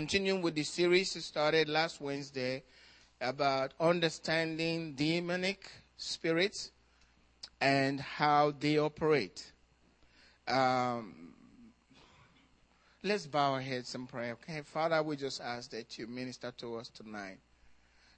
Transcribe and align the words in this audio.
continuing 0.00 0.40
with 0.40 0.54
the 0.54 0.62
series 0.62 1.22
started 1.22 1.68
last 1.68 2.00
Wednesday 2.00 2.62
about 3.20 3.74
understanding 3.78 4.94
demonic 4.94 5.70
spirits 5.98 6.70
and 7.60 8.00
how 8.00 8.50
they 8.58 8.78
operate. 8.78 9.52
Um, 10.48 11.34
let's 13.02 13.26
bow 13.26 13.52
our 13.52 13.60
heads 13.60 13.94
and 13.94 14.08
pray. 14.08 14.32
Okay, 14.32 14.62
Father, 14.62 15.02
we 15.02 15.16
just 15.16 15.38
ask 15.42 15.70
that 15.72 15.98
you 15.98 16.06
minister 16.06 16.50
to 16.56 16.76
us 16.76 16.88
tonight. 16.88 17.36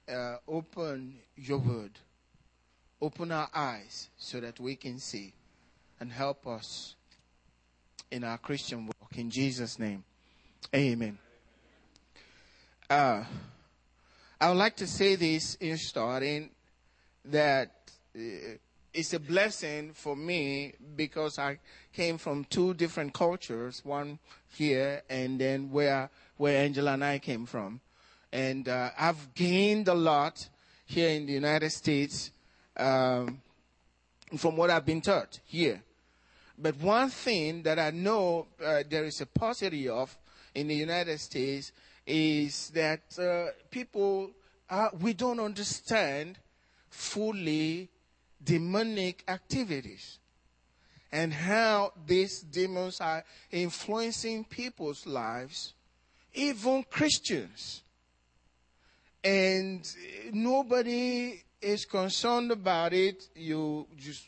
Uh, 0.09 0.37
open 0.47 1.15
your 1.35 1.57
word, 1.57 1.99
open 3.01 3.29
our 3.29 3.49
eyes 3.53 4.07
so 4.15 4.39
that 4.39 4.57
we 4.57 4.77
can 4.77 4.99
see, 4.99 5.33
and 5.99 6.13
help 6.13 6.47
us 6.47 6.95
in 8.09 8.23
our 8.23 8.37
Christian 8.37 8.85
walk. 8.85 9.17
In 9.17 9.29
Jesus' 9.29 9.77
name, 9.77 10.05
Amen. 10.73 11.17
Uh, 12.93 13.25
I 14.39 14.49
would 14.49 14.59
like 14.59 14.75
to 14.75 14.85
say 14.85 15.15
this 15.15 15.55
in 15.55 15.79
starting 15.79 16.51
that 17.25 17.71
uh, 18.15 18.19
it's 18.93 19.13
a 19.15 19.19
blessing 19.19 19.93
for 19.95 20.15
me 20.15 20.75
because 20.95 21.39
I 21.39 21.57
came 21.91 22.19
from 22.19 22.43
two 22.43 22.75
different 22.75 23.15
cultures, 23.15 23.81
one 23.83 24.19
here 24.47 25.01
and 25.09 25.39
then 25.39 25.71
where 25.71 26.11
where 26.37 26.63
Angela 26.63 26.93
and 26.93 27.03
I 27.03 27.17
came 27.17 27.47
from, 27.47 27.81
and 28.31 28.69
uh, 28.69 28.91
I've 28.95 29.33
gained 29.33 29.87
a 29.87 29.95
lot 29.95 30.47
here 30.85 31.09
in 31.09 31.25
the 31.25 31.33
United 31.33 31.71
States 31.71 32.29
um, 32.77 33.41
from 34.37 34.55
what 34.55 34.69
I've 34.69 34.85
been 34.85 35.01
taught 35.01 35.39
here. 35.45 35.81
But 36.59 36.75
one 36.75 37.09
thing 37.09 37.63
that 37.63 37.79
I 37.79 37.89
know 37.89 38.45
uh, 38.63 38.83
there 38.87 39.05
is 39.05 39.19
a 39.19 39.25
paucity 39.25 39.89
of 39.89 40.15
in 40.53 40.67
the 40.67 40.75
United 40.75 41.19
States 41.19 41.71
is 42.05 42.69
that 42.71 43.01
uh, 43.17 43.51
people 43.71 44.31
are, 44.69 44.91
we 44.99 45.13
don't 45.13 45.39
understand 45.39 46.37
fully 46.89 47.89
demonic 48.43 49.23
activities 49.27 50.19
and 51.11 51.31
how 51.31 51.93
these 52.07 52.41
demons 52.41 52.99
are 52.99 53.23
influencing 53.51 54.43
people's 54.43 55.05
lives, 55.05 55.73
even 56.33 56.83
Christians. 56.89 57.83
And 59.23 59.87
nobody 60.33 61.43
is 61.61 61.85
concerned 61.85 62.51
about 62.51 62.93
it. 62.93 63.29
You 63.35 63.87
just 63.95 64.25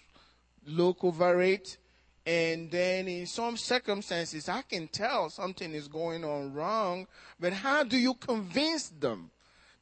look 0.68 1.04
over 1.04 1.42
it. 1.42 1.78
And 2.26 2.72
then 2.72 3.08
in 3.08 3.28
some 3.28 3.56
circumstances, 3.56 4.50
I 4.50 4.64
can 4.64 4.88
tell 4.88 5.30
something 5.30 5.74
is 5.74 5.88
going 5.88 6.24
on 6.24 6.54
wrong, 6.54 7.08
but 7.40 7.54
how 7.54 7.84
do 7.84 7.98
you 7.98 8.16
convince 8.16 8.90
them? 8.90 9.30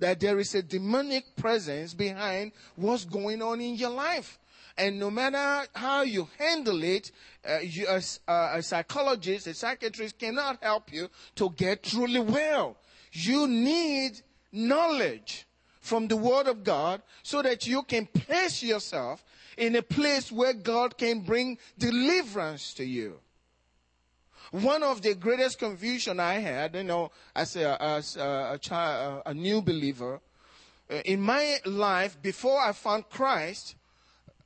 that 0.03 0.19
there 0.19 0.37
is 0.37 0.53
a 0.53 0.61
demonic 0.61 1.35
presence 1.37 1.93
behind 1.93 2.51
what's 2.75 3.05
going 3.05 3.41
on 3.41 3.61
in 3.61 3.75
your 3.75 3.89
life. 3.89 4.37
And 4.77 4.99
no 4.99 5.09
matter 5.09 5.65
how 5.73 6.01
you 6.01 6.27
handle 6.37 6.83
it, 6.83 7.11
uh, 7.47 7.59
you, 7.59 7.87
uh, 7.87 8.01
a 8.27 8.61
psychologist, 8.61 9.47
a 9.47 9.53
psychiatrist 9.53 10.19
cannot 10.19 10.61
help 10.61 10.91
you 10.91 11.09
to 11.35 11.51
get 11.51 11.83
truly 11.83 12.19
well. 12.19 12.75
You 13.13 13.47
need 13.47 14.19
knowledge 14.51 15.45
from 15.79 16.09
the 16.09 16.17
Word 16.17 16.47
of 16.47 16.65
God 16.65 17.01
so 17.21 17.41
that 17.41 17.65
you 17.65 17.83
can 17.83 18.05
place 18.07 18.61
yourself 18.61 19.23
in 19.57 19.75
a 19.75 19.81
place 19.81 20.31
where 20.31 20.53
God 20.53 20.97
can 20.97 21.21
bring 21.21 21.57
deliverance 21.77 22.73
to 22.75 22.85
you. 22.85 23.19
One 24.51 24.83
of 24.83 25.01
the 25.01 25.15
greatest 25.15 25.57
confusion 25.57 26.19
I 26.19 26.35
had, 26.35 26.75
you 26.75 26.83
know, 26.83 27.11
as 27.35 27.55
a, 27.55 27.81
as 27.81 28.17
a, 28.17 28.51
a 28.53 28.57
child, 28.59 29.23
a 29.25 29.33
new 29.33 29.61
believer, 29.61 30.19
uh, 30.91 30.95
in 31.05 31.21
my 31.21 31.57
life 31.65 32.21
before 32.21 32.59
I 32.61 32.71
found 32.71 33.09
Christ, 33.09 33.75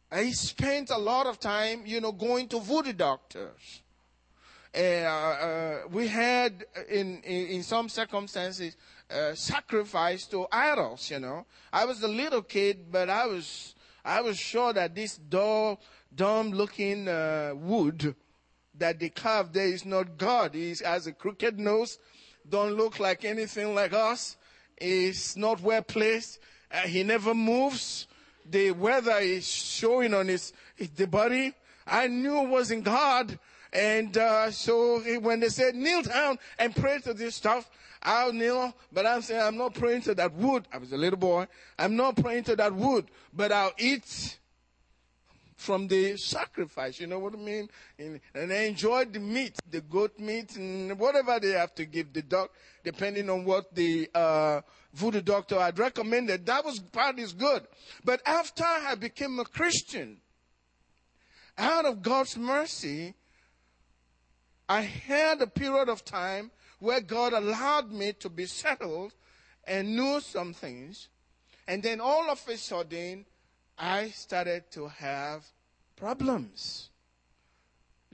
I 0.09 0.31
spent 0.31 0.91
a 0.91 0.97
lot 0.97 1.27
of 1.27 1.39
time, 1.39 1.81
you 1.85 1.99
know, 1.99 2.13
going 2.13 2.47
to 2.49 2.59
voodoo 2.59 2.93
doctors. 2.93 3.81
Uh, 4.73 4.79
uh, 4.79 5.79
we 5.91 6.07
had, 6.07 6.63
in, 6.89 7.21
in, 7.23 7.47
in 7.47 7.63
some 7.63 7.89
circumstances, 7.89 8.77
uh, 9.09 9.33
sacrifice 9.33 10.25
to 10.27 10.45
idols. 10.51 11.09
You 11.09 11.19
know, 11.19 11.45
I 11.73 11.85
was 11.85 12.03
a 12.03 12.07
little 12.07 12.43
kid, 12.43 12.91
but 12.91 13.09
I 13.09 13.25
was 13.25 13.75
I 14.07 14.21
was 14.21 14.39
sure 14.39 14.71
that 14.71 14.95
this 14.95 15.17
dull, 15.17 15.81
dumb-looking 16.15 17.09
uh, 17.09 17.51
wood 17.55 18.15
that 18.77 18.99
they 18.99 19.09
carved 19.09 19.53
there 19.53 19.67
is 19.67 19.85
not 19.85 20.17
God. 20.17 20.53
He 20.53 20.73
has 20.85 21.07
a 21.07 21.11
crooked 21.11 21.59
nose, 21.59 21.99
don't 22.49 22.75
look 22.75 22.99
like 22.99 23.25
anything 23.25 23.75
like 23.75 23.91
us. 23.91 24.37
He's 24.79 25.35
not 25.35 25.59
well 25.61 25.81
placed. 25.81 26.39
Uh, 26.71 26.81
he 26.81 27.03
never 27.03 27.33
moves. 27.33 28.07
The 28.49 28.71
weather 28.71 29.17
is 29.17 29.45
showing 29.45 30.13
on 30.13 30.29
his, 30.29 30.53
his 30.75 30.89
the 30.91 31.07
body. 31.07 31.53
I 31.85 32.07
knew 32.07 32.43
it 32.43 32.49
wasn't 32.49 32.85
God. 32.85 33.37
And 33.73 34.17
uh, 34.17 34.51
so 34.51 35.01
when 35.19 35.41
they 35.41 35.49
said 35.49 35.75
kneel 35.75 36.03
down 36.03 36.39
and 36.57 36.73
pray 36.73 36.99
to 36.99 37.13
this 37.13 37.35
stuff, 37.35 37.69
I'll 38.01 38.33
kneel, 38.33 38.73
but 38.91 39.05
I'm 39.05 39.21
saying 39.21 39.41
I'm 39.41 39.57
not 39.57 39.73
praying 39.73 40.01
to 40.03 40.15
that 40.15 40.33
wood. 40.33 40.67
I 40.71 40.77
was 40.77 40.91
a 40.91 40.97
little 40.97 41.19
boy. 41.19 41.47
I'm 41.77 41.95
not 41.95 42.15
praying 42.15 42.43
to 42.45 42.55
that 42.55 42.73
wood, 42.73 43.05
but 43.33 43.51
I'll 43.51 43.73
eat 43.77 44.37
from 45.57 45.87
the 45.87 46.15
sacrifice. 46.17 46.99
You 46.99 47.07
know 47.07 47.19
what 47.19 47.33
I 47.33 47.37
mean? 47.37 47.69
And, 47.97 48.21
and 48.33 48.51
they 48.51 48.67
enjoyed 48.67 49.11
the 49.11 49.19
meat, 49.19 49.57
the 49.69 49.81
goat 49.81 50.17
meat, 50.19 50.55
and 50.55 50.97
whatever 50.97 51.39
they 51.39 51.51
have 51.51 51.73
to 51.75 51.85
give 51.85 52.13
the 52.13 52.21
dog, 52.21 52.49
depending 52.83 53.29
on 53.29 53.43
what 53.43 53.73
the 53.73 54.09
uh, 54.13 54.61
voodoo 54.93 55.21
doctor 55.21 55.59
had 55.59 55.77
recommended. 55.79 56.45
That 56.45 56.63
was 56.63 56.79
part 56.79 57.19
is 57.19 57.33
good. 57.33 57.67
But 58.05 58.21
after 58.25 58.63
I 58.63 58.95
became 58.95 59.39
a 59.39 59.45
Christian, 59.45 60.17
out 61.57 61.85
of 61.85 62.03
God's 62.03 62.37
mercy, 62.37 63.15
I 64.69 64.81
had 64.81 65.41
a 65.41 65.47
period 65.47 65.89
of 65.89 66.05
time 66.05 66.51
where 66.79 67.01
God 67.01 67.33
allowed 67.33 67.91
me 67.91 68.13
to 68.13 68.29
be 68.29 68.45
settled 68.45 69.13
and 69.65 69.95
knew 69.95 70.21
some 70.21 70.53
things. 70.53 71.09
And 71.67 71.83
then 71.83 71.99
all 71.99 72.29
of 72.29 72.41
a 72.47 72.57
sudden, 72.57 73.25
I 73.77 74.09
started 74.09 74.71
to 74.71 74.87
have 74.87 75.45
problems. 75.95 76.89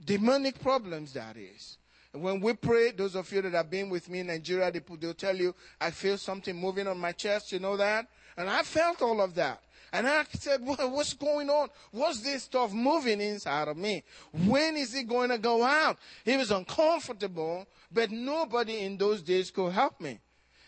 Demonic 0.04 0.60
problems, 0.60 1.12
that 1.12 1.36
is. 1.36 1.78
When 2.12 2.40
we 2.40 2.54
pray, 2.54 2.92
those 2.92 3.16
of 3.16 3.30
you 3.32 3.42
that 3.42 3.52
have 3.52 3.70
been 3.70 3.90
with 3.90 4.08
me 4.08 4.20
in 4.20 4.28
Nigeria, 4.28 4.70
they, 4.70 4.80
they'll 4.98 5.14
tell 5.14 5.36
you, 5.36 5.54
I 5.80 5.90
feel 5.90 6.16
something 6.16 6.54
moving 6.54 6.86
on 6.86 6.98
my 6.98 7.12
chest, 7.12 7.52
you 7.52 7.58
know 7.58 7.76
that? 7.76 8.06
And 8.36 8.48
I 8.48 8.62
felt 8.62 9.02
all 9.02 9.20
of 9.20 9.34
that. 9.34 9.60
And 9.94 10.08
I 10.08 10.24
said, 10.32 10.60
what's 10.64 11.14
going 11.14 11.48
on? 11.48 11.68
What's 11.92 12.18
this 12.18 12.42
stuff 12.42 12.72
moving 12.72 13.20
inside 13.20 13.68
of 13.68 13.76
me? 13.76 14.02
When 14.32 14.76
is 14.76 14.92
it 14.92 15.06
going 15.06 15.30
to 15.30 15.38
go 15.38 15.62
out? 15.62 15.98
It 16.24 16.36
was 16.36 16.50
uncomfortable, 16.50 17.64
but 17.92 18.10
nobody 18.10 18.80
in 18.80 18.96
those 18.96 19.22
days 19.22 19.52
could 19.52 19.72
help 19.72 20.00
me. 20.00 20.18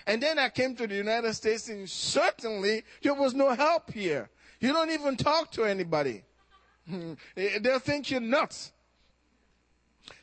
And 0.06 0.22
then 0.22 0.38
I 0.38 0.48
came 0.48 0.76
to 0.76 0.86
the 0.86 0.94
United 0.94 1.34
States 1.34 1.69
and 1.69 1.91
certainly 1.91 2.84
there 3.03 3.15
was 3.15 3.34
no 3.34 3.50
help 3.53 3.92
here. 3.92 4.31
You 4.60 4.72
don't 4.72 4.92
even 4.92 5.16
talk 5.16 5.50
to 5.53 5.65
anybody. 5.65 6.22
They'll 7.34 7.81
think 7.81 8.12
you're 8.12 8.20
nuts. 8.20 8.70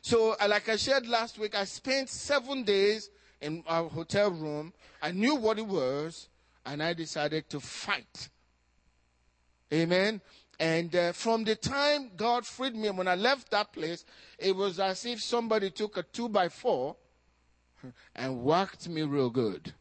So, 0.00 0.34
uh, 0.40 0.48
like 0.48 0.66
I 0.70 0.76
shared 0.76 1.06
last 1.06 1.38
week, 1.38 1.54
I 1.54 1.64
spent 1.64 2.08
seven 2.08 2.62
days 2.62 3.10
in 3.42 3.62
a 3.66 3.82
hotel 3.84 4.30
room. 4.30 4.72
I 5.02 5.10
knew 5.12 5.34
what 5.34 5.58
it 5.58 5.66
was, 5.66 6.30
and 6.64 6.82
I 6.82 6.94
decided 6.94 7.50
to 7.50 7.60
fight. 7.60 8.30
Amen. 9.72 10.20
And 10.58 10.94
uh, 10.94 11.12
from 11.12 11.44
the 11.44 11.56
time 11.56 12.12
God 12.16 12.46
freed 12.46 12.76
me, 12.76 12.90
when 12.90 13.08
I 13.08 13.16
left 13.16 13.50
that 13.50 13.72
place, 13.72 14.04
it 14.38 14.54
was 14.54 14.78
as 14.78 15.04
if 15.04 15.20
somebody 15.20 15.70
took 15.70 15.96
a 15.96 16.02
two 16.02 16.28
by 16.28 16.48
four 16.48 16.96
and 18.14 18.44
whacked 18.44 18.88
me 18.88 19.02
real 19.02 19.30
good. 19.30 19.72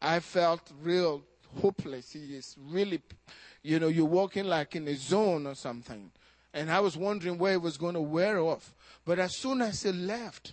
I 0.00 0.20
felt 0.20 0.72
real 0.82 1.22
hopeless. 1.60 2.12
He 2.12 2.36
is 2.36 2.56
really 2.58 3.00
you 3.64 3.80
know, 3.80 3.88
you're 3.88 4.04
walking 4.04 4.44
like 4.44 4.76
in 4.76 4.86
a 4.86 4.94
zone 4.94 5.46
or 5.46 5.54
something. 5.54 6.10
And 6.52 6.70
I 6.70 6.80
was 6.80 6.96
wondering 6.96 7.38
where 7.38 7.54
it 7.54 7.62
was 7.62 7.78
going 7.78 7.94
to 7.94 8.00
wear 8.00 8.38
off. 8.38 8.74
But 9.04 9.18
as 9.18 9.36
soon 9.36 9.62
as 9.62 9.84
it 9.86 9.94
left, 9.94 10.52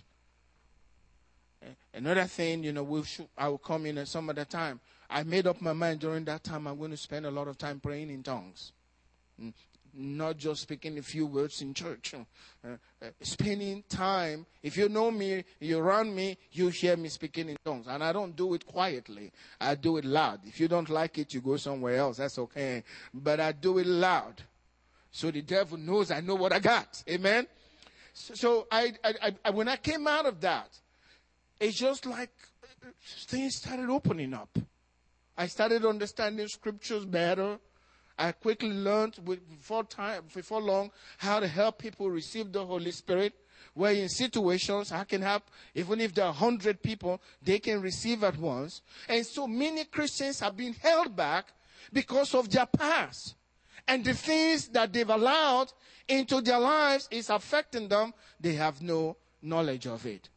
another 1.94 2.24
thing, 2.24 2.64
you 2.64 2.72
know, 2.72 2.82
we'll 2.82 3.04
shoot, 3.04 3.28
I 3.36 3.48
will 3.48 3.58
come 3.58 3.84
in 3.84 3.98
at 3.98 4.08
some 4.08 4.30
other 4.30 4.46
time. 4.46 4.80
I 5.12 5.22
made 5.24 5.46
up 5.46 5.60
my 5.60 5.72
mind 5.72 6.00
during 6.00 6.24
that 6.24 6.42
time 6.42 6.66
I'm 6.66 6.78
going 6.78 6.90
to 6.90 6.96
spend 6.96 7.26
a 7.26 7.30
lot 7.30 7.48
of 7.48 7.58
time 7.58 7.80
praying 7.80 8.10
in 8.10 8.22
tongues. 8.22 8.72
Mm 9.40 9.52
not 9.94 10.36
just 10.36 10.62
speaking 10.62 10.98
a 10.98 11.02
few 11.02 11.26
words 11.26 11.60
in 11.60 11.74
church. 11.74 12.14
Uh, 12.14 12.68
uh, 13.02 13.06
spending 13.20 13.84
time. 13.88 14.46
If 14.62 14.76
you 14.76 14.88
know 14.88 15.10
me, 15.10 15.44
you're 15.60 15.82
around 15.82 16.14
me, 16.14 16.38
you 16.52 16.68
hear 16.68 16.96
me 16.96 17.08
speaking 17.08 17.48
in 17.48 17.56
tongues. 17.64 17.86
And 17.88 18.02
I 18.02 18.12
don't 18.12 18.34
do 18.34 18.54
it 18.54 18.66
quietly. 18.66 19.32
I 19.60 19.74
do 19.74 19.96
it 19.98 20.04
loud. 20.04 20.40
If 20.44 20.60
you 20.60 20.68
don't 20.68 20.88
like 20.88 21.18
it, 21.18 21.34
you 21.34 21.40
go 21.40 21.56
somewhere 21.56 21.96
else. 21.96 22.18
That's 22.18 22.38
okay. 22.38 22.84
But 23.12 23.40
I 23.40 23.52
do 23.52 23.78
it 23.78 23.86
loud. 23.86 24.42
So 25.10 25.30
the 25.30 25.42
devil 25.42 25.76
knows 25.76 26.10
I 26.10 26.20
know 26.20 26.36
what 26.36 26.52
I 26.52 26.58
got. 26.58 27.02
Amen. 27.08 27.46
So, 28.14 28.34
so 28.34 28.66
I, 28.70 28.94
I, 29.04 29.34
I, 29.44 29.50
when 29.50 29.68
I 29.68 29.76
came 29.76 30.06
out 30.06 30.26
of 30.26 30.40
that, 30.40 30.68
it's 31.60 31.76
just 31.76 32.06
like 32.06 32.30
things 33.26 33.56
started 33.56 33.90
opening 33.90 34.32
up. 34.32 34.58
I 35.36 35.46
started 35.46 35.84
understanding 35.84 36.46
scriptures 36.48 37.04
better. 37.04 37.58
I 38.18 38.32
quickly 38.32 38.70
learned 38.70 39.18
before 39.24 39.84
time, 39.84 40.24
before 40.32 40.60
long, 40.60 40.90
how 41.18 41.40
to 41.40 41.48
help 41.48 41.78
people 41.78 42.10
receive 42.10 42.52
the 42.52 42.64
Holy 42.64 42.90
Spirit. 42.90 43.34
Where 43.74 43.92
in 43.92 44.08
situations 44.08 44.92
I 44.92 45.04
can 45.04 45.22
help, 45.22 45.44
even 45.74 46.00
if 46.00 46.12
there 46.14 46.26
are 46.26 46.32
hundred 46.32 46.82
people, 46.82 47.22
they 47.42 47.58
can 47.58 47.80
receive 47.80 48.22
at 48.22 48.36
once. 48.36 48.82
And 49.08 49.24
so 49.24 49.46
many 49.46 49.84
Christians 49.84 50.40
have 50.40 50.56
been 50.56 50.74
held 50.74 51.16
back 51.16 51.46
because 51.92 52.34
of 52.34 52.50
their 52.50 52.66
past. 52.66 53.34
And 53.88 54.04
the 54.04 54.14
things 54.14 54.68
that 54.68 54.92
they've 54.92 55.08
allowed 55.08 55.72
into 56.06 56.40
their 56.40 56.58
lives 56.58 57.08
is 57.10 57.30
affecting 57.30 57.88
them. 57.88 58.12
They 58.38 58.54
have 58.54 58.82
no 58.82 59.16
knowledge 59.40 59.86
of 59.86 60.04
it. 60.06 60.28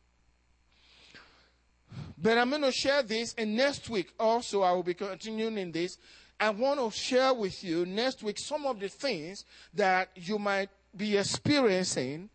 But 2.18 2.38
I'm 2.38 2.50
going 2.50 2.62
to 2.62 2.72
share 2.72 3.04
this, 3.04 3.36
and 3.38 3.56
next 3.56 3.90
week 3.90 4.14
also 4.20 4.62
I 4.62 4.72
will 4.72 4.84
be 4.84 4.94
continuing 4.94 5.58
in 5.58 5.72
this. 5.72 5.98
I 6.40 6.50
want 6.50 6.80
to 6.80 6.92
share 6.92 7.34
with 7.34 7.64
you 7.64 7.86
next 7.86 8.24
week 8.24 8.38
some 8.40 8.66
of 8.66 8.80
the 8.80 8.90
things 8.90 9.46
that 9.74 10.10
you 10.16 10.38
might 10.38 10.70
be 10.96 11.18
experiencing 11.18 12.30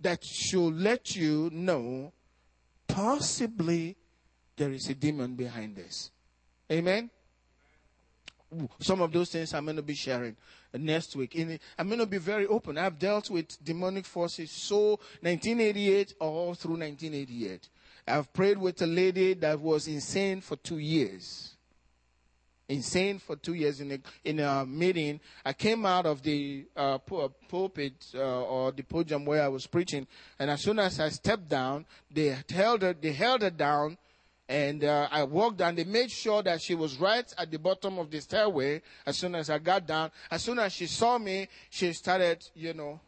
that 0.00 0.24
should 0.24 0.78
let 0.78 1.14
you 1.14 1.50
know 1.52 2.12
possibly 2.88 3.96
there 4.56 4.72
is 4.72 4.88
a 4.88 4.94
demon 4.94 5.34
behind 5.34 5.76
this. 5.76 6.10
Amen? 6.70 7.10
Some 8.80 9.00
of 9.00 9.12
those 9.12 9.30
things 9.30 9.54
I'm 9.54 9.64
going 9.64 9.76
to 9.76 9.82
be 9.82 9.94
sharing 9.94 10.36
next 10.74 11.16
week. 11.16 11.34
I'm 11.78 11.88
going 11.88 12.00
to 12.00 12.06
be 12.06 12.18
very 12.18 12.46
open. 12.46 12.76
I've 12.76 12.98
dealt 12.98 13.30
with 13.30 13.62
demonic 13.64 14.04
forces 14.04 14.50
so 14.50 15.00
1988 15.20 16.14
all 16.20 16.54
through 16.54 16.78
1988. 16.78 17.68
I've 18.06 18.32
prayed 18.32 18.58
with 18.58 18.82
a 18.82 18.86
lady 18.86 19.34
that 19.34 19.60
was 19.60 19.86
insane 19.86 20.40
for 20.40 20.56
two 20.56 20.78
years. 20.78 21.54
Insane 22.68 23.18
for 23.18 23.36
two 23.36 23.54
years 23.54 23.80
in 23.80 23.92
a, 23.92 23.98
in 24.24 24.40
a 24.40 24.64
meeting. 24.64 25.20
I 25.44 25.52
came 25.52 25.84
out 25.84 26.06
of 26.06 26.22
the 26.22 26.64
uh, 26.76 26.98
pulpit 26.98 27.92
uh, 28.14 28.18
or 28.18 28.72
the 28.72 28.82
podium 28.82 29.24
where 29.24 29.42
I 29.42 29.48
was 29.48 29.66
preaching, 29.66 30.06
and 30.38 30.50
as 30.50 30.62
soon 30.62 30.78
as 30.78 30.98
I 30.98 31.10
stepped 31.10 31.48
down, 31.48 31.84
they 32.10 32.36
held 32.50 32.82
her, 32.82 32.94
they 32.94 33.12
held 33.12 33.42
her 33.42 33.50
down, 33.50 33.98
and 34.48 34.84
uh, 34.84 35.08
I 35.10 35.24
walked 35.24 35.58
down. 35.58 35.74
They 35.74 35.84
made 35.84 36.10
sure 36.10 36.42
that 36.42 36.62
she 36.62 36.74
was 36.74 36.98
right 36.98 37.30
at 37.36 37.50
the 37.50 37.58
bottom 37.58 37.98
of 37.98 38.10
the 38.10 38.20
stairway. 38.20 38.82
As 39.04 39.18
soon 39.18 39.34
as 39.34 39.50
I 39.50 39.58
got 39.58 39.86
down, 39.86 40.10
as 40.30 40.42
soon 40.42 40.58
as 40.58 40.72
she 40.72 40.86
saw 40.86 41.18
me, 41.18 41.48
she 41.68 41.92
started, 41.92 42.42
you 42.54 42.74
know, 42.74 43.00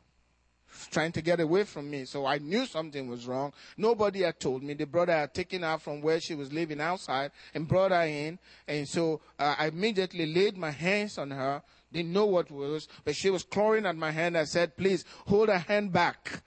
trying 0.91 1.13
to 1.13 1.23
get 1.23 1.41
away 1.41 1.65
from 1.65 1.91
me. 1.91 2.05
So 2.05 2.27
I 2.27 2.39
knew 2.39 2.67
something 2.67 3.09
was 3.09 3.27
wrong. 3.27 3.53
Nobody 3.77 4.23
had 4.23 4.41
told 4.41 4.63
me. 4.63 4.75
The 4.75 4.87
brother 4.87 5.13
had 5.13 5.35
taken 5.35 5.63
her 5.63 5.79
from 5.79 6.01
where 6.01 6.21
she 6.21 6.35
was 6.35 6.53
living 6.53 6.81
outside 6.81 7.31
and 7.55 7.69
brought 7.69 7.91
her 7.91 8.03
in. 8.03 8.39
And 8.67 8.89
so 8.89 9.21
uh, 9.39 9.55
I 9.59 9.67
immediately 9.69 10.27
laid 10.33 10.57
my 10.57 10.71
hands 10.71 11.19
on 11.19 11.31
her. 11.31 11.63
Didn't 11.93 12.13
know 12.13 12.27
what 12.27 12.51
was, 12.51 12.89
but 13.05 13.15
she 13.15 13.31
was 13.31 13.45
clawing 13.45 13.87
at 13.87 13.97
my 13.97 14.11
hand. 14.11 14.37
I 14.37 14.45
said, 14.45 14.77
please 14.77 15.05
hold 15.27 15.49
her 15.49 15.59
hand 15.59 15.93
back. 15.93 16.43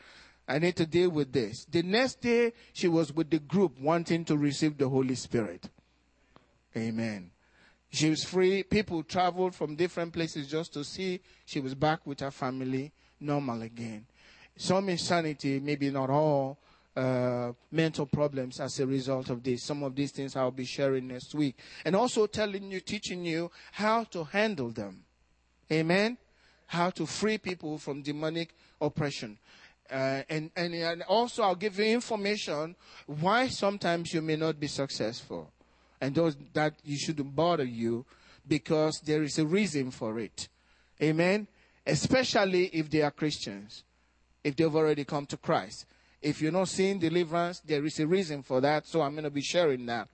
I 0.47 0.59
need 0.59 0.75
to 0.77 0.85
deal 0.85 1.09
with 1.09 1.31
this. 1.31 1.65
The 1.65 1.83
next 1.83 2.21
day, 2.21 2.53
she 2.73 2.87
was 2.87 3.13
with 3.13 3.29
the 3.29 3.39
group 3.39 3.79
wanting 3.79 4.25
to 4.25 4.37
receive 4.37 4.77
the 4.77 4.89
Holy 4.89 5.15
Spirit. 5.15 5.69
Amen. 6.75 7.31
She 7.89 8.09
was 8.09 8.23
free. 8.23 8.63
People 8.63 9.03
traveled 9.03 9.55
from 9.55 9.75
different 9.75 10.13
places 10.13 10.47
just 10.47 10.73
to 10.73 10.83
see 10.83 11.21
she 11.45 11.59
was 11.61 11.73
back 11.73 12.05
with 12.05 12.19
her 12.19 12.31
family 12.31 12.91
normal 13.19 13.61
again 13.61 14.05
some 14.57 14.89
insanity, 14.89 15.59
maybe 15.59 15.89
not 15.89 16.09
all, 16.09 16.57
uh, 16.97 17.53
mental 17.71 18.07
problems 18.07 18.59
as 18.59 18.79
a 18.79 18.87
result 18.87 19.29
of 19.29 19.43
this. 19.43 19.63
Some 19.63 19.83
of 19.83 19.95
these 19.95 20.11
things 20.11 20.35
I'll 20.35 20.49
be 20.49 20.65
sharing 20.65 21.07
next 21.07 21.35
week. 21.35 21.55
And 21.85 21.95
also 21.95 22.25
telling 22.25 22.71
you, 22.71 22.79
teaching 22.79 23.23
you 23.23 23.51
how 23.71 24.05
to 24.05 24.23
handle 24.23 24.71
them. 24.71 25.03
Amen? 25.71 26.17
How 26.65 26.89
to 26.89 27.05
free 27.05 27.37
people 27.37 27.77
from 27.77 28.01
demonic 28.01 28.55
oppression. 28.81 29.37
Uh, 29.89 30.23
and, 30.27 30.49
and, 30.55 30.73
and 30.73 31.03
also 31.03 31.43
I'll 31.43 31.55
give 31.55 31.77
you 31.77 31.85
information 31.85 32.75
why 33.05 33.47
sometimes 33.47 34.11
you 34.13 34.21
may 34.23 34.35
not 34.35 34.59
be 34.59 34.67
successful. 34.67 35.51
And 36.01 36.15
those 36.15 36.35
that 36.53 36.73
you 36.83 36.97
shouldn't 36.97 37.35
bother 37.35 37.63
you 37.63 38.05
because 38.47 39.01
there 39.01 39.21
is 39.21 39.37
a 39.37 39.45
reason 39.45 39.91
for 39.91 40.19
it. 40.19 40.47
Amen? 41.01 41.47
Especially 41.85 42.65
if 42.73 42.89
they 42.89 43.03
are 43.03 43.11
Christians 43.11 43.83
if 44.47 44.55
they've 44.55 44.73
already 44.73 45.03
come 45.03 45.25
to 45.25 45.35
Christ. 45.35 45.85
If 46.21 46.41
you're 46.41 46.53
not 46.53 46.69
seeing 46.69 46.99
deliverance, 46.99 47.59
there 47.59 47.85
is 47.85 47.99
a 47.99 48.07
reason 48.07 48.43
for 48.43 48.61
that, 48.61 48.87
so 48.87 49.01
I'm 49.01 49.11
going 49.11 49.25
to 49.25 49.29
be 49.29 49.41
sharing 49.41 49.85
that. 49.87 50.07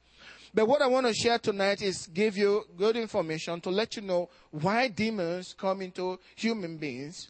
But 0.51 0.68
what 0.68 0.81
I 0.81 0.88
want 0.88 1.06
to 1.06 1.13
share 1.13 1.38
tonight 1.38 1.83
is 1.83 2.07
give 2.07 2.35
you 2.35 2.63
good 2.75 2.97
information 2.97 3.62
to 3.62 3.69
let 3.69 3.95
you 3.95 4.01
know 4.01 4.30
why 4.50 4.88
demons 4.88 5.53
come 5.56 5.83
into 5.83 6.19
human 6.35 6.77
beings 6.77 7.30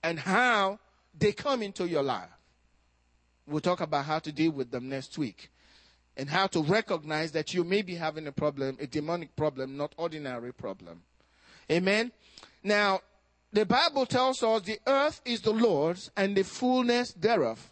and 0.00 0.20
how 0.20 0.78
they 1.18 1.32
come 1.32 1.60
into 1.60 1.88
your 1.88 2.04
life. 2.04 2.30
We'll 3.48 3.60
talk 3.60 3.80
about 3.80 4.04
how 4.04 4.20
to 4.20 4.30
deal 4.30 4.52
with 4.52 4.70
them 4.70 4.88
next 4.88 5.18
week 5.18 5.50
and 6.16 6.30
how 6.30 6.46
to 6.48 6.62
recognize 6.62 7.32
that 7.32 7.52
you 7.52 7.64
may 7.64 7.82
be 7.82 7.96
having 7.96 8.28
a 8.28 8.32
problem, 8.32 8.76
a 8.80 8.86
demonic 8.86 9.34
problem, 9.34 9.76
not 9.76 9.92
ordinary 9.96 10.52
problem. 10.52 11.02
Amen. 11.68 12.12
Now, 12.62 13.00
the 13.52 13.66
Bible 13.66 14.06
tells 14.06 14.42
us 14.42 14.62
the 14.62 14.78
earth 14.86 15.20
is 15.24 15.40
the 15.40 15.52
Lord's 15.52 16.10
and 16.16 16.36
the 16.36 16.44
fullness 16.44 17.12
thereof. 17.12 17.70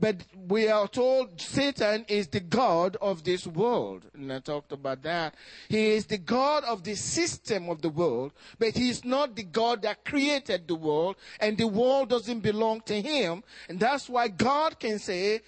But 0.00 0.22
we 0.48 0.68
are 0.68 0.88
told 0.88 1.38
Satan 1.38 2.06
is 2.08 2.28
the 2.28 2.40
God 2.40 2.96
of 3.02 3.22
this 3.22 3.46
world. 3.46 4.06
And 4.14 4.32
I 4.32 4.38
talked 4.38 4.72
about 4.72 5.02
that. 5.02 5.34
He 5.68 5.90
is 5.90 6.06
the 6.06 6.16
God 6.16 6.64
of 6.64 6.84
the 6.84 6.94
system 6.94 7.68
of 7.68 7.82
the 7.82 7.90
world, 7.90 8.32
but 8.58 8.74
he 8.74 8.88
is 8.88 9.04
not 9.04 9.36
the 9.36 9.42
God 9.42 9.82
that 9.82 10.06
created 10.06 10.66
the 10.66 10.74
world, 10.74 11.16
and 11.38 11.58
the 11.58 11.66
world 11.66 12.08
doesn't 12.08 12.40
belong 12.40 12.80
to 12.86 13.00
him. 13.00 13.44
And 13.68 13.78
that's 13.78 14.08
why 14.08 14.28
God 14.28 14.80
can 14.80 14.98
say, 14.98 15.42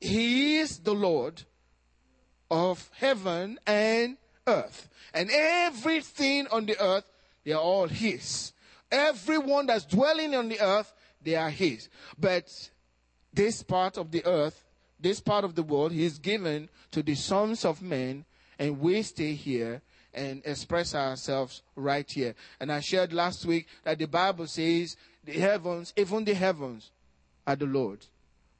He 0.00 0.58
is 0.58 0.78
the 0.78 0.94
Lord 0.94 1.42
of 2.50 2.90
heaven 2.94 3.58
and 3.66 4.16
earth. 4.46 4.88
And 5.12 5.28
everything 5.30 6.46
on 6.46 6.64
the 6.64 6.82
earth, 6.82 7.04
they 7.44 7.52
are 7.52 7.60
all 7.60 7.88
His. 7.88 8.52
Everyone 8.90 9.66
that's 9.66 9.84
dwelling 9.84 10.34
on 10.34 10.48
the 10.48 10.60
earth, 10.60 10.92
they 11.22 11.34
are 11.34 11.50
his. 11.50 11.88
But 12.18 12.48
this 13.32 13.62
part 13.62 13.98
of 13.98 14.10
the 14.10 14.24
earth, 14.24 14.64
this 14.98 15.20
part 15.20 15.44
of 15.44 15.54
the 15.54 15.62
world, 15.62 15.92
he 15.92 16.04
is 16.04 16.18
given 16.18 16.68
to 16.92 17.02
the 17.02 17.14
sons 17.14 17.64
of 17.64 17.82
men, 17.82 18.24
and 18.58 18.80
we 18.80 19.02
stay 19.02 19.34
here 19.34 19.82
and 20.14 20.42
express 20.44 20.94
ourselves 20.94 21.62
right 21.76 22.10
here. 22.10 22.34
And 22.60 22.72
I 22.72 22.80
shared 22.80 23.12
last 23.12 23.44
week 23.44 23.68
that 23.84 23.98
the 23.98 24.06
Bible 24.06 24.46
says 24.46 24.96
the 25.24 25.32
heavens, 25.32 25.92
even 25.96 26.24
the 26.24 26.34
heavens, 26.34 26.90
are 27.46 27.56
the 27.56 27.66
Lord. 27.66 28.04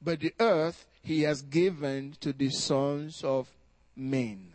But 0.01 0.19
the 0.21 0.33
earth 0.39 0.85
he 1.01 1.23
has 1.23 1.41
given 1.41 2.15
to 2.21 2.31
the 2.31 2.49
sons 2.49 3.23
of 3.23 3.49
men. 3.95 4.53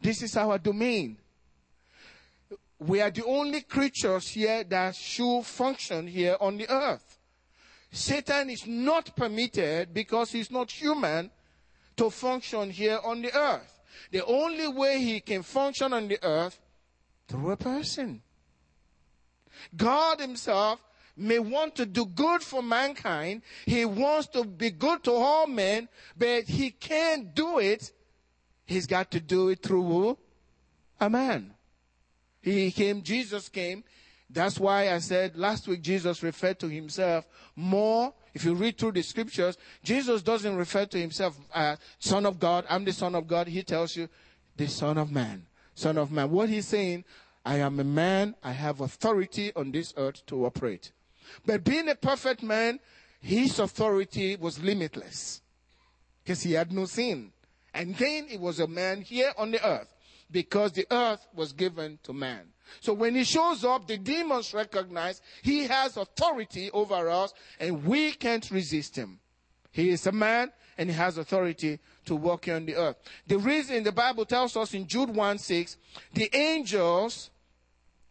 This 0.00 0.22
is 0.22 0.36
our 0.36 0.58
domain 0.58 1.16
we 2.78 3.00
are 3.00 3.10
the 3.10 3.24
only 3.24 3.62
creatures 3.62 4.28
here 4.28 4.64
that 4.64 4.94
should 4.94 5.42
function 5.44 6.06
here 6.06 6.36
on 6.40 6.58
the 6.58 6.68
earth. 6.68 7.18
Satan 7.90 8.50
is 8.50 8.66
not 8.66 9.16
permitted 9.16 9.94
because 9.94 10.30
he's 10.30 10.50
not 10.50 10.70
human 10.70 11.30
to 11.96 12.10
function 12.10 12.70
here 12.70 12.98
on 13.02 13.22
the 13.22 13.34
earth. 13.34 13.80
The 14.10 14.24
only 14.24 14.68
way 14.68 14.98
he 14.98 15.20
can 15.20 15.42
function 15.42 15.92
on 15.92 16.08
the 16.08 16.22
earth 16.22 16.60
through 17.28 17.52
a 17.52 17.56
person. 17.56 18.22
God 19.74 20.20
himself 20.20 20.80
may 21.16 21.38
want 21.38 21.74
to 21.76 21.86
do 21.86 22.04
good 22.04 22.42
for 22.42 22.62
mankind. 22.62 23.40
He 23.64 23.86
wants 23.86 24.28
to 24.28 24.44
be 24.44 24.70
good 24.70 25.02
to 25.04 25.12
all 25.12 25.46
men, 25.46 25.88
but 26.16 26.44
he 26.44 26.70
can't 26.70 27.34
do 27.34 27.58
it. 27.58 27.90
He's 28.66 28.86
got 28.86 29.10
to 29.12 29.20
do 29.20 29.48
it 29.48 29.62
through 29.62 30.18
a 31.00 31.08
man. 31.08 31.55
He 32.52 32.70
came, 32.70 33.02
Jesus 33.02 33.48
came. 33.48 33.82
That's 34.30 34.60
why 34.60 34.92
I 34.92 34.98
said 34.98 35.36
last 35.36 35.66
week 35.66 35.82
Jesus 35.82 36.22
referred 36.22 36.60
to 36.60 36.68
himself 36.68 37.26
more. 37.56 38.12
If 38.34 38.44
you 38.44 38.54
read 38.54 38.78
through 38.78 38.92
the 38.92 39.02
scriptures, 39.02 39.58
Jesus 39.82 40.22
doesn't 40.22 40.56
refer 40.56 40.86
to 40.86 40.98
himself 40.98 41.36
as 41.52 41.78
Son 41.98 42.24
of 42.24 42.38
God. 42.38 42.64
I'm 42.70 42.84
the 42.84 42.92
Son 42.92 43.16
of 43.16 43.26
God. 43.26 43.48
He 43.48 43.64
tells 43.64 43.96
you, 43.96 44.08
the 44.56 44.68
Son 44.68 44.96
of 44.96 45.10
Man. 45.10 45.46
Son 45.74 45.98
of 45.98 46.12
Man. 46.12 46.30
What 46.30 46.48
he's 46.48 46.68
saying, 46.68 47.04
I 47.44 47.56
am 47.56 47.80
a 47.80 47.84
man. 47.84 48.36
I 48.44 48.52
have 48.52 48.80
authority 48.80 49.52
on 49.56 49.72
this 49.72 49.92
earth 49.96 50.24
to 50.26 50.46
operate. 50.46 50.92
But 51.44 51.64
being 51.64 51.88
a 51.88 51.96
perfect 51.96 52.44
man, 52.44 52.78
his 53.20 53.58
authority 53.58 54.36
was 54.36 54.62
limitless 54.62 55.42
because 56.22 56.42
he 56.44 56.52
had 56.52 56.70
no 56.70 56.84
sin. 56.84 57.32
And 57.74 57.96
then 57.96 58.28
he 58.28 58.36
was 58.36 58.60
a 58.60 58.68
man 58.68 59.02
here 59.02 59.32
on 59.36 59.50
the 59.50 59.66
earth 59.66 59.95
because 60.30 60.72
the 60.72 60.86
earth 60.90 61.26
was 61.34 61.52
given 61.52 61.98
to 62.02 62.12
man. 62.12 62.46
So 62.80 62.92
when 62.92 63.14
he 63.14 63.24
shows 63.24 63.64
up, 63.64 63.86
the 63.86 63.96
demons 63.96 64.52
recognize 64.52 65.20
he 65.42 65.64
has 65.64 65.96
authority 65.96 66.70
over 66.72 67.08
us 67.08 67.32
and 67.60 67.84
we 67.84 68.12
can't 68.12 68.48
resist 68.50 68.96
him. 68.96 69.20
He 69.70 69.90
is 69.90 70.06
a 70.06 70.12
man 70.12 70.52
and 70.78 70.90
he 70.90 70.96
has 70.96 71.18
authority 71.18 71.78
to 72.06 72.16
walk 72.16 72.48
on 72.48 72.66
the 72.66 72.76
earth. 72.76 72.96
The 73.26 73.38
reason 73.38 73.84
the 73.84 73.92
Bible 73.92 74.24
tells 74.24 74.56
us 74.56 74.74
in 74.74 74.86
Jude 74.86 75.10
1 75.10 75.38
6, 75.38 75.76
the 76.14 76.34
angels 76.34 77.30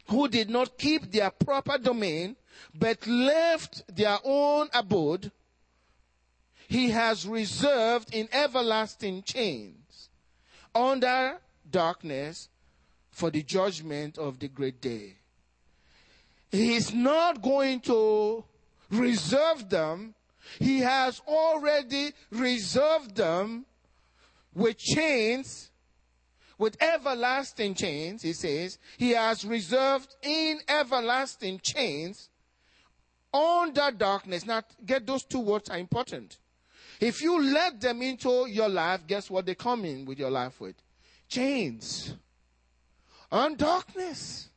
who 0.07 0.27
did 0.27 0.49
not 0.49 0.77
keep 0.77 1.11
their 1.11 1.31
proper 1.31 1.77
domain, 1.77 2.35
but 2.73 3.05
left 3.07 3.83
their 3.93 4.17
own 4.23 4.69
abode, 4.73 5.31
he 6.67 6.89
has 6.91 7.27
reserved 7.27 8.13
in 8.13 8.29
everlasting 8.31 9.23
chains 9.23 10.09
under 10.73 11.39
darkness 11.69 12.49
for 13.11 13.31
the 13.31 13.43
judgment 13.43 14.17
of 14.17 14.39
the 14.39 14.47
great 14.47 14.81
day. 14.81 15.15
He's 16.51 16.93
not 16.93 17.41
going 17.41 17.81
to 17.81 18.43
reserve 18.89 19.69
them. 19.69 20.13
He 20.59 20.79
has 20.79 21.21
already 21.27 22.11
reserved 22.31 23.15
them 23.15 23.65
with 24.53 24.77
chains, 24.77 25.71
with 26.57 26.81
everlasting 26.81 27.73
chains, 27.73 28.21
he 28.21 28.33
says. 28.33 28.79
He 28.97 29.11
has 29.11 29.43
reserved 29.43 30.15
in 30.21 30.59
everlasting 30.67 31.59
chains 31.61 32.29
under 33.33 33.91
darkness. 33.91 34.45
Now, 34.45 34.61
get 34.85 35.05
those 35.05 35.23
two 35.23 35.41
words 35.41 35.69
are 35.69 35.77
important. 35.77 36.37
If 36.99 37.21
you 37.21 37.41
let 37.41 37.81
them 37.81 38.01
into 38.01 38.47
your 38.47 38.69
life, 38.69 39.05
guess 39.05 39.29
what 39.29 39.45
they 39.45 39.55
come 39.55 39.83
in 39.83 40.05
with 40.05 40.19
your 40.19 40.31
life 40.31 40.61
with? 40.61 40.75
Chains. 41.27 42.15
And 43.31 43.57
darkness. 43.57 44.49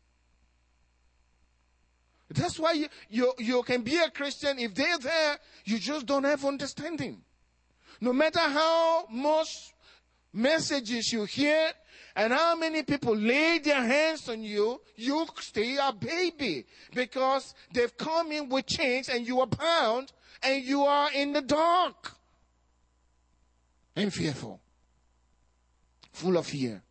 That's 2.30 2.58
why 2.58 2.72
you, 2.72 2.88
you, 3.08 3.32
you 3.38 3.62
can 3.62 3.82
be 3.82 3.96
a 3.96 4.10
Christian. 4.10 4.58
If 4.58 4.74
they're 4.74 4.98
there, 4.98 5.38
you 5.64 5.78
just 5.78 6.06
don't 6.06 6.24
have 6.24 6.44
understanding. 6.44 7.22
No 8.00 8.12
matter 8.12 8.40
how 8.40 9.06
much 9.10 9.72
messages 10.32 11.12
you 11.12 11.24
hear 11.24 11.70
and 12.14 12.32
how 12.32 12.54
many 12.56 12.82
people 12.82 13.16
lay 13.16 13.58
their 13.58 13.82
hands 13.82 14.28
on 14.28 14.42
you, 14.42 14.80
you 14.96 15.26
stay 15.40 15.78
a 15.80 15.92
baby 15.92 16.66
because 16.94 17.54
they've 17.72 17.96
come 17.96 18.30
in 18.32 18.48
with 18.48 18.66
chains 18.66 19.08
and 19.08 19.26
you 19.26 19.40
are 19.40 19.46
bound 19.46 20.12
and 20.42 20.62
you 20.64 20.82
are 20.82 21.10
in 21.12 21.32
the 21.32 21.42
dark 21.42 22.12
and 23.96 24.14
fearful, 24.14 24.60
full 26.18 26.36
of 26.36 26.46
fear. 26.46 26.82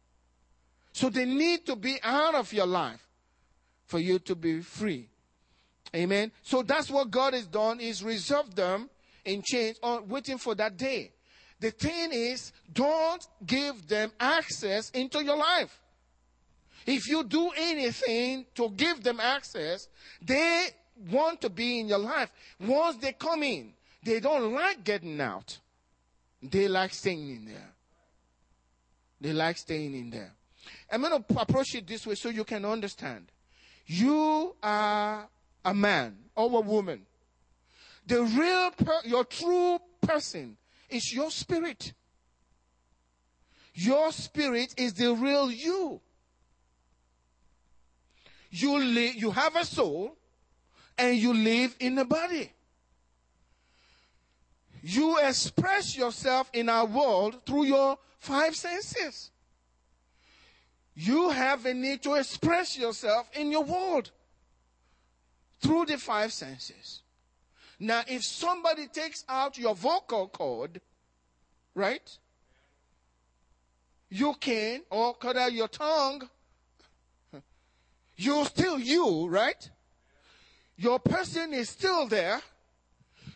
So 0.93 1.10
they 1.10 1.25
need 1.25 1.65
to 1.67 1.75
be 1.75 2.00
out 2.01 2.34
of 2.36 2.51
your 2.53 2.65
life 2.65 3.05
for 3.86 4.00
you 4.00 4.19
to 4.19 4.36
be 4.36 4.62
free. 4.62 5.10
Amen. 5.96 6.31
So 6.41 6.63
that's 6.63 6.89
what 6.89 7.12
God 7.12 7.34
has 7.34 7.46
done 7.46 7.79
is 7.79 8.03
reserve 8.03 8.55
them 8.55 8.89
in 9.25 9.41
chains 9.41 9.79
on 9.84 10.07
waiting 10.07 10.38
for 10.38 10.55
that 10.55 10.77
day. 10.77 11.12
The 11.60 11.72
thing 11.72 12.12
is, 12.12 12.51
don't 12.74 13.25
give 13.46 13.88
them 13.88 14.12
access 14.19 14.89
into 14.91 15.24
your 15.24 15.38
life. 15.38 15.81
If 16.86 17.07
you 17.07 17.24
do 17.24 17.50
anything 17.57 18.46
to 18.55 18.69
give 18.69 19.03
them 19.03 19.19
access, 19.19 19.88
they 20.22 20.67
want 21.12 21.41
to 21.41 21.50
be 21.50 21.79
in 21.79 21.88
your 21.88 22.00
life. 22.00 22.31
Once 22.60 22.98
they 22.98 23.13
come 23.13 23.43
in, 23.43 23.74
they 24.03 24.19
don't 24.19 24.53
like 24.53 24.84
getting 24.84 25.19
out. 25.19 25.57
They 26.41 26.67
like 26.67 26.93
staying 26.93 27.29
in 27.29 27.46
there. 27.46 27.74
They 29.19 29.33
like 29.33 29.57
staying 29.57 29.95
in 29.95 30.09
there. 30.09 30.33
I'm 30.91 31.01
going 31.01 31.24
to 31.24 31.39
approach 31.39 31.75
it 31.75 31.88
this 31.88 32.05
way 32.05 32.15
so 32.15 32.29
you 32.29 32.43
can 32.43 32.65
understand. 32.65 33.31
You 33.86 34.55
are 34.62 35.27
a 35.63 35.74
man 35.74 36.17
or 36.36 36.45
a 36.45 36.62
woman. 36.62 37.05
The 38.05 38.24
real, 38.24 38.71
per- 38.71 39.01
your 39.05 39.25
true 39.25 39.79
person 40.01 40.57
is 40.89 41.13
your 41.13 41.31
spirit. 41.31 41.93
Your 43.74 44.12
spirit 44.12 44.74
is 44.77 44.93
the 44.93 45.13
real 45.13 45.51
you. 45.51 46.01
You 48.50 48.79
live, 48.79 49.15
you 49.15 49.31
have 49.31 49.55
a 49.55 49.65
soul 49.65 50.17
and 50.97 51.17
you 51.17 51.33
live 51.33 51.75
in 51.79 51.97
a 51.97 52.05
body. 52.05 52.51
You 54.89 55.17
express 55.17 55.98
yourself 55.98 56.50
in 56.53 56.70
our 56.70 56.86
world 56.86 57.41
through 57.46 57.65
your 57.65 57.98
five 58.20 58.56
senses. 58.56 59.32
You 60.96 61.29
have 61.29 61.65
a 61.65 61.74
need 61.74 62.01
to 62.03 62.13
express 62.13 62.77
yourself 62.77 63.29
in 63.34 63.51
your 63.51 63.65
world 63.65 64.12
through 65.60 65.88
the 65.88 65.98
five 65.98 66.32
senses. 66.32 67.01
Now, 67.77 68.03
if 68.08 68.24
somebody 68.24 68.88
takes 68.88 69.25
out 69.27 69.58
your 69.58 69.75
vocal 69.75 70.29
cord, 70.29 70.79
right? 71.75 72.17
You 74.10 74.36
can, 74.39 74.84
or 74.89 75.15
cut 75.15 75.36
out 75.36 75.51
your 75.51 75.67
tongue, 75.67 76.29
you're 78.15 78.46
still 78.46 78.79
you, 78.79 79.27
right? 79.27 79.70
Your 80.77 80.98
person 80.98 81.53
is 81.53 81.67
still 81.67 82.08
there. 82.08 82.41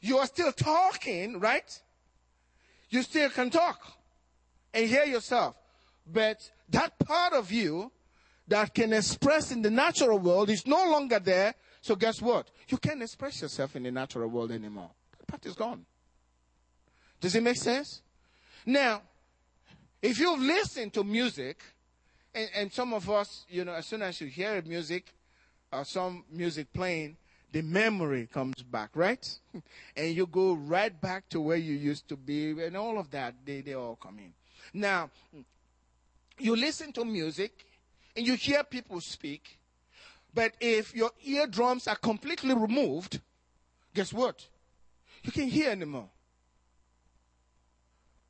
You 0.02 0.18
are 0.18 0.26
still 0.26 0.52
talking, 0.52 1.40
right? 1.40 1.82
You 2.90 3.04
still 3.04 3.30
can 3.30 3.50
talk 3.50 3.80
and 4.74 4.88
hear 4.88 5.06
yourself. 5.06 5.56
But 6.12 6.52
that 6.70 7.00
part 7.00 7.34
of 7.34 7.52
you 7.52 7.92
that 8.48 8.74
can 8.74 8.92
express 8.92 9.52
in 9.52 9.62
the 9.62 9.70
natural 9.70 10.20
world 10.20 10.50
is 10.50 10.68
no 10.68 10.90
longer 10.92 11.20
there 11.20 11.56
so 11.82 11.96
guess 11.96 12.22
what? 12.22 12.50
You 12.70 12.78
can't 12.78 13.02
express 13.02 13.42
yourself 13.42 13.76
in 13.76 13.84
the 13.84 13.92
natural 13.92 14.30
world 14.30 14.52
anymore. 14.52 14.92
That 15.18 15.28
part 15.28 15.46
is 15.46 15.56
gone. 15.56 15.86
Does 17.20 17.36
it 17.36 17.44
make 17.44 17.58
sense? 17.58 18.02
Now, 18.66 19.02
if 20.02 20.20
you've 20.20 20.40
listened 20.40 20.94
to 20.94 21.04
music, 21.04 21.62
and, 22.34 22.50
and 22.56 22.74
some 22.74 22.94
of 22.94 23.10
us, 23.10 23.46
you 23.50 23.66
know, 23.66 23.74
as 23.74 23.88
soon 23.88 24.04
as 24.04 24.22
you 24.22 24.28
hear 24.28 24.62
music 24.66 25.14
or 25.72 25.84
some 25.84 26.24
music 26.32 26.72
playing, 26.72 27.18
the 27.52 27.62
memory 27.62 28.28
comes 28.32 28.64
back, 28.64 28.92
right? 28.94 29.28
and 29.96 30.16
you 30.16 30.26
go 30.26 30.54
right 30.54 31.00
back 31.02 31.28
to 31.30 31.42
where 31.42 31.58
you 31.58 31.74
used 31.74 32.08
to 32.10 32.16
be, 32.16 32.52
and 32.64 32.78
all 32.78 32.98
of 32.98 33.12
that, 33.12 33.36
they, 33.46 33.62
they 33.62 33.74
all 33.74 33.98
come 33.98 34.20
in. 34.20 34.34
Now, 34.74 35.10
you 36.38 36.56
listen 36.56 36.94
to 36.94 37.06
music, 37.06 37.66
and 38.16 38.26
you 38.26 38.36
hear 38.36 38.64
people 38.64 39.02
speak, 39.02 39.60
but 40.34 40.54
if 40.60 40.96
your 40.96 41.12
eardrums 41.24 41.88
are 41.88 41.96
completely 41.96 42.54
removed, 42.54 43.20
guess 43.94 44.14
what? 44.14 44.48
You 45.24 45.32
can't 45.32 45.52
hear 45.52 45.72
anymore. 45.72 46.10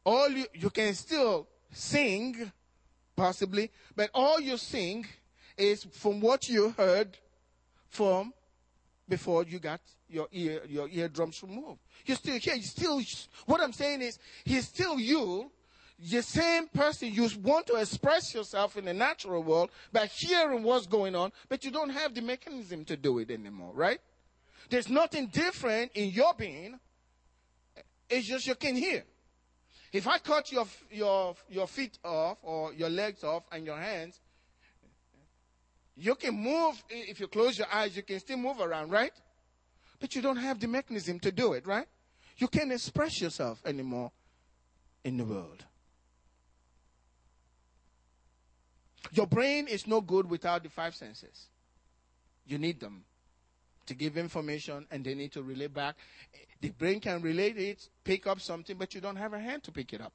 All 0.03 0.29
you, 0.29 0.47
you 0.53 0.69
can 0.71 0.95
still 0.95 1.47
sing, 1.71 2.51
possibly, 3.15 3.71
but 3.95 4.09
all 4.15 4.39
you 4.39 4.57
sing 4.57 5.05
is 5.57 5.83
from 5.91 6.19
what 6.21 6.49
you 6.49 6.71
heard 6.71 7.17
from 7.87 8.33
before 9.11 9.43
you 9.43 9.59
got 9.59 9.81
your 10.09 10.29
ear, 10.31 10.61
your 10.69 10.87
eardrums 10.87 11.43
removed. 11.43 11.79
You're 12.05 12.15
still 12.15 12.39
hear, 12.39 12.55
you 12.55 12.63
still, 12.63 13.01
what 13.45 13.59
I'm 13.59 13.73
saying 13.73 14.01
is, 14.01 14.17
he's 14.45 14.69
still 14.69 14.97
you, 14.97 15.51
the 15.99 16.21
same 16.21 16.67
person 16.69 17.13
you 17.13 17.29
want 17.43 17.67
to 17.67 17.75
express 17.75 18.33
yourself 18.33 18.77
in 18.77 18.85
the 18.85 18.93
natural 18.93 19.43
world 19.43 19.69
by 19.91 20.05
hearing 20.07 20.63
what's 20.63 20.87
going 20.87 21.13
on, 21.13 21.33
but 21.49 21.65
you 21.65 21.71
don't 21.71 21.89
have 21.89 22.15
the 22.15 22.21
mechanism 22.21 22.85
to 22.85 22.95
do 22.95 23.19
it 23.19 23.29
anymore, 23.29 23.71
right? 23.73 23.99
There's 24.69 24.89
nothing 24.89 25.27
different 25.27 25.91
in 25.93 26.09
your 26.11 26.33
being. 26.33 26.79
It's 28.09 28.27
just 28.27 28.47
you 28.47 28.55
can 28.55 28.77
hear. 28.77 29.03
If 29.91 30.07
I 30.07 30.19
cut 30.19 30.53
your, 30.53 30.67
your, 30.89 31.35
your 31.49 31.67
feet 31.67 31.99
off 32.05 32.37
or 32.43 32.73
your 32.73 32.89
legs 32.89 33.25
off 33.25 33.43
and 33.51 33.65
your 33.65 33.77
hands, 33.77 34.21
you 35.95 36.15
can 36.15 36.35
move. 36.35 36.83
If 36.89 37.19
you 37.19 37.27
close 37.27 37.57
your 37.57 37.67
eyes, 37.71 37.95
you 37.95 38.03
can 38.03 38.19
still 38.19 38.37
move 38.37 38.59
around, 38.59 38.89
right? 38.91 39.13
But 39.99 40.15
you 40.15 40.21
don't 40.21 40.37
have 40.37 40.59
the 40.59 40.67
mechanism 40.67 41.19
to 41.19 41.31
do 41.31 41.53
it, 41.53 41.67
right? 41.67 41.87
You 42.37 42.47
can't 42.47 42.71
express 42.71 43.21
yourself 43.21 43.61
anymore 43.65 44.11
in 45.03 45.17
the 45.17 45.25
world. 45.25 45.65
Your 49.11 49.27
brain 49.27 49.67
is 49.67 49.87
no 49.87 50.01
good 50.01 50.29
without 50.29 50.63
the 50.63 50.69
five 50.69 50.95
senses. 50.95 51.47
You 52.45 52.57
need 52.57 52.79
them 52.79 53.03
to 53.85 53.93
give 53.93 54.17
information 54.17 54.87
and 54.89 55.03
they 55.03 55.13
need 55.13 55.31
to 55.33 55.43
relay 55.43 55.67
back. 55.67 55.95
The 56.61 56.69
brain 56.69 56.99
can 56.99 57.21
relate 57.21 57.57
it, 57.57 57.89
pick 58.03 58.27
up 58.27 58.39
something, 58.39 58.77
but 58.77 58.93
you 58.95 59.01
don't 59.01 59.15
have 59.15 59.33
a 59.33 59.39
hand 59.39 59.63
to 59.63 59.71
pick 59.71 59.93
it 59.93 60.01
up. 60.01 60.13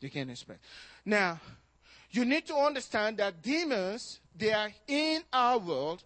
You 0.00 0.10
can't 0.10 0.30
express. 0.30 0.58
Now, 1.04 1.38
you 2.10 2.24
need 2.24 2.46
to 2.46 2.54
understand 2.54 3.18
that 3.18 3.42
demons, 3.42 4.20
they 4.36 4.52
are 4.52 4.70
in 4.88 5.22
our 5.32 5.58
world. 5.58 6.02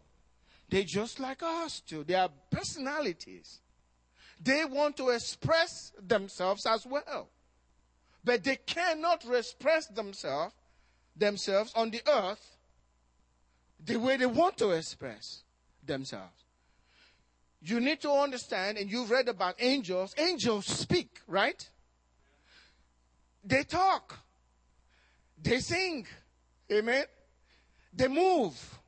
They're 0.69 0.83
just 0.83 1.21
like 1.21 1.43
us 1.43 1.81
too. 1.81 2.05
They 2.05 2.15
are 2.15 2.31
personalities. 2.51 3.61
They 4.41 4.65
want 4.65 4.97
to 4.99 5.11
express 5.11 5.93
themselves 6.07 6.67
as 6.67 6.87
well. 6.87 7.29
But 8.23 8.45
they 8.45 8.57
cannot 8.57 9.25
express 9.25 9.87
themselves 9.87 10.55
themselves 11.17 11.73
on 11.77 11.91
the 11.91 12.03
earth 12.09 12.57
the 13.85 13.97
way 13.97 14.17
they 14.17 14.27
want 14.27 14.57
to 14.59 14.71
express 14.71 15.43
themselves. 15.85 16.33
you 17.63 17.81
need 17.81 18.01
to 18.03 18.11
understand, 18.11 18.77
and 18.77 18.91
you've 18.91 19.11
read 19.11 19.29
about 19.29 19.55
angels, 19.59 20.15
angels 20.19 20.67
speak, 20.67 21.21
right? 21.27 21.67
They 23.43 23.63
talk. 23.63 24.19
They 25.45 25.61
sing. 25.61 26.07
Amen. 26.73 27.05
They 27.93 28.09
move. 28.09 28.79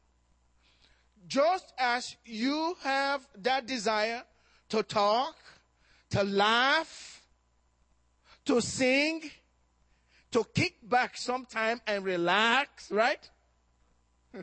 Just 1.29 1.73
as 1.79 2.17
you 2.25 2.77
have 2.83 3.27
that 3.43 3.67
desire 3.67 4.23
to 4.71 4.83
talk, 4.83 5.37
to 6.11 6.25
laugh, 6.25 7.23
to 8.47 8.63
sing, 8.63 9.31
to 10.33 10.45
kick 10.55 10.77
back 10.89 11.19
sometime 11.19 11.81
and 11.87 12.05
relax, 12.05 12.91
right? 12.91 13.29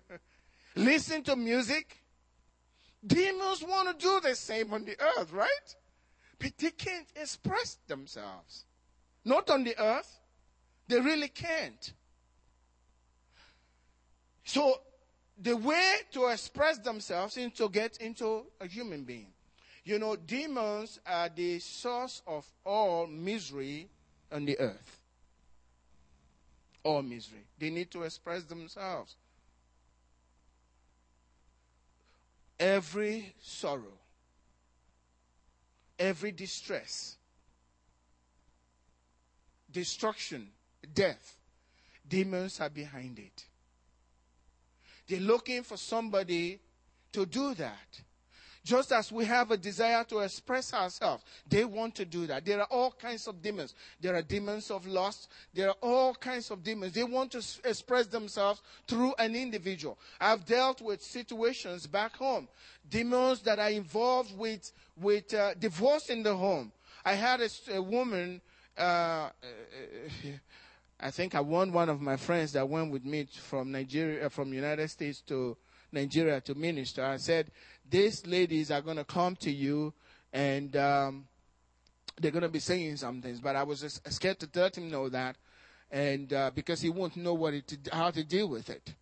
Listen 0.76 1.24
to 1.24 1.36
music. 1.36 1.98
Demons 3.06 3.64
want 3.64 4.00
to 4.00 4.06
do 4.06 4.20
the 4.22 4.36
same 4.36 4.72
on 4.72 4.86
the 4.86 4.96
earth, 5.00 5.32
right? 5.34 5.76
But 6.38 6.58
they 6.60 6.72
can't 6.72 7.08
express 7.16 7.80
themselves. 7.88 8.66
Not 9.26 9.50
on 9.50 9.64
the 9.64 9.78
earth. 9.82 10.20
They 10.88 11.00
really 11.00 11.30
can't. 11.30 11.94
So 14.44 14.82
the 15.42 15.56
way 15.56 15.96
to 16.12 16.28
express 16.28 16.78
themselves 16.78 17.38
is 17.38 17.52
to 17.54 17.70
get 17.70 17.98
into 17.98 18.46
a 18.60 18.68
human 18.68 19.04
being. 19.04 19.28
You 19.84 20.00
know, 20.00 20.16
demons 20.16 21.00
are 21.06 21.30
the 21.30 21.60
source 21.60 22.22
of 22.26 22.46
all 22.66 23.08
misery 23.08 23.90
on 24.32 24.46
the 24.46 24.58
earth. 24.60 25.00
All 26.84 27.02
misery. 27.02 27.46
They 27.60 27.70
need 27.70 27.92
to 27.92 28.04
express 28.04 28.44
themselves. 28.44 29.16
Every 32.60 33.34
sorrow, 33.42 33.98
every 36.00 36.32
distress, 36.32 37.18
destruction, 39.70 40.48
death, 40.94 41.36
demons 42.08 42.62
are 42.62 42.70
behind 42.70 43.20
it. 43.20 43.46
They're 45.14 45.22
looking 45.22 45.62
for 45.62 45.78
somebody 45.78 46.60
to 47.12 47.28
do 47.28 47.54
that. 47.54 48.02
Just 48.66 48.92
as 48.92 49.12
we 49.12 49.26
have 49.26 49.52
a 49.52 49.58
desire 49.58 50.04
to 50.06 50.20
express 50.20 50.74
ourselves, 50.74 51.24
they 51.48 51.66
want 51.66 51.94
to 51.96 52.06
do 52.06 52.26
that. 52.26 52.44
There 52.44 52.60
are 52.60 52.68
all 52.72 52.90
kinds 52.90 53.28
of 53.28 53.40
demons. 53.40 53.76
There 54.02 54.16
are 54.16 54.24
demons 54.24 54.72
of 54.72 54.88
lust. 54.88 55.30
There 55.54 55.70
are 55.70 55.76
all 55.84 56.16
kinds 56.16 56.50
of 56.50 56.64
demons. 56.64 56.94
They 56.94 57.04
want 57.04 57.32
to 57.34 57.44
express 57.64 58.08
themselves 58.08 58.64
through 58.88 59.14
an 59.20 59.36
individual. 59.36 60.00
I've 60.20 60.48
dealt 60.48 60.82
with 60.82 61.04
situations 61.04 61.86
back 61.86 62.16
home, 62.16 62.48
demons 62.90 63.42
that 63.42 63.60
are 63.60 63.70
involved 63.70 64.36
with 64.36 64.72
with 65.00 65.32
uh, 65.32 65.54
divorce 65.54 66.10
in 66.10 66.24
the 66.24 66.36
home. 66.36 66.72
I 67.06 67.14
had 67.14 67.40
a, 67.40 67.50
a 67.72 67.82
woman. 67.84 68.42
Uh, 68.76 68.82
uh 68.82 69.30
I 71.00 71.12
think 71.12 71.36
I 71.36 71.42
won 71.42 71.74
one 71.74 71.90
of 71.90 72.02
my 72.02 72.18
friends 72.18 72.54
that 72.54 72.68
went 72.68 72.92
with 72.92 73.06
me 73.06 73.28
from 73.42 73.72
Nigeria, 73.72 74.30
from 74.30 74.54
United 74.54 74.90
States 74.90 75.22
to 75.28 75.58
Nigeria 75.92 76.42
to 76.42 76.56
minister. 76.56 77.04
I 77.04 77.18
said, 77.18 77.52
these 77.90 78.26
ladies 78.26 78.72
are 78.72 78.82
going 78.82 78.98
to 78.98 79.04
come 79.04 79.36
to 79.38 79.52
you 79.52 79.94
and 80.32 80.76
um, 80.76 81.28
they're 82.20 82.32
going 82.32 82.44
to 82.44 82.50
be 82.50 82.60
saying 82.60 82.98
some 82.98 83.22
things. 83.22 83.40
But 83.40 83.56
I 83.56 83.64
was 83.64 84.02
scared 84.10 84.40
to 84.40 84.50
let 84.60 84.78
him 84.78 84.90
know 84.90 85.10
that, 85.10 85.36
and 85.92 86.32
uh, 86.34 86.52
because 86.54 86.82
he 86.82 86.90
won't 86.90 87.16
know 87.16 87.34
what 87.34 87.54
it, 87.54 87.90
how 87.92 88.12
to 88.12 88.24
deal 88.24 88.48
with 88.48 88.70
it. 88.70 88.94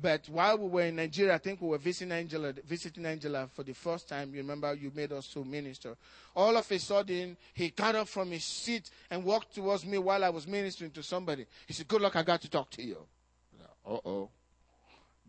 But 0.00 0.28
while 0.28 0.58
we 0.58 0.68
were 0.68 0.82
in 0.82 0.96
Nigeria, 0.96 1.34
I 1.34 1.38
think 1.38 1.60
we 1.60 1.68
were 1.68 1.78
visiting 1.78 2.12
Angela, 2.12 2.52
visiting 2.52 3.06
Angela 3.06 3.48
for 3.52 3.62
the 3.62 3.72
first 3.72 4.08
time. 4.08 4.30
You 4.32 4.38
remember 4.38 4.74
you 4.74 4.92
made 4.94 5.12
us 5.12 5.26
to 5.28 5.44
minister. 5.44 5.96
All 6.34 6.54
of 6.56 6.70
a 6.70 6.78
sudden, 6.78 7.36
he 7.54 7.70
got 7.70 7.94
up 7.94 8.08
from 8.08 8.30
his 8.30 8.44
seat 8.44 8.90
and 9.10 9.24
walked 9.24 9.54
towards 9.54 9.86
me 9.86 9.96
while 9.96 10.22
I 10.22 10.28
was 10.28 10.46
ministering 10.46 10.90
to 10.92 11.02
somebody. 11.02 11.46
He 11.66 11.72
said, 11.72 11.88
"Good 11.88 12.02
luck. 12.02 12.14
I 12.14 12.22
got 12.22 12.42
to 12.42 12.50
talk 12.50 12.70
to 12.70 12.82
you." 12.82 12.98
Uh 13.86 13.98
oh. 14.04 14.28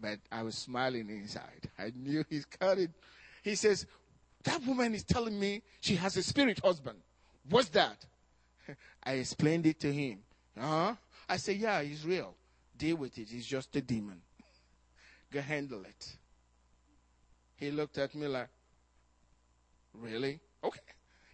But 0.01 0.19
I 0.31 0.43
was 0.43 0.55
smiling 0.55 1.09
inside. 1.09 1.69
I 1.79 1.93
knew 1.95 2.25
he's 2.29 2.45
got 2.45 2.77
it. 2.77 2.91
He 3.43 3.55
says, 3.55 3.85
"That 4.43 4.65
woman 4.65 4.93
is 4.93 5.03
telling 5.03 5.39
me 5.39 5.61
she 5.79 5.95
has 5.95 6.17
a 6.17 6.23
spirit 6.23 6.59
husband. 6.59 6.99
What's 7.49 7.69
that?" 7.69 8.05
I 9.03 9.13
explained 9.13 9.65
it 9.65 9.79
to 9.79 9.93
him. 9.93 10.19
Huh? 10.59 10.95
I 11.29 11.37
said, 11.37 11.55
"Yeah, 11.55 11.81
he's 11.83 12.05
real. 12.05 12.35
Deal 12.77 12.97
with 12.97 13.17
it. 13.17 13.29
He's 13.29 13.45
just 13.45 13.73
a 13.77 13.81
demon." 13.81 14.21
Go 15.31 15.41
handle 15.41 15.83
it. 15.83 16.17
He 17.55 17.71
looked 17.71 17.97
at 17.97 18.13
me 18.15 18.27
like, 18.27 18.49
Really? 19.93 20.39
Okay. 20.63 20.79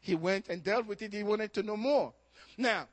He 0.02 0.16
went 0.16 0.50
and 0.50 0.64
dealt 0.64 0.86
with 0.86 1.02
it. 1.02 1.14
He 1.14 1.24
wanted 1.24 1.54
to 1.54 1.64
know 1.64 1.78
more. 1.78 2.14
Now, 2.58 2.88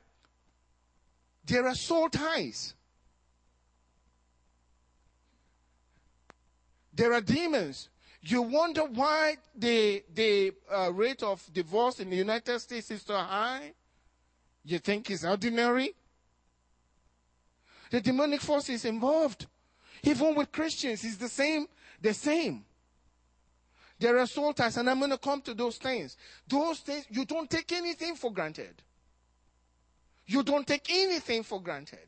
there 1.45 1.67
are 1.67 1.75
soul 1.75 2.09
ties. 2.09 2.73
There 6.93 7.13
are 7.13 7.21
demons. 7.21 7.89
You 8.21 8.43
wonder 8.43 8.83
why 8.83 9.37
the, 9.55 10.03
the 10.13 10.53
uh, 10.71 10.91
rate 10.93 11.23
of 11.23 11.41
divorce 11.51 11.99
in 11.99 12.09
the 12.09 12.15
United 12.15 12.59
States 12.59 12.91
is 12.91 13.01
so 13.01 13.15
high? 13.15 13.73
You 14.63 14.79
think 14.79 15.09
it's 15.09 15.25
ordinary? 15.25 15.95
The 17.89 18.01
demonic 18.01 18.41
force 18.41 18.69
is 18.69 18.85
involved. 18.85 19.47
Even 20.03 20.35
with 20.35 20.51
Christians, 20.51 21.03
it's 21.03 21.17
the 21.17 21.29
same, 21.29 21.67
the 22.01 22.13
same. 22.13 22.65
There 23.99 24.17
are 24.17 24.25
soul 24.25 24.53
ties, 24.53 24.77
and 24.77 24.89
I'm 24.89 24.97
going 24.97 25.11
to 25.11 25.17
come 25.17 25.41
to 25.41 25.53
those 25.53 25.77
things. 25.77 26.17
Those 26.47 26.79
things, 26.79 27.05
you 27.09 27.23
don't 27.23 27.49
take 27.49 27.71
anything 27.71 28.15
for 28.15 28.31
granted. 28.31 28.81
You 30.25 30.41
don't 30.41 30.65
take 30.65 30.87
anything 30.89 31.43
for 31.43 31.61
granted. 31.61 31.99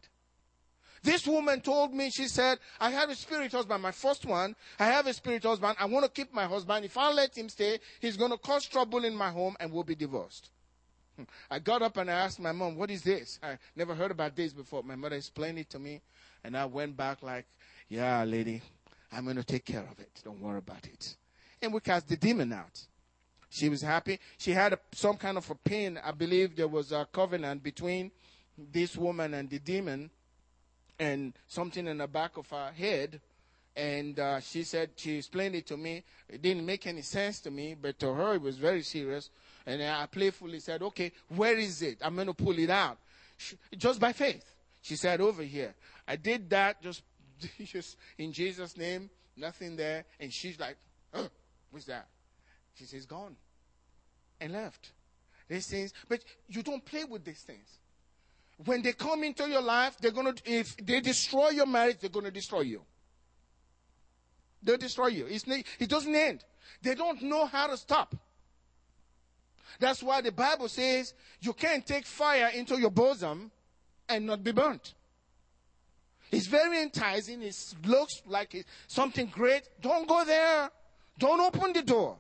This 1.04 1.28
woman 1.28 1.60
told 1.60 1.94
me, 1.94 2.10
she 2.10 2.30
said, 2.30 2.60
I 2.80 2.90
have 2.90 3.10
a 3.10 3.16
spirit 3.16 3.52
husband, 3.52 3.84
my 3.84 3.92
first 3.92 4.26
one. 4.26 4.56
I 4.80 4.86
have 4.86 5.06
a 5.06 5.14
spirit 5.14 5.44
husband. 5.44 5.76
I 5.78 5.86
want 5.86 6.06
to 6.06 6.12
keep 6.12 6.34
my 6.34 6.46
husband. 6.46 6.86
If 6.86 6.98
I 6.98 7.12
let 7.12 7.38
him 7.38 7.50
stay, 7.50 7.80
he's 8.00 8.16
going 8.16 8.32
to 8.32 8.38
cause 8.38 8.66
trouble 8.66 9.04
in 9.04 9.14
my 9.14 9.30
home 9.30 9.58
and 9.60 9.72
we'll 9.72 9.84
be 9.84 9.96
divorced. 9.96 10.50
Hmm. 11.18 11.24
I 11.52 11.60
got 11.60 11.82
up 11.82 11.98
and 11.98 12.10
I 12.10 12.14
asked 12.14 12.40
my 12.40 12.54
mom, 12.54 12.78
What 12.78 12.90
is 12.90 13.04
this? 13.04 13.38
I 13.44 13.58
never 13.76 13.94
heard 13.94 14.12
about 14.12 14.36
this 14.36 14.54
before. 14.54 14.82
My 14.82 14.96
mother 14.96 15.18
explained 15.18 15.60
it 15.60 15.70
to 15.72 15.80
me. 15.80 16.02
And 16.46 16.58
I 16.58 16.66
went 16.66 16.96
back 16.96 17.22
like, 17.22 17.46
yeah, 17.94 18.24
lady, 18.24 18.60
I'm 19.12 19.24
going 19.26 19.36
to 19.36 19.44
take 19.44 19.66
care 19.66 19.88
of 19.92 20.00
it. 20.00 20.10
Don't 20.24 20.42
worry 20.42 20.58
about 20.58 20.84
it. 20.86 21.16
And 21.62 21.72
we 21.72 21.80
cast 21.80 22.08
the 22.08 22.18
demon 22.18 22.52
out. 22.52 22.82
She 23.52 23.70
was 23.70 23.84
happy. 23.84 24.20
She 24.40 24.50
had 24.50 24.74
a, 24.74 24.80
some 24.94 25.16
kind 25.16 25.38
of 25.38 25.48
a 25.52 25.54
pain. 25.54 26.00
I 26.04 26.12
believe 26.12 26.56
there 26.56 26.68
was 26.68 26.92
a 26.92 27.08
covenant 27.12 27.62
between 27.62 28.10
this 28.58 28.98
woman 28.98 29.36
and 29.36 29.48
the 29.48 29.60
demon 29.60 30.10
and 31.00 31.34
something 31.48 31.86
in 31.86 32.00
the 32.00 32.08
back 32.08 32.36
of 32.38 32.50
her 32.50 32.72
head. 32.76 33.22
And 33.76 34.20
uh, 34.20 34.40
she 34.40 34.64
said, 34.64 34.90
she 34.96 35.18
explained 35.18 35.54
it 35.54 35.68
to 35.68 35.78
me. 35.78 36.04
It 36.28 36.42
didn't 36.42 36.66
make 36.66 36.88
any 36.88 37.04
sense 37.04 37.42
to 37.42 37.52
me, 37.52 37.76
but 37.80 38.00
to 38.00 38.12
her 38.12 38.34
it 38.34 38.42
was 38.42 38.58
very 38.58 38.82
serious. 38.82 39.30
And 39.68 39.84
I 39.84 40.08
playfully 40.08 40.62
said, 40.62 40.82
okay, 40.82 41.12
where 41.30 41.58
is 41.60 41.84
it? 41.84 42.00
I'm 42.02 42.16
going 42.16 42.26
to 42.26 42.34
pull 42.34 42.58
it 42.58 42.72
out. 42.72 42.98
She, 43.38 43.56
just 43.78 44.00
by 44.00 44.14
faith. 44.14 44.44
She 44.82 44.96
said, 44.96 45.22
over 45.22 45.44
here. 45.44 45.76
I 46.08 46.16
did 46.16 46.50
that, 46.50 46.82
just 46.82 47.04
just 47.66 47.98
in 48.18 48.32
Jesus' 48.32 48.78
name, 48.78 49.10
nothing 49.36 49.76
there. 49.76 50.06
And 50.20 50.32
she's 50.32 50.60
like, 50.60 50.78
oh, 51.14 51.30
what's 51.72 51.86
that? 51.86 52.08
She 52.76 52.86
says, 52.86 53.06
gone. 53.06 53.36
And 54.42 54.54
left. 54.54 54.92
These 55.48 55.68
things, 55.68 55.94
but 56.08 56.24
you 56.48 56.64
don't 56.64 56.84
play 56.84 57.04
with 57.04 57.24
these 57.26 57.42
things. 57.42 57.80
When 58.66 58.82
they 58.82 58.94
come 58.94 59.24
into 59.24 59.48
your 59.50 59.62
life, 59.62 59.98
they're 60.00 60.12
gonna 60.12 60.34
if 60.46 60.78
they 60.78 61.02
destroy 61.02 61.50
your 61.50 61.66
marriage, 61.66 61.98
they're 62.00 62.10
gonna 62.10 62.32
destroy 62.32 62.62
you. 62.62 62.82
They'll 64.62 64.78
destroy 64.78 65.08
you. 65.08 65.26
It's, 65.28 65.46
it 65.48 65.90
doesn't 65.90 66.16
end. 66.16 66.46
They 66.82 66.96
don't 66.96 67.22
know 67.22 67.46
how 67.46 67.68
to 67.68 67.78
stop. 67.78 68.16
That's 69.80 70.02
why 70.02 70.22
the 70.22 70.32
Bible 70.32 70.70
says 70.70 71.14
you 71.42 71.54
can't 71.54 71.86
take 71.86 72.06
fire 72.06 72.50
into 72.54 72.80
your 72.80 72.92
bosom 72.92 73.52
and 74.08 74.26
not 74.26 74.44
be 74.44 74.52
burnt. 74.52 74.94
It's 76.34 76.48
very 76.48 76.82
enticing. 76.82 77.44
It 77.44 77.56
looks 77.86 78.24
like 78.26 78.56
it's 78.56 78.70
something 78.88 79.28
great. 79.28 79.70
Don't 79.82 80.08
go 80.08 80.26
there. 80.26 80.72
Don't 81.20 81.40
open 81.40 81.74
the 81.74 81.84
door. 81.84 82.18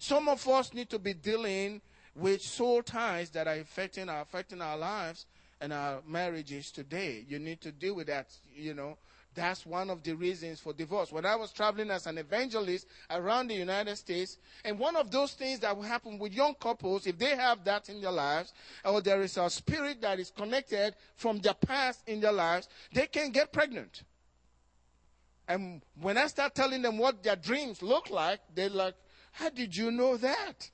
Some 0.00 0.28
of 0.28 0.46
us 0.48 0.74
need 0.74 0.90
to 0.90 0.98
be 0.98 1.14
dealing 1.14 1.80
with 2.16 2.42
soul 2.42 2.82
ties 2.82 3.30
that 3.30 3.46
are 3.46 3.54
affecting 3.54 4.08
our, 4.08 4.22
affecting 4.22 4.60
our 4.60 4.76
lives 4.76 5.26
and 5.60 5.72
our 5.72 6.02
marriages 6.04 6.72
today. 6.72 7.24
You 7.28 7.38
need 7.38 7.60
to 7.60 7.70
deal 7.70 7.94
with 7.94 8.08
that, 8.08 8.26
you 8.56 8.74
know. 8.74 8.98
That's 9.38 9.64
one 9.64 9.88
of 9.88 10.02
the 10.02 10.14
reasons 10.14 10.58
for 10.58 10.72
divorce. 10.72 11.12
When 11.12 11.24
I 11.24 11.36
was 11.36 11.52
traveling 11.52 11.92
as 11.92 12.08
an 12.08 12.18
evangelist 12.18 12.88
around 13.08 13.46
the 13.46 13.54
United 13.54 13.94
States, 13.94 14.36
and 14.64 14.76
one 14.80 14.96
of 14.96 15.12
those 15.12 15.34
things 15.34 15.60
that 15.60 15.76
will 15.76 15.84
happen 15.84 16.18
with 16.18 16.32
young 16.32 16.54
couples, 16.54 17.06
if 17.06 17.16
they 17.16 17.36
have 17.36 17.62
that 17.62 17.88
in 17.88 18.00
their 18.00 18.10
lives, 18.10 18.52
or 18.84 19.00
there 19.00 19.22
is 19.22 19.36
a 19.36 19.48
spirit 19.48 20.00
that 20.00 20.18
is 20.18 20.32
connected 20.32 20.96
from 21.14 21.38
their 21.38 21.54
past 21.54 22.02
in 22.08 22.18
their 22.18 22.32
lives, 22.32 22.68
they 22.92 23.06
can 23.06 23.30
get 23.30 23.52
pregnant. 23.52 24.02
And 25.46 25.82
when 26.00 26.18
I 26.18 26.26
start 26.26 26.56
telling 26.56 26.82
them 26.82 26.98
what 26.98 27.22
their 27.22 27.36
dreams 27.36 27.80
look 27.80 28.10
like, 28.10 28.40
they're 28.52 28.68
like, 28.68 28.96
How 29.30 29.50
did 29.50 29.76
you 29.76 29.92
know 29.92 30.16
that? 30.16 30.68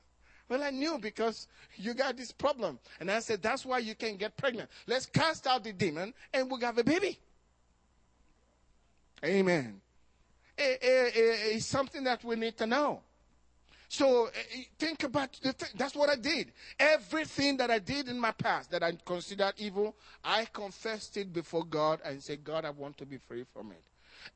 Well, 0.49 0.63
I 0.63 0.71
knew 0.71 0.99
because 0.99 1.49
you 1.77 1.93
got 1.93 2.17
this 2.17 2.33
problem. 2.33 2.79
And 2.99 3.11
I 3.11 3.19
said, 3.19 3.43
That's 3.43 3.67
why 3.67 3.81
you 3.81 3.95
can't 3.95 4.19
get 4.19 4.39
pregnant. 4.39 4.71
Let's 4.87 5.05
cast 5.05 5.47
out 5.47 5.65
the 5.65 5.75
demon 5.75 6.15
and 6.33 6.51
we'll 6.51 6.61
have 6.61 6.79
a 6.79 6.85
baby. 6.85 7.19
Amen. 9.25 9.81
It, 10.57 10.79
it, 10.83 11.17
it, 11.17 11.57
it's 11.57 11.67
something 11.67 12.05
that 12.05 12.23
we 12.25 12.37
need 12.37 12.57
to 12.59 12.67
know. 12.67 13.01
So 13.89 14.27
eh, 14.27 14.63
think 14.79 15.05
about 15.05 15.33
th- 15.33 15.55
that's 15.77 15.95
what 15.95 16.11
I 16.11 16.17
did. 16.17 16.53
Everything 16.79 17.57
that 17.59 17.71
I 17.71 17.79
did 17.79 18.09
in 18.09 18.19
my 18.19 18.33
past 18.33 18.71
that 18.73 18.83
I 18.83 18.93
considered 19.05 19.55
evil, 19.57 19.95
I 20.25 20.47
confessed 20.53 21.17
it 21.17 21.33
before 21.33 21.65
God 21.65 22.01
and 22.05 22.23
said, 22.23 22.45
God, 22.45 22.65
I 22.65 22.71
want 22.71 22.99
to 22.99 23.07
be 23.07 23.19
free 23.19 23.45
from 23.53 23.73
it. 23.73 23.83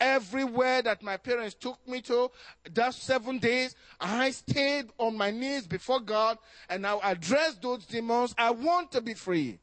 Everywhere 0.00 0.82
that 0.82 1.02
my 1.02 1.16
parents 1.16 1.54
took 1.54 1.86
me 1.88 2.00
to, 2.02 2.30
that 2.72 2.94
seven 2.94 3.38
days, 3.38 3.74
I 4.00 4.30
stayed 4.30 4.86
on 4.98 5.16
my 5.16 5.30
knees 5.30 5.66
before 5.66 6.00
God 6.00 6.38
and 6.68 6.86
I 6.86 6.98
addressed 7.02 7.62
those 7.62 7.84
demons. 7.86 8.34
I 8.36 8.50
want 8.50 8.92
to 8.92 9.00
be 9.00 9.14
free. 9.14 9.58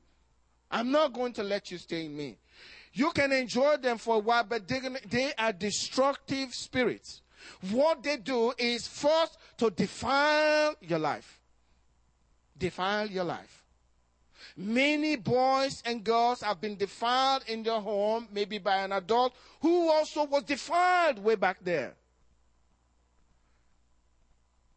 I'm 0.72 0.92
not 0.92 1.14
going 1.14 1.34
to 1.34 1.44
let 1.44 1.72
you 1.72 1.78
stay 1.78 2.06
in 2.06 2.18
me. 2.18 2.38
You 2.96 3.12
can 3.12 3.34
enjoy 3.34 3.76
them 3.76 3.98
for 3.98 4.16
a 4.16 4.20
while, 4.20 4.46
but 4.46 4.66
they 4.70 5.34
are 5.38 5.52
destructive 5.52 6.54
spirits. 6.54 7.22
What 7.70 8.02
they 8.02 8.16
do 8.16 8.54
is 8.58 8.88
first 8.88 9.38
to 9.58 9.70
defile 9.70 10.76
your 10.80 11.00
life. 11.00 11.42
Defile 12.58 13.08
your 13.08 13.26
life. 13.26 13.66
Many 14.56 15.18
boys 15.18 15.84
and 15.86 16.06
girls 16.06 16.42
have 16.42 16.62
been 16.62 16.78
defiled 16.78 17.44
in 17.48 17.64
their 17.64 17.82
home, 17.82 18.30
maybe 18.32 18.60
by 18.60 18.78
an 18.78 18.94
adult 18.94 19.36
who 19.60 19.92
also 19.92 20.24
was 20.24 20.44
defiled 20.44 21.20
way 21.20 21.36
back 21.36 21.58
there. 21.62 21.96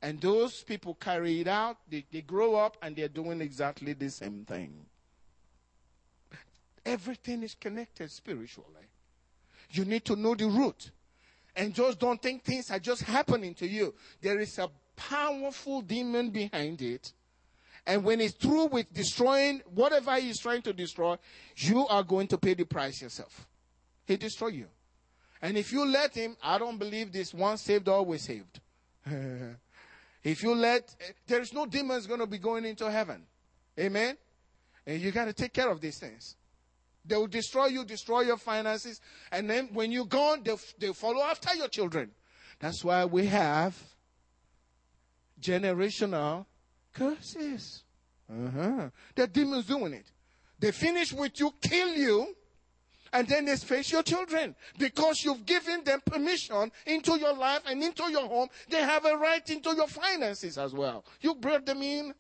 And 0.03 0.21
those 0.21 0.65
people 0.65 0.95
carry 0.95 1.41
it 1.41 1.47
out, 1.47 1.77
they, 1.89 2.05
they 2.11 2.23
grow 2.23 2.57
up 2.57 2.79
and 2.83 2.97
they're 2.97 3.07
doing 3.07 3.41
exactly 3.41 3.93
the 3.93 4.11
same 4.11 4.45
thing. 4.45 4.88
Everything 6.89 7.43
is 7.43 7.55
connected 7.55 8.11
spiritually. 8.11 8.89
You 9.71 9.85
need 9.85 10.05
to 10.07 10.17
know 10.17 10.35
the 10.35 10.47
root. 10.47 10.91
And 11.55 11.75
just 11.75 11.99
don't 11.99 12.21
think 12.23 12.45
things 12.45 12.71
are 12.71 12.79
just 12.79 13.03
happening 13.03 13.55
to 13.55 13.67
you. 13.67 13.95
There 14.21 14.39
is 14.39 14.59
a 14.59 14.71
powerful 14.97 15.83
demon 15.83 16.31
behind 16.31 16.83
it 16.83 17.13
and 17.89 18.05
when 18.05 18.21
it's 18.21 18.35
through 18.35 18.67
with 18.67 18.93
destroying 18.93 19.63
whatever 19.75 20.15
he's 20.17 20.39
trying 20.39 20.61
to 20.63 20.75
destroy, 20.75 21.17
you 21.57 21.87
are 21.87 22.03
going 22.03 22.27
to 22.29 22.37
pay 22.37 22.53
the 22.53 22.65
price 22.65 23.01
yourself. 23.01 23.47
He 24.05 24.19
destroy 24.19 24.49
you. 24.49 24.67
And 25.41 25.57
if 25.57 25.73
you 25.73 25.87
let 25.87 26.15
him, 26.15 26.37
I 26.43 26.59
don't 26.59 26.77
believe 26.79 27.11
this 27.11 27.33
once 27.33 27.63
saved, 27.63 27.89
always 27.89 28.27
saved. 28.27 28.61
if 30.23 30.43
you 30.43 30.55
let, 30.55 30.95
there 31.27 31.41
is 31.41 31.55
no 31.55 31.65
demons 31.65 32.07
going 32.07 32.21
to 32.21 32.27
be 32.27 32.37
going 32.37 32.67
into 32.67 32.91
heaven. 32.91 33.23
Amen? 33.79 34.19
And 34.87 35.01
you 35.01 35.11
got 35.11 35.25
to 35.25 35.33
take 35.33 35.55
care 35.55 35.71
of 35.71 35.81
these 35.81 35.99
things. 35.99 36.37
They 37.09 37.17
will 37.17 37.27
destroy 37.27 37.67
you, 37.67 37.85
destroy 37.85 38.21
your 38.21 38.37
finances, 38.37 39.01
and 39.33 39.49
then 39.49 39.71
when 39.73 39.91
you're 39.91 40.05
gone, 40.05 40.43
they, 40.45 40.55
they 40.79 40.93
follow 40.93 41.23
after 41.23 41.55
your 41.57 41.69
children. 41.69 42.11
That's 42.61 42.85
why 42.85 43.07
we 43.07 43.27
have 43.27 43.77
generational 45.41 46.45
curses. 46.93 47.85
Uh-huh. 48.31 48.91
The 49.15 49.27
demons 49.27 49.65
doing 49.65 49.95
it. 49.95 50.13
They 50.59 50.71
finish 50.71 51.13
with 51.13 51.41
you, 51.41 51.55
kill 51.63 51.95
you, 51.95 52.35
and 53.13 53.27
then 53.27 53.47
they 53.47 53.57
face 53.57 53.91
your 53.91 54.03
children. 54.03 54.55
Because 54.79 55.25
you've 55.25 55.47
given 55.47 55.85
them 55.85 56.03
permission 56.05 56.71
into 56.85 57.19
your 57.19 57.33
life 57.33 57.63
and 57.67 57.83
into 57.83 58.11
your 58.11 58.29
home, 58.29 58.49
they 58.69 58.83
have 58.83 59.07
a 59.07 59.17
right 59.17 59.49
into 59.49 59.75
your 59.75 59.87
finances 59.87 60.59
as 60.59 60.75
well. 60.75 61.07
You 61.23 61.37
brought 61.37 61.65
them 61.65 61.81
in, 61.81 62.13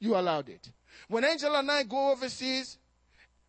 you 0.00 0.16
allowed 0.16 0.50
it. 0.50 0.70
When 1.08 1.24
Angel 1.24 1.54
and 1.54 1.70
I 1.70 1.84
go 1.84 2.10
overseas, 2.10 2.76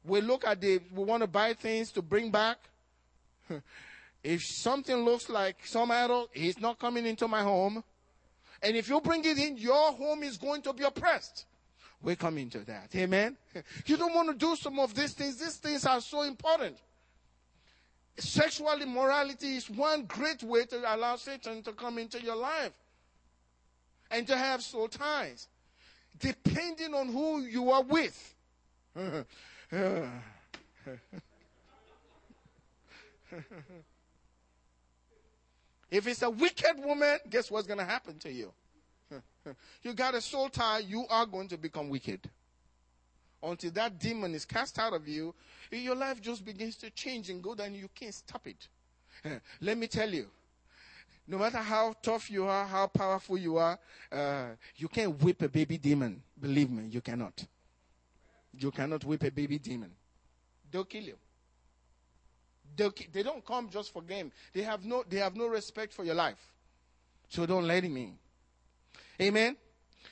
we 0.10 0.22
look 0.22 0.46
at 0.46 0.60
the, 0.60 0.82
we 0.94 1.04
want 1.04 1.22
to 1.22 1.28
buy 1.28 1.54
things 1.54 1.92
to 1.94 2.02
bring 2.02 2.32
back. 2.32 2.58
if 4.24 4.42
something 4.44 4.98
looks 4.98 5.30
like 5.30 5.58
some 5.66 5.92
idol, 5.92 6.30
he's 6.34 6.60
not 6.60 6.80
coming 6.80 7.06
into 7.06 7.28
my 7.28 7.44
home. 7.44 7.84
And 8.62 8.76
if 8.76 8.90
you 8.90 9.00
bring 9.00 9.24
it 9.24 9.38
in, 9.38 9.58
your 9.58 9.94
home 9.94 10.24
is 10.24 10.38
going 10.38 10.62
to 10.64 10.74
be 10.74 10.84
oppressed. 10.84 11.46
We 12.02 12.16
come 12.16 12.38
into 12.38 12.60
that. 12.60 12.90
Amen. 12.96 13.38
You 13.86 13.98
don't 13.98 14.14
want 14.14 14.30
to 14.30 14.36
do 14.36 14.56
some 14.56 14.80
of 14.80 14.96
these 14.96 15.14
things. 15.14 15.38
These 15.38 15.58
things 15.58 15.86
are 15.86 16.02
so 16.02 16.24
important. 16.24 16.78
Sexual 18.18 18.82
immorality 18.82 19.56
is 19.56 19.70
one 19.70 20.04
great 20.06 20.44
way 20.44 20.66
to 20.66 20.96
allow 20.96 21.16
Satan 21.16 21.62
to 21.64 21.72
come 21.72 21.98
into 21.98 22.22
your 22.22 22.36
life 22.36 22.74
and 24.12 24.28
to 24.28 24.36
have 24.36 24.62
soul 24.62 24.88
ties, 24.88 25.48
depending 26.20 26.94
on 26.94 27.08
who 27.08 27.42
you 27.42 27.72
are 27.72 27.84
with. 27.84 28.36
If 35.92 36.06
it's 36.06 36.22
a 36.22 36.30
wicked 36.30 36.78
woman, 36.78 37.18
guess 37.30 37.50
what's 37.50 37.66
going 37.66 37.80
to 37.80 37.86
happen 37.86 38.20
to 38.20 38.32
you? 38.32 38.54
you 39.82 39.94
got 39.94 40.14
a 40.14 40.22
soul 40.22 40.50
tie, 40.50 40.80
you 40.80 41.06
are 41.10 41.26
going 41.26 41.48
to 41.48 41.58
become 41.58 41.90
wicked. 41.90 42.30
Until 43.42 43.72
that 43.72 43.98
demon 44.00 44.36
is 44.36 44.46
cast 44.46 44.78
out 44.78 44.94
of 44.94 45.08
you, 45.08 45.34
your 45.72 45.96
life 45.96 46.22
just 46.22 46.46
begins 46.46 46.76
to 46.78 46.92
change 46.92 47.30
and 47.30 47.42
go 47.42 47.56
down. 47.56 47.74
You 47.74 47.90
can't 47.96 48.14
stop 48.14 48.46
it. 48.46 48.68
Let 49.62 49.78
me 49.78 49.88
tell 49.88 50.10
you, 50.14 50.28
no 51.28 51.38
matter 51.38 51.58
how 51.58 51.96
tough 52.02 52.30
you 52.30 52.46
are, 52.46 52.66
how 52.66 52.88
powerful 52.88 53.38
you 53.38 53.58
are, 53.58 53.80
uh, 54.12 54.50
you 54.76 54.88
can't 54.88 55.22
whip 55.24 55.42
a 55.42 55.50
baby 55.50 55.78
demon. 55.78 56.22
Believe 56.40 56.70
me, 56.70 56.88
you 56.90 57.02
cannot. 57.02 57.46
You 58.58 58.72
cannot 58.72 59.06
whip 59.06 59.24
a 59.24 59.32
baby 59.32 59.60
demon. 59.60 59.92
They'll 60.72 60.86
kill 60.86 61.04
you. 61.04 61.16
They, 62.76 62.90
they 63.12 63.24
don't 63.24 63.46
come 63.46 63.70
just 63.70 63.92
for 63.92 64.02
game. 64.02 64.32
They 64.54 64.62
have 64.62 64.86
no, 64.86 65.04
they 65.08 65.18
have 65.18 65.36
no 65.36 65.48
respect 65.48 65.94
for 65.94 66.04
your 66.04 66.16
life. 66.16 66.40
So 67.28 67.46
don't 67.46 67.68
let 67.68 67.84
him 67.84 67.98
in. 67.98 68.18
Amen. 69.22 69.58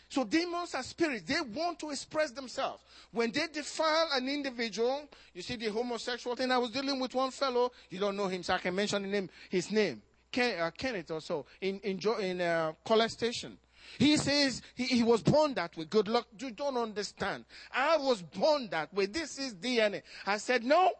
So 0.09 0.23
demons 0.23 0.73
are 0.75 0.83
spirits. 0.83 1.23
They 1.23 1.41
want 1.41 1.79
to 1.79 1.89
express 1.91 2.31
themselves. 2.31 2.83
When 3.11 3.31
they 3.31 3.47
defile 3.51 4.09
an 4.13 4.27
individual, 4.29 5.09
you 5.33 5.41
see 5.41 5.55
the 5.55 5.67
homosexual 5.67 6.35
thing. 6.35 6.51
I 6.51 6.57
was 6.57 6.71
dealing 6.71 6.99
with 6.99 7.13
one 7.13 7.31
fellow. 7.31 7.71
You 7.89 7.99
don't 7.99 8.15
know 8.15 8.27
him, 8.27 8.43
so 8.43 8.53
I 8.53 8.57
can 8.59 8.75
mention 8.75 9.03
his 9.03 9.11
name. 9.11 9.29
His 9.49 9.71
name, 9.71 10.01
Ken, 10.31 10.59
uh, 10.59 10.71
Kenneth, 10.71 11.11
or 11.11 11.21
so 11.21 11.45
in 11.61 11.79
in, 11.79 11.99
in 12.21 12.41
uh, 12.41 12.73
College 12.85 13.11
Station. 13.11 13.57
He 13.97 14.17
says 14.17 14.61
he, 14.75 14.85
he, 14.85 15.03
was 15.03 15.21
born 15.21 15.53
that 15.55 15.75
way. 15.77 15.85
Good 15.85 16.07
luck. 16.07 16.27
You 16.37 16.51
don't 16.51 16.77
understand. 16.77 17.45
I 17.71 17.97
was 17.97 18.21
born 18.21 18.69
that 18.71 18.93
way. 18.93 19.05
This 19.05 19.39
is 19.39 19.55
DNA. 19.55 20.01
I 20.25 20.37
said 20.37 20.63
no. 20.63 20.91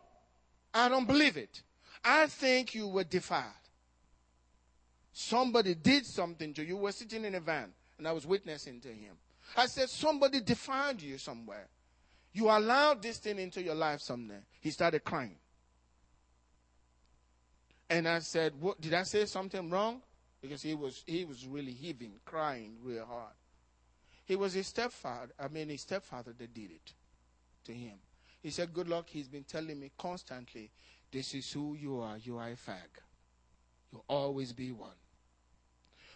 I 0.73 0.89
don't 0.89 1.07
believe 1.07 1.37
it. 1.37 1.61
I 2.03 2.27
think 2.27 2.73
you 2.75 2.87
were 2.87 3.03
defiled. 3.03 3.45
Somebody 5.11 5.75
did 5.75 6.05
something 6.05 6.53
to 6.53 6.61
you. 6.61 6.69
You 6.69 6.77
were 6.77 6.91
sitting 6.91 7.25
in 7.25 7.35
a 7.35 7.39
van, 7.39 7.73
and 7.97 8.07
I 8.07 8.11
was 8.11 8.25
witnessing 8.25 8.79
to 8.81 8.89
him. 8.89 9.15
I 9.55 9.65
said, 9.65 9.89
Somebody 9.89 10.41
defiled 10.41 11.01
you 11.01 11.17
somewhere. 11.17 11.67
You 12.33 12.49
allowed 12.49 13.01
this 13.01 13.17
thing 13.17 13.39
into 13.39 13.61
your 13.61 13.75
life 13.75 14.01
somewhere. 14.01 14.43
He 14.61 14.69
started 14.69 15.03
crying. 15.03 15.37
And 17.89 18.07
I 18.07 18.19
said, 18.19 18.53
what, 18.59 18.79
Did 18.79 18.93
I 18.93 19.03
say 19.03 19.25
something 19.25 19.69
wrong? 19.69 20.01
Because 20.41 20.61
he 20.61 20.75
was, 20.75 21.03
he 21.05 21.25
was 21.25 21.45
really 21.47 21.71
heaving, 21.71 22.13
crying 22.25 22.77
real 22.83 23.05
hard. 23.05 23.33
He 24.25 24.35
was 24.35 24.53
his 24.53 24.67
stepfather, 24.67 25.31
I 25.39 25.47
mean, 25.47 25.69
his 25.69 25.81
stepfather 25.81 26.33
that 26.37 26.53
did 26.53 26.71
it 26.71 26.93
to 27.65 27.73
him. 27.73 27.97
He 28.41 28.51
said, 28.51 28.73
Good 28.73 28.87
luck. 28.87 29.07
He's 29.09 29.27
been 29.27 29.43
telling 29.43 29.79
me 29.79 29.91
constantly, 29.97 30.69
This 31.11 31.33
is 31.33 31.51
who 31.51 31.75
you 31.75 31.99
are. 31.99 32.17
You 32.17 32.37
are 32.37 32.49
a 32.49 32.55
fag. 32.55 33.01
You'll 33.91 34.05
always 34.07 34.53
be 34.53 34.71
one. 34.71 34.89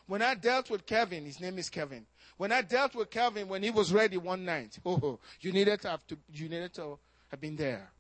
When 0.07 0.21
I 0.21 0.35
dealt 0.35 0.69
with 0.69 0.85
Kevin, 0.85 1.25
his 1.25 1.39
name 1.39 1.57
is 1.57 1.69
Kevin. 1.69 2.05
When 2.37 2.51
I 2.51 2.61
dealt 2.61 2.95
with 2.95 3.09
Kevin 3.09 3.47
when 3.47 3.63
he 3.63 3.69
was 3.69 3.93
ready 3.93 4.17
one 4.17 4.43
night, 4.43 4.77
oh, 4.85 4.99
oh 5.01 5.19
you 5.39 5.51
needed 5.51 5.81
to 5.81 5.89
have 5.89 6.05
to, 6.07 6.17
you 6.33 6.49
needed 6.49 6.73
to 6.73 6.99
have 7.29 7.39
been 7.39 7.55
there. 7.55 7.91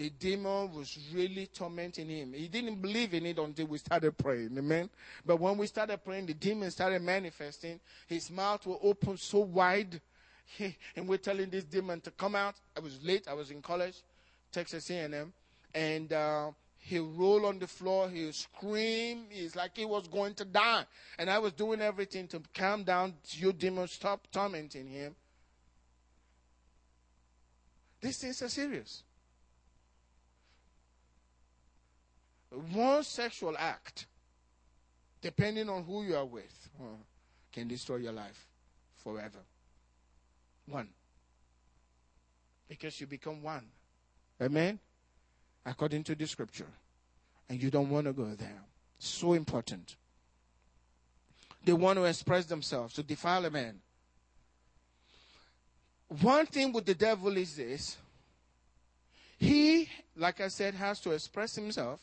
The 0.00 0.08
demon 0.08 0.72
was 0.72 0.98
really 1.12 1.48
tormenting 1.48 2.08
him. 2.08 2.32
He 2.32 2.48
didn't 2.48 2.80
believe 2.80 3.12
in 3.12 3.26
it 3.26 3.38
until 3.38 3.66
we 3.66 3.76
started 3.76 4.16
praying. 4.16 4.56
Amen. 4.56 4.88
But 5.26 5.38
when 5.38 5.58
we 5.58 5.66
started 5.66 6.02
praying, 6.02 6.24
the 6.24 6.32
demon 6.32 6.70
started 6.70 7.02
manifesting. 7.02 7.78
His 8.06 8.30
mouth 8.30 8.64
will 8.64 8.80
open 8.82 9.18
so 9.18 9.40
wide 9.40 10.00
and 10.96 11.06
we're 11.06 11.18
telling 11.18 11.50
this 11.50 11.64
demon 11.64 12.00
to 12.00 12.10
come 12.12 12.34
out. 12.34 12.54
I 12.74 12.80
was 12.80 12.98
late. 13.04 13.28
I 13.28 13.34
was 13.34 13.50
in 13.50 13.60
college, 13.60 13.96
Texas 14.50 14.88
A&M, 14.88 15.34
and 15.74 16.12
uh, 16.14 16.50
he'll 16.78 17.10
roll 17.10 17.44
on 17.44 17.58
the 17.58 17.66
floor. 17.66 18.08
He'll 18.08 18.32
scream. 18.32 19.26
He's 19.28 19.54
like 19.54 19.76
he 19.76 19.84
was 19.84 20.08
going 20.08 20.32
to 20.36 20.46
die. 20.46 20.86
And 21.18 21.28
I 21.28 21.38
was 21.38 21.52
doing 21.52 21.82
everything 21.82 22.26
to 22.28 22.40
calm 22.54 22.84
down. 22.84 23.16
You 23.32 23.52
demon, 23.52 23.86
stop 23.86 24.26
tormenting 24.32 24.88
him. 24.88 25.14
These 28.00 28.16
things 28.16 28.40
are 28.40 28.48
serious. 28.48 29.02
One 32.50 33.02
sexual 33.04 33.56
act 33.56 34.06
depending 35.20 35.68
on 35.68 35.84
who 35.84 36.02
you 36.02 36.16
are 36.16 36.24
with, 36.24 36.68
uh, 36.80 36.84
can 37.52 37.68
destroy 37.68 37.96
your 37.96 38.12
life 38.12 38.46
forever. 38.96 39.38
One. 40.66 40.88
Because 42.68 43.00
you 43.00 43.06
become 43.06 43.42
one. 43.42 43.66
Amen? 44.40 44.78
According 45.66 46.04
to 46.04 46.14
the 46.14 46.26
scripture. 46.26 46.66
And 47.48 47.62
you 47.62 47.70
don't 47.70 47.90
want 47.90 48.06
to 48.06 48.12
go 48.12 48.26
there. 48.34 48.62
So 48.98 49.32
important. 49.32 49.96
They 51.64 51.72
want 51.72 51.98
to 51.98 52.04
express 52.04 52.46
themselves 52.46 52.94
to 52.94 53.02
defile 53.02 53.44
a 53.44 53.50
man. 53.50 53.80
One 56.08 56.46
thing 56.46 56.72
with 56.72 56.86
the 56.86 56.94
devil 56.94 57.36
is 57.36 57.56
this 57.56 57.96
he, 59.38 59.88
like 60.16 60.40
I 60.40 60.48
said, 60.48 60.74
has 60.74 61.00
to 61.00 61.12
express 61.12 61.54
himself. 61.54 62.00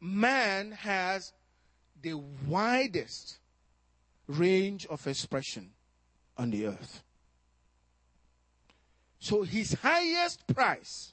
Man 0.00 0.72
has 0.72 1.32
the 2.00 2.14
widest 2.46 3.38
range 4.26 4.86
of 4.86 5.06
expression 5.06 5.70
on 6.36 6.50
the 6.50 6.66
earth. 6.66 7.02
So 9.18 9.42
his 9.42 9.74
highest 9.74 10.46
price 10.46 11.12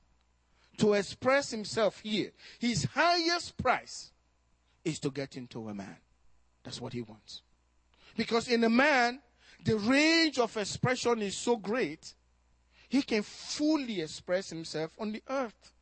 to 0.77 0.93
express 0.93 1.51
himself 1.51 2.01
here, 2.01 2.31
his 2.59 2.83
highest 2.83 3.57
price 3.57 4.11
is 4.83 4.99
to 4.99 5.09
get 5.09 5.35
into 5.35 5.67
a 5.69 5.73
man. 5.73 5.97
That's 6.63 6.79
what 6.79 6.93
he 6.93 7.01
wants. 7.01 7.41
Because 8.15 8.47
in 8.47 8.63
a 8.63 8.69
man, 8.69 9.19
the 9.63 9.77
range 9.77 10.37
of 10.37 10.55
expression 10.57 11.21
is 11.21 11.35
so 11.35 11.57
great, 11.57 12.13
he 12.87 13.01
can 13.01 13.23
fully 13.23 14.01
express 14.01 14.49
himself 14.49 14.91
on 14.99 15.11
the 15.11 15.23
earth. 15.27 15.73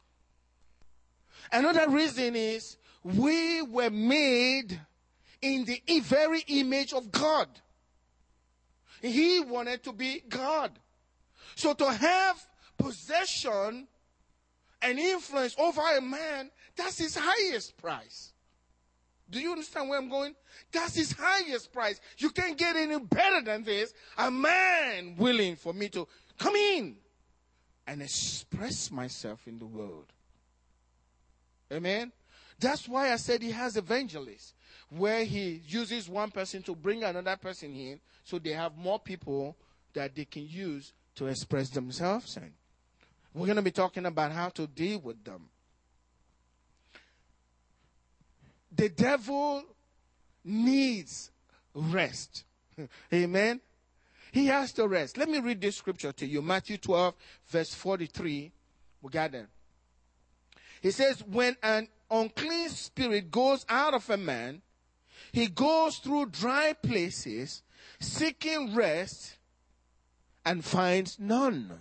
Another 1.52 1.90
reason 1.90 2.36
is 2.36 2.78
we 3.04 3.62
were 3.62 3.90
made 3.90 4.80
in 5.42 5.66
the 5.66 5.82
very 6.00 6.42
image 6.48 6.94
of 6.94 7.12
God. 7.12 7.48
He 9.02 9.42
wanted 9.42 9.84
to 9.84 9.92
be 9.92 10.24
God. 10.28 10.72
So 11.56 11.74
to 11.74 11.92
have 11.92 12.42
possession 12.78 13.88
and 14.82 15.00
influence 15.00 15.56
over 15.60 15.82
a 15.82 16.02
man, 16.02 16.50
that's 16.76 16.98
his 16.98 17.18
highest 17.20 17.78
price. 17.78 18.32
Do 19.30 19.40
you 19.40 19.52
understand 19.52 19.90
where 19.90 20.00
I'm 20.00 20.10
going? 20.10 20.36
That's 20.72 20.96
his 20.96 21.12
highest 21.12 21.74
price. 21.74 22.00
You 22.18 22.30
can't 22.30 22.58
get 22.58 22.76
any 22.76 23.00
better 23.00 23.42
than 23.42 23.64
this. 23.64 23.94
A 24.18 24.30
man 24.30 25.16
willing 25.18 25.56
for 25.56 25.74
me 25.74 25.90
to 25.90 26.08
come 26.38 26.56
in 26.56 26.96
and 27.88 28.02
express 28.02 28.92
myself 28.92 29.48
in 29.48 29.60
the 29.60 29.66
world. 29.66 30.06
Amen. 31.72 32.12
That's 32.60 32.88
why 32.88 33.12
I 33.12 33.18
said 33.18 33.42
he 33.42 33.52
has 33.52 33.78
evangelists, 33.78 34.54
where 34.90 35.24
he 35.24 35.62
uses 35.68 36.08
one 36.08 36.32
person 36.32 36.62
to 36.64 36.76
bring 36.76 37.04
another 37.04 37.36
person 37.36 37.76
in 37.76 38.00
so 38.24 38.40
they 38.40 38.52
have 38.52 38.78
more 38.78 39.00
people 39.00 39.56
that 39.94 40.16
they 40.16 40.26
can 40.26 40.48
use 40.48 40.94
to 41.16 41.28
express 41.28 41.70
themselves. 41.70 42.38
And 42.38 42.52
we're 43.34 43.46
going 43.46 43.58
to 43.58 43.62
be 43.62 43.72
talking 43.72 44.06
about 44.06 44.32
how 44.32 44.50
to 44.50 44.68
deal 44.68 45.00
with 45.00 45.24
them. 45.24 45.50
The 48.76 48.90
devil 48.90 49.64
needs 50.44 51.32
rest. 51.74 52.44
Amen. 53.14 53.62
He 54.32 54.48
has 54.48 54.74
to 54.74 54.88
rest. 54.88 55.18
Let 55.18 55.30
me 55.30 55.40
read 55.40 55.62
this 55.62 55.76
scripture 55.76 56.12
to 56.14 56.26
you. 56.26 56.42
Matthew 56.42 56.78
12, 56.78 57.14
verse 57.48 57.74
43. 57.76 58.52
We 59.02 59.10
got 59.12 59.32
there. 59.32 59.48
He 60.82 60.90
says, 60.90 61.24
When 61.24 61.56
an 61.62 61.88
unclean 62.14 62.70
spirit 62.70 63.32
goes 63.32 63.66
out 63.68 63.94
of 63.94 64.10
a 64.10 64.18
man, 64.18 64.62
he 65.32 65.48
goes 65.48 65.98
through 65.98 66.28
dry 66.28 66.74
places, 66.74 67.64
seeking 68.00 68.76
rest, 68.76 69.38
and 70.46 70.64
finds 70.64 71.20
none. 71.20 71.72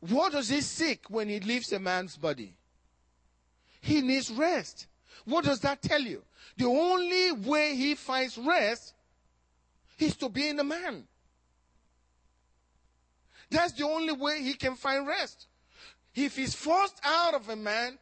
What 0.00 0.32
does 0.32 0.48
he 0.48 0.60
seek 0.60 1.08
when 1.08 1.28
he 1.28 1.40
leaves 1.40 1.72
a 1.72 1.80
man's 1.80 2.16
body? 2.16 2.54
He 3.80 4.00
needs 4.00 4.30
rest. 4.30 4.86
What 5.24 5.44
does 5.44 5.60
that 5.60 5.82
tell 5.82 6.00
you? 6.00 6.22
The 6.56 6.66
only 6.66 7.32
way 7.32 7.74
he 7.74 7.94
finds 7.94 8.38
rest 8.38 8.94
is 9.98 10.16
to 10.16 10.28
be 10.28 10.48
in 10.48 10.58
a 10.60 10.64
man. 10.64 11.04
That's 13.50 13.72
the 13.72 13.84
only 13.84 14.12
way 14.12 14.42
he 14.42 14.54
can 14.54 14.76
find 14.76 15.06
rest. 15.06 15.47
If 16.24 16.36
he's 16.36 16.54
forced 16.54 17.00
out 17.04 17.34
of 17.34 17.48
a 17.48 17.56
man, 17.56 17.96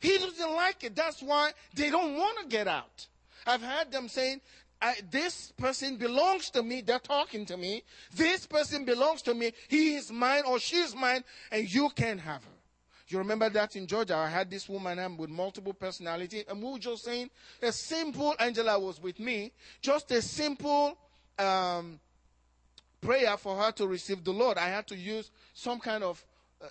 he 0.00 0.16
doesn't 0.16 0.52
like 0.52 0.84
it. 0.84 0.94
That's 0.94 1.20
why 1.22 1.52
they 1.74 1.90
don't 1.90 2.16
want 2.16 2.38
to 2.38 2.46
get 2.46 2.68
out. 2.68 3.06
I've 3.46 3.62
heard 3.62 3.90
them 3.90 4.08
saying, 4.08 4.40
this 5.10 5.52
person 5.56 5.96
belongs 5.96 6.50
to 6.50 6.62
me. 6.62 6.82
They're 6.82 7.00
talking 7.00 7.44
to 7.46 7.56
me. 7.56 7.82
This 8.14 8.46
person 8.46 8.84
belongs 8.84 9.22
to 9.22 9.34
me. 9.34 9.52
He 9.66 9.96
is 9.96 10.12
mine 10.12 10.44
or 10.46 10.60
she 10.60 10.76
is 10.76 10.94
mine, 10.94 11.24
and 11.50 11.72
you 11.72 11.90
can't 11.96 12.20
have 12.20 12.44
her. 12.44 12.50
You 13.08 13.18
remember 13.18 13.48
that 13.50 13.74
in 13.74 13.86
Georgia, 13.86 14.14
I 14.16 14.28
had 14.28 14.50
this 14.50 14.68
woman 14.68 15.16
with 15.16 15.30
multiple 15.30 15.72
personality, 15.72 16.44
and 16.48 16.62
we 16.62 16.70
were 16.70 16.78
just 16.78 17.04
saying 17.04 17.30
a 17.60 17.72
simple. 17.72 18.36
Angela 18.38 18.78
was 18.78 19.02
with 19.02 19.18
me, 19.18 19.50
just 19.80 20.12
a 20.12 20.22
simple 20.22 20.96
um, 21.38 21.98
prayer 23.00 23.36
for 23.36 23.56
her 23.56 23.72
to 23.72 23.86
receive 23.88 24.22
the 24.22 24.32
Lord. 24.32 24.58
I 24.58 24.68
had 24.68 24.86
to 24.88 24.96
use 24.96 25.30
some 25.54 25.80
kind 25.80 26.04
of 26.04 26.24
uh, 26.62 26.66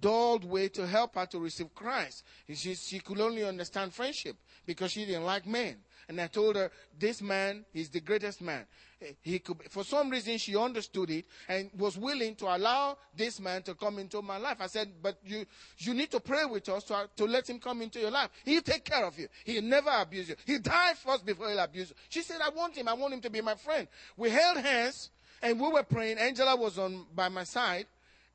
dulled 0.00 0.44
way 0.44 0.68
to 0.68 0.86
help 0.86 1.14
her 1.14 1.26
to 1.26 1.38
receive 1.38 1.74
Christ. 1.74 2.24
She, 2.52 2.74
she 2.74 2.98
could 3.00 3.20
only 3.20 3.44
understand 3.44 3.94
friendship 3.94 4.36
because 4.64 4.92
she 4.92 5.04
didn't 5.04 5.24
like 5.24 5.46
men. 5.46 5.76
And 6.08 6.20
I 6.20 6.28
told 6.28 6.56
her, 6.56 6.70
this 6.98 7.20
man 7.20 7.64
is 7.74 7.88
the 7.88 8.00
greatest 8.00 8.40
man. 8.40 8.64
Eh, 9.02 9.12
he 9.22 9.38
could, 9.40 9.56
for 9.70 9.82
some 9.82 10.08
reason, 10.08 10.38
she 10.38 10.56
understood 10.56 11.10
it 11.10 11.24
and 11.48 11.70
was 11.76 11.98
willing 11.98 12.36
to 12.36 12.44
allow 12.46 12.96
this 13.16 13.40
man 13.40 13.62
to 13.62 13.74
come 13.74 13.98
into 13.98 14.22
my 14.22 14.38
life. 14.38 14.58
I 14.60 14.68
said, 14.68 14.92
but 15.02 15.18
you, 15.24 15.44
you 15.78 15.94
need 15.94 16.10
to 16.12 16.20
pray 16.20 16.44
with 16.44 16.68
us 16.68 16.84
to, 16.84 17.08
to 17.16 17.24
let 17.24 17.50
him 17.50 17.58
come 17.58 17.82
into 17.82 17.98
your 17.98 18.12
life. 18.12 18.30
He'll 18.44 18.62
take 18.62 18.84
care 18.84 19.04
of 19.04 19.18
you. 19.18 19.26
He'll 19.44 19.62
never 19.62 19.90
abuse 19.90 20.28
you. 20.28 20.36
He'll 20.44 20.60
die 20.60 20.94
first 20.94 21.26
before 21.26 21.48
he'll 21.48 21.58
abuse 21.58 21.90
you. 21.90 21.96
She 22.08 22.22
said, 22.22 22.38
I 22.40 22.50
want 22.50 22.76
him. 22.76 22.86
I 22.86 22.94
want 22.94 23.14
him 23.14 23.20
to 23.22 23.30
be 23.30 23.40
my 23.40 23.56
friend. 23.56 23.88
We 24.16 24.30
held 24.30 24.58
hands 24.58 25.10
and 25.42 25.60
we 25.60 25.68
were 25.68 25.82
praying. 25.82 26.18
Angela 26.18 26.54
was 26.54 26.78
on 26.78 27.06
by 27.14 27.28
my 27.28 27.44
side 27.44 27.86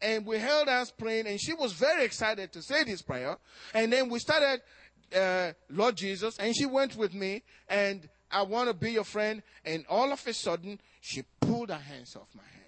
and 0.01 0.25
we 0.25 0.37
held 0.37 0.67
hands 0.67 0.91
praying 0.91 1.27
and 1.27 1.39
she 1.39 1.53
was 1.53 1.73
very 1.73 2.03
excited 2.03 2.51
to 2.53 2.61
say 2.61 2.83
this 2.83 3.01
prayer. 3.01 3.37
And 3.73 3.91
then 3.93 4.09
we 4.09 4.19
started 4.19 4.61
uh, 5.15 5.51
Lord 5.69 5.97
Jesus, 5.97 6.37
and 6.37 6.55
she 6.55 6.65
went 6.65 6.95
with 6.95 7.13
me, 7.13 7.43
and 7.67 8.07
I 8.31 8.43
want 8.43 8.69
to 8.69 8.73
be 8.73 8.91
your 8.91 9.03
friend. 9.03 9.41
And 9.65 9.85
all 9.89 10.11
of 10.11 10.25
a 10.25 10.33
sudden, 10.33 10.79
she 11.01 11.23
pulled 11.39 11.69
her 11.69 11.75
hands 11.75 12.15
off 12.15 12.27
my 12.35 12.43
hand. 12.43 12.61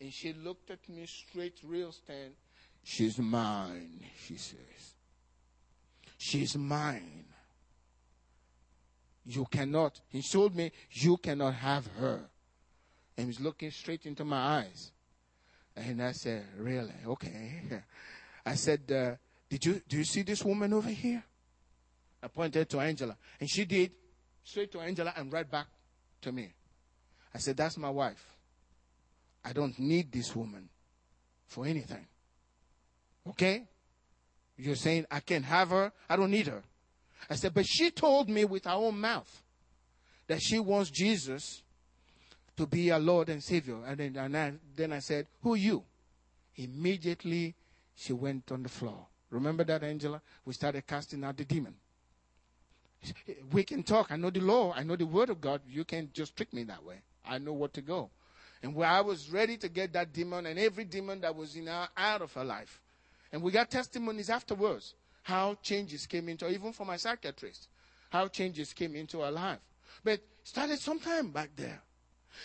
And 0.00 0.12
she 0.12 0.32
looked 0.32 0.70
at 0.70 0.88
me 0.88 1.06
straight, 1.06 1.60
real 1.64 1.92
stand. 1.92 2.34
She's 2.82 3.18
mine, 3.18 4.00
she 4.26 4.36
says. 4.36 4.58
She's 6.18 6.56
mine. 6.56 7.24
You 9.26 9.46
cannot, 9.50 10.00
he 10.08 10.20
told 10.20 10.54
me, 10.54 10.70
you 10.90 11.16
cannot 11.16 11.54
have 11.54 11.86
her. 11.98 12.20
And 13.16 13.26
he's 13.28 13.40
looking 13.40 13.70
straight 13.70 14.04
into 14.04 14.24
my 14.24 14.58
eyes. 14.58 14.92
And 15.76 16.02
I 16.02 16.12
said, 16.12 16.44
really? 16.58 16.92
Okay. 17.06 17.62
I 18.46 18.54
said, 18.54 18.80
uh, 18.92 19.16
did 19.48 19.64
you, 19.64 19.82
do 19.88 19.96
you 19.96 20.04
see 20.04 20.22
this 20.22 20.44
woman 20.44 20.72
over 20.72 20.88
here? 20.88 21.22
I 22.22 22.28
pointed 22.28 22.68
to 22.70 22.80
Angela. 22.80 23.16
And 23.38 23.50
she 23.50 23.64
did 23.64 23.92
straight 24.42 24.72
to 24.72 24.80
Angela 24.80 25.12
and 25.16 25.32
right 25.32 25.48
back 25.50 25.66
to 26.22 26.32
me. 26.32 26.52
I 27.34 27.38
said, 27.38 27.56
That's 27.56 27.76
my 27.76 27.90
wife. 27.90 28.36
I 29.44 29.52
don't 29.52 29.78
need 29.78 30.10
this 30.10 30.34
woman 30.34 30.68
for 31.46 31.66
anything. 31.66 32.06
Okay? 33.28 33.64
You're 34.56 34.76
saying 34.76 35.06
I 35.10 35.20
can't 35.20 35.44
have 35.44 35.70
her. 35.70 35.92
I 36.08 36.16
don't 36.16 36.30
need 36.30 36.46
her. 36.46 36.62
I 37.28 37.34
said, 37.34 37.52
But 37.52 37.66
she 37.66 37.90
told 37.90 38.28
me 38.28 38.44
with 38.44 38.64
her 38.64 38.72
own 38.72 39.00
mouth 39.00 39.42
that 40.28 40.40
she 40.40 40.58
wants 40.58 40.90
Jesus 40.90 41.62
to 42.56 42.66
be 42.66 42.90
our 42.90 43.00
Lord 43.00 43.28
and 43.28 43.42
Savior. 43.42 43.84
And 43.86 43.98
then, 43.98 44.16
and 44.16 44.36
I, 44.36 44.52
then 44.76 44.92
I 44.92 45.00
said, 45.00 45.26
Who 45.42 45.54
are 45.54 45.58
you? 45.58 45.82
Immediately 46.56 47.54
she 47.96 48.12
went 48.12 48.50
on 48.52 48.62
the 48.62 48.68
floor. 48.68 49.06
Remember 49.30 49.64
that, 49.64 49.82
Angela? 49.82 50.20
We 50.44 50.52
started 50.52 50.86
casting 50.86 51.24
out 51.24 51.36
the 51.36 51.44
demon 51.44 51.74
we 53.52 53.64
can 53.64 53.82
talk. 53.82 54.10
I 54.10 54.16
know 54.16 54.30
the 54.30 54.40
law. 54.40 54.72
I 54.74 54.82
know 54.82 54.96
the 54.96 55.06
word 55.06 55.30
of 55.30 55.40
God. 55.40 55.60
You 55.68 55.84
can't 55.84 56.12
just 56.12 56.36
trick 56.36 56.52
me 56.52 56.64
that 56.64 56.84
way. 56.84 57.00
I 57.26 57.38
know 57.38 57.52
what 57.52 57.72
to 57.74 57.82
go. 57.82 58.10
And 58.62 58.74
where 58.74 58.88
I 58.88 59.00
was 59.00 59.30
ready 59.30 59.56
to 59.58 59.68
get 59.68 59.92
that 59.92 60.12
demon 60.12 60.46
and 60.46 60.58
every 60.58 60.84
demon 60.84 61.20
that 61.20 61.34
was 61.34 61.56
in 61.56 61.66
her 61.66 61.88
out 61.96 62.22
of 62.22 62.32
her 62.32 62.44
life. 62.44 62.80
And 63.32 63.42
we 63.42 63.50
got 63.50 63.70
testimonies 63.70 64.30
afterwards 64.30 64.94
how 65.22 65.56
changes 65.62 66.06
came 66.06 66.28
into, 66.28 66.48
even 66.48 66.72
for 66.72 66.84
my 66.84 66.96
psychiatrist, 66.96 67.68
how 68.10 68.28
changes 68.28 68.72
came 68.72 68.94
into 68.94 69.20
her 69.20 69.30
life. 69.30 69.58
But 70.02 70.20
started 70.44 70.78
sometime 70.78 71.30
back 71.30 71.50
there. 71.56 71.82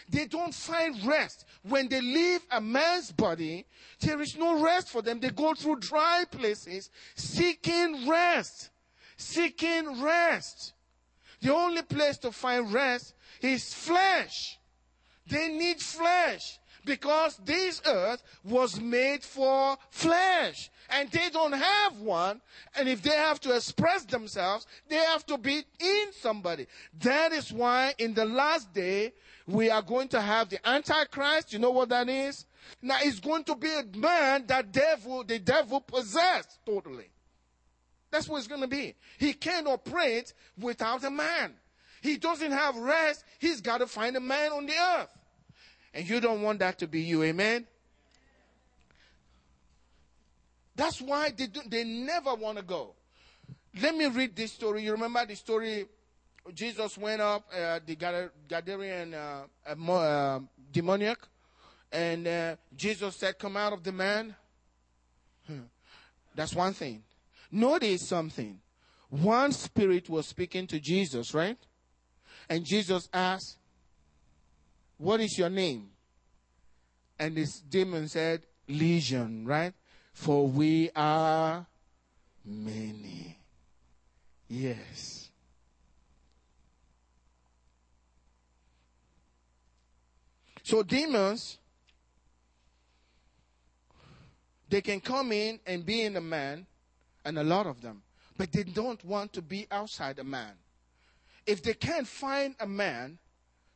They 0.10 0.26
don't 0.26 0.54
find 0.54 1.06
rest. 1.06 1.46
When 1.64 1.88
they 1.88 2.02
leave 2.02 2.42
a 2.52 2.62
man's 2.62 3.12
body, 3.12 3.66
there 4.00 4.22
is 4.22 4.36
no 4.38 4.62
rest 4.62 4.90
for 4.90 5.02
them. 5.02 5.20
They 5.20 5.30
go 5.30 5.54
through 5.54 5.78
dry 5.78 6.26
places 6.30 6.90
seeking 7.16 8.08
rest. 8.10 8.70
Seeking 9.18 10.02
rest. 10.02 10.74
The 11.42 11.54
only 11.54 11.82
place 11.82 12.18
to 12.20 12.32
find 12.32 12.72
rest 12.74 13.14
is 13.42 13.74
flesh. 13.74 14.58
They 15.28 15.50
need 15.50 15.80
flesh 15.80 16.60
because 16.86 17.40
this 17.44 17.82
earth 17.86 18.24
was 18.44 18.80
made 18.80 19.24
for 19.24 19.78
flesh 19.90 20.72
and 20.90 21.10
they 21.12 21.30
don't 21.30 21.54
have 21.54 22.00
one. 22.00 22.42
And 22.76 22.90
if 22.90 23.02
they 23.02 23.16
have 23.16 23.40
to 23.42 23.56
express 23.56 24.06
themselves, 24.06 24.66
they 24.88 24.96
have 24.96 25.26
to 25.28 25.38
be 25.38 25.64
in 25.80 25.99
somebody. 26.14 26.68
That 27.00 27.32
is 27.32 27.52
why 27.52 27.94
in 27.98 28.14
the 28.14 28.26
last 28.26 28.74
day, 28.74 29.14
we 29.48 29.70
are 29.70 29.82
going 29.82 30.08
to 30.10 30.22
have 30.22 30.50
the 30.50 30.66
Antichrist. 30.68 31.54
You 31.54 31.60
know 31.60 31.72
what 31.72 31.90
that 31.90 32.10
is? 32.10 32.46
Now 32.82 32.98
it's 33.02 33.20
going 33.20 33.44
to 33.46 33.56
be 33.56 33.72
a 33.74 33.84
man 33.98 34.46
that 34.48 34.72
devil, 34.72 35.24
the 35.24 35.40
devil 35.40 35.82
possessed 35.82 36.60
totally. 36.66 37.10
That's 38.12 38.28
what 38.28 38.40
it's 38.40 38.48
going 38.48 38.62
to 38.62 38.68
be. 38.68 38.96
He 39.18 39.34
can't 39.34 39.68
operate 39.68 40.34
without 40.60 41.04
a 41.04 41.12
man. 41.12 41.54
He 42.02 42.18
doesn't 42.18 42.52
have 42.52 42.76
rest. 42.78 43.24
He's 43.40 43.62
got 43.62 43.80
to 43.80 43.88
find 43.88 44.16
a 44.16 44.20
man 44.20 44.52
on 44.52 44.66
the 44.66 44.74
earth. 44.74 45.16
And 45.94 46.08
you 46.08 46.20
don't 46.20 46.42
want 46.42 46.60
that 46.60 46.80
to 46.80 46.88
be 46.88 47.02
you. 47.02 47.24
Amen? 47.24 47.68
That's 50.76 51.02
why 51.02 51.32
they, 51.36 51.48
do, 51.48 51.62
they 51.68 51.84
never 51.84 52.36
want 52.36 52.58
to 52.58 52.64
go. 52.64 52.96
Let 53.82 53.96
me 53.96 54.08
read 54.08 54.36
this 54.36 54.54
story. 54.54 54.84
You 54.84 54.94
remember 54.94 55.26
the 55.26 55.36
story? 55.36 55.86
Jesus 56.54 56.98
went 56.98 57.22
up, 57.22 57.46
uh, 57.54 57.80
the 57.86 57.96
Gadarene 57.96 59.14
uh, 59.14 59.92
uh, 59.92 60.40
demoniac, 60.72 61.20
and 61.92 62.28
uh, 62.28 62.56
Jesus 62.76 63.16
said, 63.18 63.38
Come 63.40 63.58
out 63.58 63.74
of 63.74 63.84
the 63.84 63.92
man. 63.92 64.36
Hmm. 65.48 65.62
That's 66.36 66.54
one 66.54 66.74
thing. 66.74 67.04
Notice 67.52 68.08
something. 68.08 68.60
One 69.10 69.52
spirit 69.52 70.10
was 70.10 70.28
speaking 70.28 70.68
to 70.68 70.80
Jesus, 70.80 71.34
right? 71.34 71.58
And 72.48 72.64
Jesus 72.64 73.10
asked, 73.14 73.58
What 74.98 75.20
is 75.20 75.38
your 75.38 75.50
name? 75.50 75.90
And 77.18 77.36
this 77.36 77.60
demon 77.60 78.08
said, 78.08 78.44
Legion, 78.68 79.46
right? 79.46 79.74
For 80.14 80.48
we 80.48 80.92
are 80.96 81.66
many. 82.46 83.38
Yes. 84.48 85.29
So 90.70 90.84
demons, 90.84 91.58
they 94.70 94.82
can 94.82 95.02
come 95.02 95.32
in 95.32 95.60
and 95.66 95.84
be 95.84 96.04
in 96.04 96.16
a 96.16 96.22
man, 96.22 96.68
and 97.26 97.40
a 97.40 97.44
lot 97.44 97.66
of 97.66 97.82
them, 97.82 98.04
but 98.38 98.52
they 98.52 98.62
don't 98.62 99.04
want 99.04 99.34
to 99.34 99.42
be 99.42 99.66
outside 99.72 100.20
a 100.20 100.24
man. 100.24 100.52
If 101.48 101.64
they 101.64 101.74
can't 101.74 102.08
find 102.08 102.54
a 102.60 102.68
man 102.68 103.18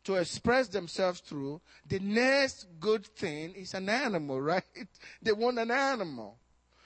to 0.03 0.17
express 0.17 0.67
themselves 0.67 1.21
through, 1.21 1.61
the 1.89 1.97
next 1.97 2.67
good 2.79 3.07
thing 3.07 3.55
is 3.55 3.73
an 3.73 3.89
animal, 3.89 4.39
right? 4.53 4.63
They 5.19 5.31
want 5.31 5.57
an 5.57 5.71
animal. 5.71 6.37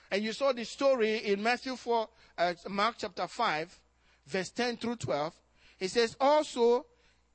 And 0.09 0.23
you 0.23 0.31
saw 0.31 0.53
the 0.53 0.63
story 0.63 1.17
in 1.17 1.43
Matthew 1.43 1.75
4, 1.75 2.07
uh, 2.37 2.53
Mark 2.69 2.95
chapter 2.97 3.27
5, 3.27 3.79
verse 4.25 4.51
10 4.51 4.77
through 4.77 4.95
12. 4.95 5.33
It 5.81 5.89
says, 5.89 6.15
also, 6.17 6.85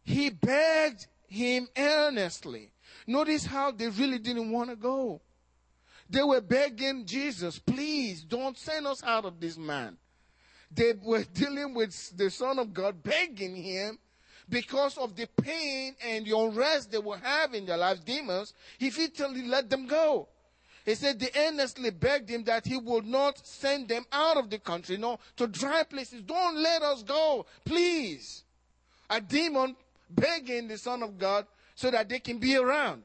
he 0.04 0.30
begged 0.30 1.06
him 1.32 1.68
earnestly. 1.76 2.70
Notice 3.06 3.46
how 3.46 3.70
they 3.70 3.88
really 3.88 4.18
didn't 4.18 4.50
want 4.50 4.70
to 4.70 4.76
go. 4.76 5.20
They 6.08 6.22
were 6.22 6.40
begging 6.40 7.06
Jesus, 7.06 7.58
please 7.58 8.22
don't 8.22 8.58
send 8.58 8.86
us 8.86 9.02
out 9.02 9.24
of 9.24 9.40
this 9.40 9.56
man. 9.56 9.96
They 10.70 10.92
were 11.02 11.24
dealing 11.34 11.74
with 11.74 12.16
the 12.16 12.30
Son 12.30 12.58
of 12.58 12.74
God, 12.74 13.02
begging 13.02 13.56
him 13.56 13.98
because 14.48 14.98
of 14.98 15.16
the 15.16 15.26
pain 15.40 15.94
and 16.04 16.26
the 16.26 16.36
unrest 16.36 16.90
they 16.90 16.98
were 16.98 17.16
having 17.16 17.60
in 17.62 17.66
their 17.66 17.76
lives, 17.76 18.00
demons, 18.00 18.52
he 18.78 18.90
totally 18.90 19.46
let 19.46 19.70
them 19.70 19.86
go. 19.86 20.28
He 20.84 20.94
said 20.96 21.18
they 21.18 21.30
earnestly 21.36 21.90
begged 21.90 22.28
him 22.28 22.44
that 22.44 22.66
he 22.66 22.76
would 22.76 23.06
not 23.06 23.46
send 23.46 23.88
them 23.88 24.04
out 24.10 24.36
of 24.36 24.50
the 24.50 24.58
country, 24.58 24.96
no, 24.96 25.18
to 25.36 25.46
dry 25.46 25.84
places. 25.84 26.22
Don't 26.22 26.56
let 26.56 26.82
us 26.82 27.02
go, 27.02 27.46
please. 27.64 28.42
A 29.08 29.20
demon 29.20 29.76
begging 30.14 30.68
the 30.68 30.78
Son 30.78 31.02
of 31.02 31.18
God 31.18 31.46
so 31.74 31.90
that 31.90 32.08
they 32.08 32.18
can 32.18 32.38
be 32.38 32.56
around. 32.56 33.02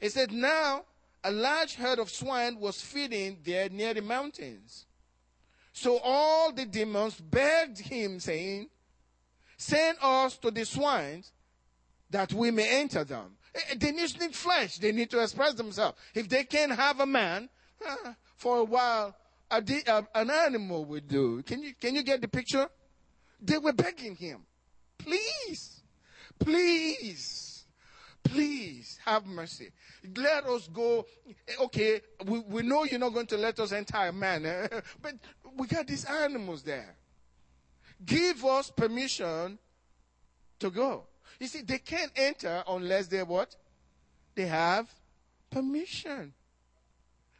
He 0.00 0.08
said, 0.08 0.32
now 0.32 0.84
a 1.24 1.30
large 1.30 1.74
herd 1.74 1.98
of 1.98 2.10
swine 2.10 2.58
was 2.58 2.80
feeding 2.80 3.38
there 3.44 3.68
near 3.68 3.94
the 3.94 4.02
mountains. 4.02 4.86
So 5.72 5.98
all 6.02 6.52
the 6.52 6.66
demons 6.66 7.20
begged 7.20 7.78
him, 7.78 8.20
saying, 8.20 8.68
Send 9.56 9.96
us 10.02 10.36
to 10.38 10.50
the 10.50 10.64
swine 10.64 11.22
that 12.10 12.32
we 12.32 12.50
may 12.50 12.80
enter 12.80 13.04
them. 13.04 13.36
Eh, 13.54 13.60
eh, 13.70 13.74
they 13.78 13.92
need 13.92 14.34
flesh. 14.34 14.78
They 14.78 14.92
need 14.92 15.08
to 15.10 15.22
express 15.22 15.54
themselves. 15.54 15.96
If 16.14 16.28
they 16.28 16.44
can't 16.44 16.72
have 16.72 17.00
a 17.00 17.06
man, 17.06 17.48
for 18.36 18.58
a 18.58 18.64
while, 18.64 19.14
an 19.50 20.30
animal 20.30 20.84
would 20.86 21.06
do. 21.08 21.42
Can 21.42 21.62
you, 21.62 21.74
can 21.80 21.94
you 21.94 22.02
get 22.02 22.20
the 22.20 22.28
picture? 22.28 22.68
They 23.40 23.58
were 23.58 23.72
begging 23.72 24.16
him, 24.16 24.40
please, 24.98 25.71
please, 26.44 27.64
please 28.22 28.98
have 29.04 29.26
mercy. 29.26 29.70
Let 30.16 30.44
us 30.46 30.68
go. 30.68 31.06
Okay, 31.60 32.00
we, 32.26 32.40
we 32.40 32.62
know 32.62 32.84
you're 32.84 32.98
not 32.98 33.14
going 33.14 33.26
to 33.26 33.36
let 33.36 33.58
us 33.60 33.72
enter 33.72 33.96
a 33.96 34.12
man, 34.12 34.46
eh? 34.46 34.68
but 35.02 35.14
we 35.56 35.66
got 35.66 35.86
these 35.86 36.04
animals 36.04 36.62
there 36.62 36.96
give 38.04 38.44
us 38.44 38.70
permission 38.70 39.58
to 40.58 40.70
go. 40.70 41.04
You 41.38 41.46
see, 41.46 41.62
they 41.62 41.78
can't 41.78 42.12
enter 42.16 42.62
unless 42.68 43.06
they 43.08 43.22
what? 43.22 43.56
They 44.34 44.46
have 44.46 44.88
permission. 45.50 46.32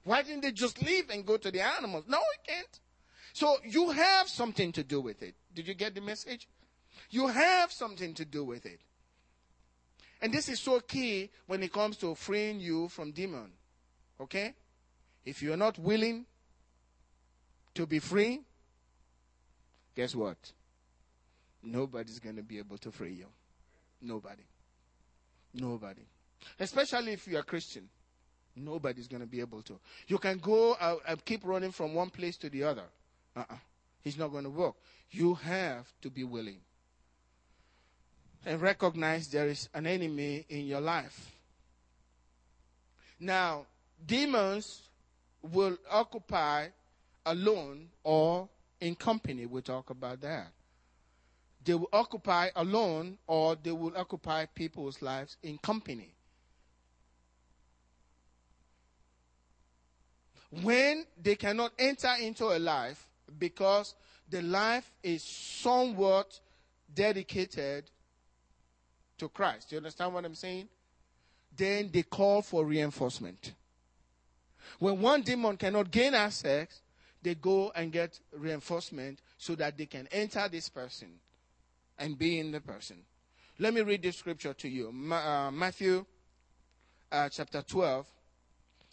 Why 0.05 0.23
didn't 0.23 0.43
they 0.43 0.53
just 0.53 0.83
leave 0.83 1.11
and 1.11 1.25
go 1.25 1.37
to 1.37 1.51
the 1.51 1.61
animals? 1.61 2.05
No, 2.09 2.19
we 2.19 2.55
can't. 2.55 2.81
So 3.33 3.57
you 3.65 3.91
have 3.91 4.29
something 4.29 4.73
to 4.73 4.83
do 4.83 5.01
with 5.01 5.23
it. 5.23 5.35
Did 5.55 5.69
you 5.69 5.75
get 5.75 5.95
the 5.95 6.01
message? 6.01 6.49
You 7.11 7.29
have 7.29 7.73
something 7.73 8.15
to 8.15 8.25
do 8.25 8.45
with 8.45 8.67
it. 8.67 8.81
And 10.23 10.33
this 10.33 10.49
is 10.49 10.61
so 10.61 10.79
key 10.79 11.31
when 11.49 11.65
it 11.65 11.73
comes 11.73 11.97
to 11.99 12.15
freeing 12.15 12.61
you 12.61 12.89
from 12.89 13.11
demon. 13.11 13.51
Okay? 14.21 14.55
If 15.25 15.43
you're 15.43 15.57
not 15.57 15.79
willing 15.81 16.25
to 17.75 17.87
be 17.87 17.99
free, 17.99 18.41
guess 19.97 20.15
what? 20.15 20.37
Nobody's 21.61 22.21
going 22.21 22.37
to 22.37 22.43
be 22.43 22.59
able 22.59 22.79
to 22.79 22.93
free 22.93 23.13
you. 23.13 23.27
Nobody. 24.01 24.45
Nobody. 25.55 26.03
Especially 26.59 27.13
if 27.13 27.27
you're 27.27 27.41
a 27.41 27.45
Christian. 27.45 27.89
Nobody's 28.55 29.09
going 29.09 29.23
to 29.23 29.29
be 29.29 29.41
able 29.41 29.63
to. 29.63 29.79
You 30.07 30.19
can 30.19 30.39
go 30.39 30.75
uh, 30.75 30.97
and 31.09 31.25
keep 31.25 31.45
running 31.45 31.73
from 31.73 31.95
one 31.95 32.11
place 32.11 32.37
to 32.39 32.51
the 32.51 32.63
other. 32.65 32.85
Uh-uh. 33.35 33.57
It's 34.05 34.19
not 34.19 34.29
going 34.29 34.45
to 34.45 34.51
work. 34.51 34.75
You 35.11 35.35
have 35.35 35.87
to 36.03 36.11
be 36.11 36.23
willing. 36.23 36.59
And 38.44 38.61
recognize 38.61 39.28
there 39.28 39.48
is 39.48 39.68
an 39.72 39.87
enemy 39.87 40.44
in 40.48 40.66
your 40.66 40.81
life. 40.81 41.37
Now, 43.20 43.66
demons 44.05 44.83
will 45.42 45.76
occupy 45.90 46.68
alone 47.24 47.88
or 48.02 48.48
in 48.81 48.96
company. 48.96 49.46
We'll 49.46 49.62
talk 49.62 49.90
about 49.90 50.20
that. 50.22 50.48
They 51.64 51.74
will 51.74 51.88
occupy 51.92 52.48
alone 52.57 53.18
or 53.28 53.57
they 53.57 53.70
will 53.70 53.92
occupy 53.96 54.46
people's 54.46 55.00
lives 55.00 55.37
in 55.42 55.59
company. 55.59 56.12
When 60.62 61.07
they 61.22 61.37
cannot 61.37 61.72
enter 61.78 62.12
into 62.20 62.46
a 62.46 62.59
life 62.59 63.07
because 63.38 63.95
the 64.28 64.43
life 64.43 64.90
is 65.03 65.22
somewhat 65.22 66.40
dedicated 66.93 67.84
to 69.23 69.29
Christ. 69.29 69.70
You 69.70 69.79
understand 69.79 70.12
what 70.12 70.25
I'm 70.25 70.35
saying? 70.35 70.68
Then 71.57 71.91
they 71.93 72.03
call 72.03 72.43
for 72.43 72.64
reinforcement. 72.64 73.55
When 74.81 75.01
one 75.01 75.23
demon 75.23 75.57
cannot 75.57 75.91
gain 75.93 76.14
access, 76.14 76.81
they 77.23 77.37
go 77.37 77.70
and 77.77 77.93
get 77.93 78.18
reinforcement 78.33 79.20
so 79.39 79.55
that 79.55 79.79
they 79.79 79.87
can 79.87 80.09
enter 80.11 80.49
this 80.51 80.68
person 80.68 81.09
and 81.99 82.18
be 82.18 82.41
in 82.41 82.51
the 82.51 82.61
person. 82.61 82.97
Let 83.61 83.75
me 83.75 83.83
read 83.83 84.03
this 84.03 84.16
scripture 84.16 84.55
to 84.55 84.68
you. 84.68 84.91
Ma- 84.93 85.47
uh, 85.47 85.51
Matthew 85.53 86.05
uh, 87.12 87.29
chapter 87.29 87.62
12, 87.62 88.07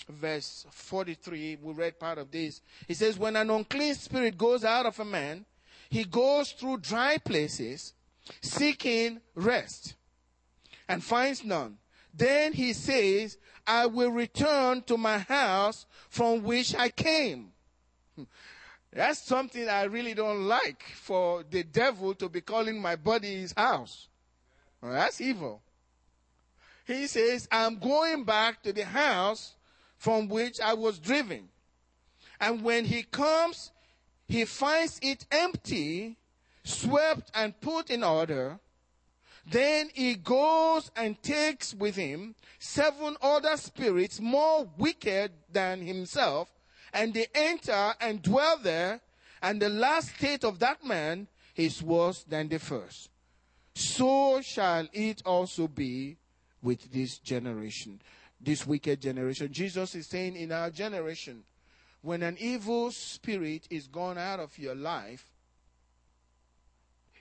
verse 0.10 0.68
43. 0.70 1.58
We 1.60 1.74
read 1.74 2.00
part 2.00 2.20
of 2.20 2.30
this. 2.30 2.62
He 2.88 2.94
says, 2.94 3.18
When 3.18 3.36
an 3.36 3.50
unclean 3.50 3.96
spirit 3.96 4.38
goes 4.38 4.64
out 4.64 4.86
of 4.86 5.00
a 5.00 5.06
man, 5.06 5.46
he 5.90 6.04
goes 6.04 6.52
through 6.52 6.78
dry 6.78 7.18
places 7.18 7.94
seeking 8.42 9.22
rest. 9.34 9.96
And 10.90 11.04
finds 11.04 11.46
none. 11.46 11.78
Then 12.14 12.52
he 12.52 12.74
says, 12.74 13.38
I 13.66 13.86
will 13.86 14.10
return 14.10 14.82
to 14.88 14.98
my 14.98 15.20
house 15.20 15.86
from 16.10 16.44
which 16.44 16.76
I 16.76 16.90
came. 16.90 17.52
That's 18.92 19.22
something 19.22 19.70
I 19.70 19.84
really 19.84 20.16
don't 20.16 20.48
like 20.48 20.82
for 20.96 21.44
the 21.48 21.64
devil 21.64 22.16
to 22.16 22.28
be 22.28 22.42
calling 22.42 22.82
my 22.82 22.96
body 22.96 23.36
his 23.36 23.54
house. 23.56 24.08
That's 24.82 25.22
evil. 25.22 25.62
He 26.88 27.06
says, 27.06 27.48
I'm 27.52 27.78
going 27.78 28.24
back 28.24 28.64
to 28.64 28.74
the 28.74 28.86
house 28.86 29.54
from 29.98 30.28
which 30.28 30.60
I 30.60 30.74
was 30.74 30.98
driven. 30.98 31.50
And 32.42 32.64
when 32.64 32.86
he 32.86 33.04
comes, 33.04 33.72
he 34.28 34.46
finds 34.46 35.00
it 35.04 35.26
empty, 35.30 36.18
swept 36.64 37.30
and 37.36 37.60
put 37.62 37.92
in 37.92 38.04
order. 38.04 38.60
Then 39.50 39.90
he 39.94 40.16
goes 40.16 40.92
and 40.96 41.22
takes 41.24 41.74
with 41.74 41.96
him 41.96 42.36
seven 42.60 43.18
other 43.22 43.58
spirits 43.58 44.20
more 44.20 44.70
wicked 44.78 45.32
than 45.52 45.82
himself, 45.82 46.50
and 46.94 47.14
they 47.14 47.28
enter 47.34 47.94
and 48.00 48.22
dwell 48.22 48.58
there, 48.62 49.02
and 49.42 49.62
the 49.62 49.70
last 49.70 50.16
state 50.16 50.44
of 50.44 50.60
that 50.60 50.86
man 50.86 51.28
is 51.56 51.82
worse 51.82 52.24
than 52.24 52.50
the 52.50 52.60
first. 52.60 53.10
So 53.74 54.42
shall 54.42 54.88
it 54.94 55.22
also 55.26 55.68
be 55.68 56.18
with 56.62 56.92
this 56.92 57.18
generation, 57.20 58.02
this 58.40 58.68
wicked 58.68 59.02
generation. 59.02 59.52
Jesus 59.52 59.96
is 59.96 60.08
saying 60.08 60.36
in 60.36 60.52
our 60.52 60.70
generation, 60.70 61.44
when 62.02 62.24
an 62.24 62.38
evil 62.40 62.92
spirit 62.92 63.68
is 63.70 63.88
gone 63.88 64.18
out 64.18 64.40
of 64.40 64.58
your 64.58 64.76
life, 64.76 65.26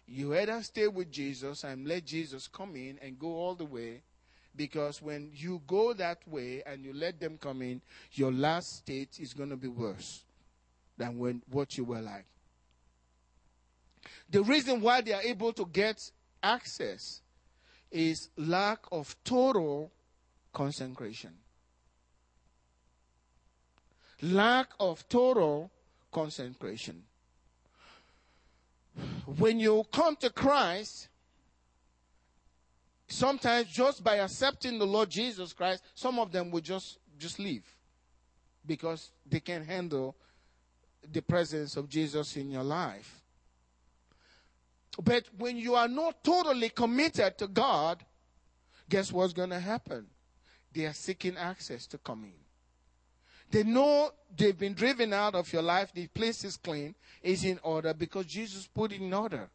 you 0.08 0.34
either 0.34 0.62
stay 0.62 0.88
with 0.88 1.10
Jesus 1.10 1.64
and 1.64 1.86
let 1.86 2.06
Jesus 2.06 2.48
come 2.48 2.74
in 2.76 2.98
and 3.02 3.18
go 3.18 3.28
all 3.28 3.54
the 3.54 3.64
way. 3.64 4.02
Because 4.56 5.02
when 5.02 5.30
you 5.34 5.60
go 5.66 5.92
that 5.92 6.26
way 6.26 6.62
and 6.66 6.84
you 6.84 6.92
let 6.92 7.20
them 7.20 7.38
come 7.38 7.62
in, 7.62 7.80
your 8.12 8.32
last 8.32 8.78
state 8.78 9.20
is 9.20 9.32
going 9.34 9.50
to 9.50 9.56
be 9.56 9.68
worse 9.68 10.24
than 10.96 11.18
when 11.18 11.42
what 11.50 11.76
you 11.76 11.84
were 11.84 12.00
like. 12.00 12.24
The 14.30 14.42
reason 14.42 14.80
why 14.80 15.02
they 15.02 15.12
are 15.12 15.22
able 15.22 15.52
to 15.52 15.66
get 15.66 16.10
access 16.42 17.20
is 17.90 18.30
lack 18.36 18.80
of 18.90 19.14
total 19.24 19.92
consecration. 20.52 21.34
Lack 24.22 24.70
of 24.80 25.08
total 25.08 25.70
consecration. 26.10 27.04
When 29.26 29.60
you 29.60 29.84
come 29.92 30.16
to 30.16 30.30
Christ, 30.30 31.08
sometimes 33.08 33.68
just 33.68 34.02
by 34.04 34.16
accepting 34.16 34.78
the 34.78 34.86
Lord 34.86 35.10
Jesus 35.10 35.52
Christ, 35.52 35.82
some 35.94 36.18
of 36.18 36.32
them 36.32 36.50
will 36.50 36.60
just, 36.60 36.98
just 37.18 37.38
leave 37.38 37.64
because 38.66 39.10
they 39.26 39.40
can't 39.40 39.66
handle 39.66 40.16
the 41.10 41.22
presence 41.22 41.76
of 41.76 41.88
Jesus 41.88 42.36
in 42.36 42.50
your 42.50 42.64
life. 42.64 43.22
But 45.02 45.24
when 45.38 45.56
you 45.56 45.74
are 45.74 45.88
not 45.88 46.24
totally 46.24 46.70
committed 46.70 47.38
to 47.38 47.46
God, 47.46 48.04
guess 48.88 49.12
what's 49.12 49.32
going 49.32 49.50
to 49.50 49.60
happen? 49.60 50.06
They 50.72 50.86
are 50.86 50.92
seeking 50.92 51.36
access 51.36 51.86
to 51.88 51.98
come 51.98 52.24
in. 52.24 52.47
They 53.50 53.62
know 53.62 54.10
they've 54.36 54.58
been 54.58 54.74
driven 54.74 55.12
out 55.12 55.34
of 55.34 55.52
your 55.52 55.62
life. 55.62 55.92
The 55.94 56.06
place 56.08 56.44
is 56.44 56.56
clean, 56.56 56.94
is 57.22 57.44
in 57.44 57.58
order 57.62 57.94
because 57.94 58.26
Jesus 58.26 58.66
put 58.66 58.92
it 58.92 59.00
in 59.00 59.12
order. 59.12 59.48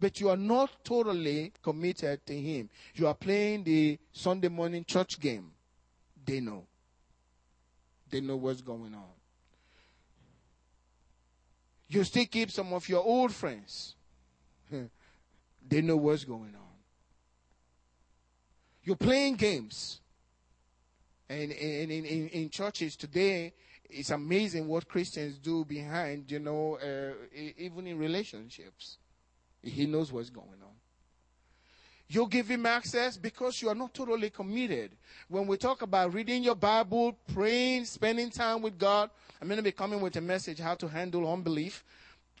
But 0.00 0.18
you 0.20 0.30
are 0.30 0.36
not 0.36 0.84
totally 0.84 1.52
committed 1.62 2.26
to 2.26 2.34
Him. 2.34 2.70
You 2.94 3.06
are 3.06 3.14
playing 3.14 3.64
the 3.64 3.98
Sunday 4.12 4.48
morning 4.48 4.84
church 4.84 5.20
game. 5.20 5.52
They 6.24 6.40
know. 6.40 6.64
They 8.10 8.20
know 8.20 8.36
what's 8.36 8.62
going 8.62 8.94
on. 8.94 9.12
You 11.88 12.04
still 12.04 12.26
keep 12.26 12.50
some 12.50 12.72
of 12.72 12.88
your 12.88 13.04
old 13.04 13.32
friends. 13.32 13.94
they 15.68 15.82
know 15.82 15.96
what's 15.96 16.24
going 16.24 16.54
on. 16.54 16.72
You're 18.82 18.96
playing 18.96 19.36
games. 19.36 20.01
And, 21.28 21.52
in, 21.52 21.90
in, 21.90 22.28
in 22.28 22.50
churches 22.50 22.96
today, 22.96 23.52
it's 23.88 24.10
amazing 24.10 24.68
what 24.68 24.88
Christians 24.88 25.38
do 25.38 25.64
behind, 25.64 26.30
you 26.30 26.38
know, 26.38 26.78
uh, 26.78 27.38
even 27.58 27.86
in 27.86 27.98
relationships. 27.98 28.98
He 29.62 29.86
knows 29.86 30.12
what's 30.12 30.30
going 30.30 30.48
on. 30.62 30.74
You 32.08 32.26
give 32.28 32.48
him 32.48 32.66
access 32.66 33.16
because 33.16 33.62
you 33.62 33.70
are 33.70 33.74
not 33.74 33.94
totally 33.94 34.28
committed. 34.28 34.92
When 35.28 35.46
we 35.46 35.56
talk 35.56 35.80
about 35.80 36.12
reading 36.12 36.42
your 36.42 36.54
Bible, 36.54 37.16
praying, 37.32 37.86
spending 37.86 38.28
time 38.28 38.60
with 38.60 38.78
God, 38.78 39.08
I'm 39.40 39.48
going 39.48 39.56
to 39.56 39.62
be 39.62 39.72
coming 39.72 40.00
with 40.00 40.16
a 40.16 40.20
message 40.20 40.58
how 40.58 40.74
to 40.74 40.88
handle 40.88 41.30
unbelief. 41.32 41.84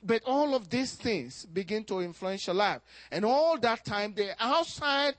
But 0.02 0.22
all 0.26 0.54
of 0.54 0.68
these 0.68 0.94
things 0.94 1.46
begin 1.46 1.84
to 1.84 2.02
influence 2.02 2.46
your 2.46 2.56
life. 2.56 2.82
And 3.10 3.24
all 3.24 3.56
that 3.60 3.84
time, 3.84 4.12
they're 4.14 4.36
outside, 4.38 5.14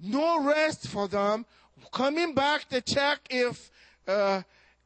no 0.00 0.42
rest 0.42 0.88
for 0.88 1.08
them, 1.08 1.46
coming 1.90 2.34
back 2.34 2.68
to 2.70 2.80
check 2.80 3.20
if, 3.30 3.70
uh, 4.06 4.42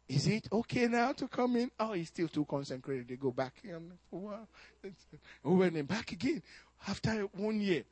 is 0.09 0.27
it 0.27 0.49
okay 0.51 0.87
now 0.87 1.13
to 1.13 1.29
come 1.29 1.57
in? 1.57 1.71
Oh, 1.79 1.93
he's 1.93 2.09
still 2.09 2.29
too 2.29 2.45
concentrated. 2.45 3.09
They 3.09 3.17
go 3.17 3.31
back 3.31 3.55
in 3.63 3.93
for 4.11 4.17
a 4.17 4.19
while. 4.19 4.49
And 5.65 5.77
then 5.77 5.85
back 5.85 6.13
again 6.13 6.43
after 6.87 7.13
one 7.35 7.61
year. 7.61 7.85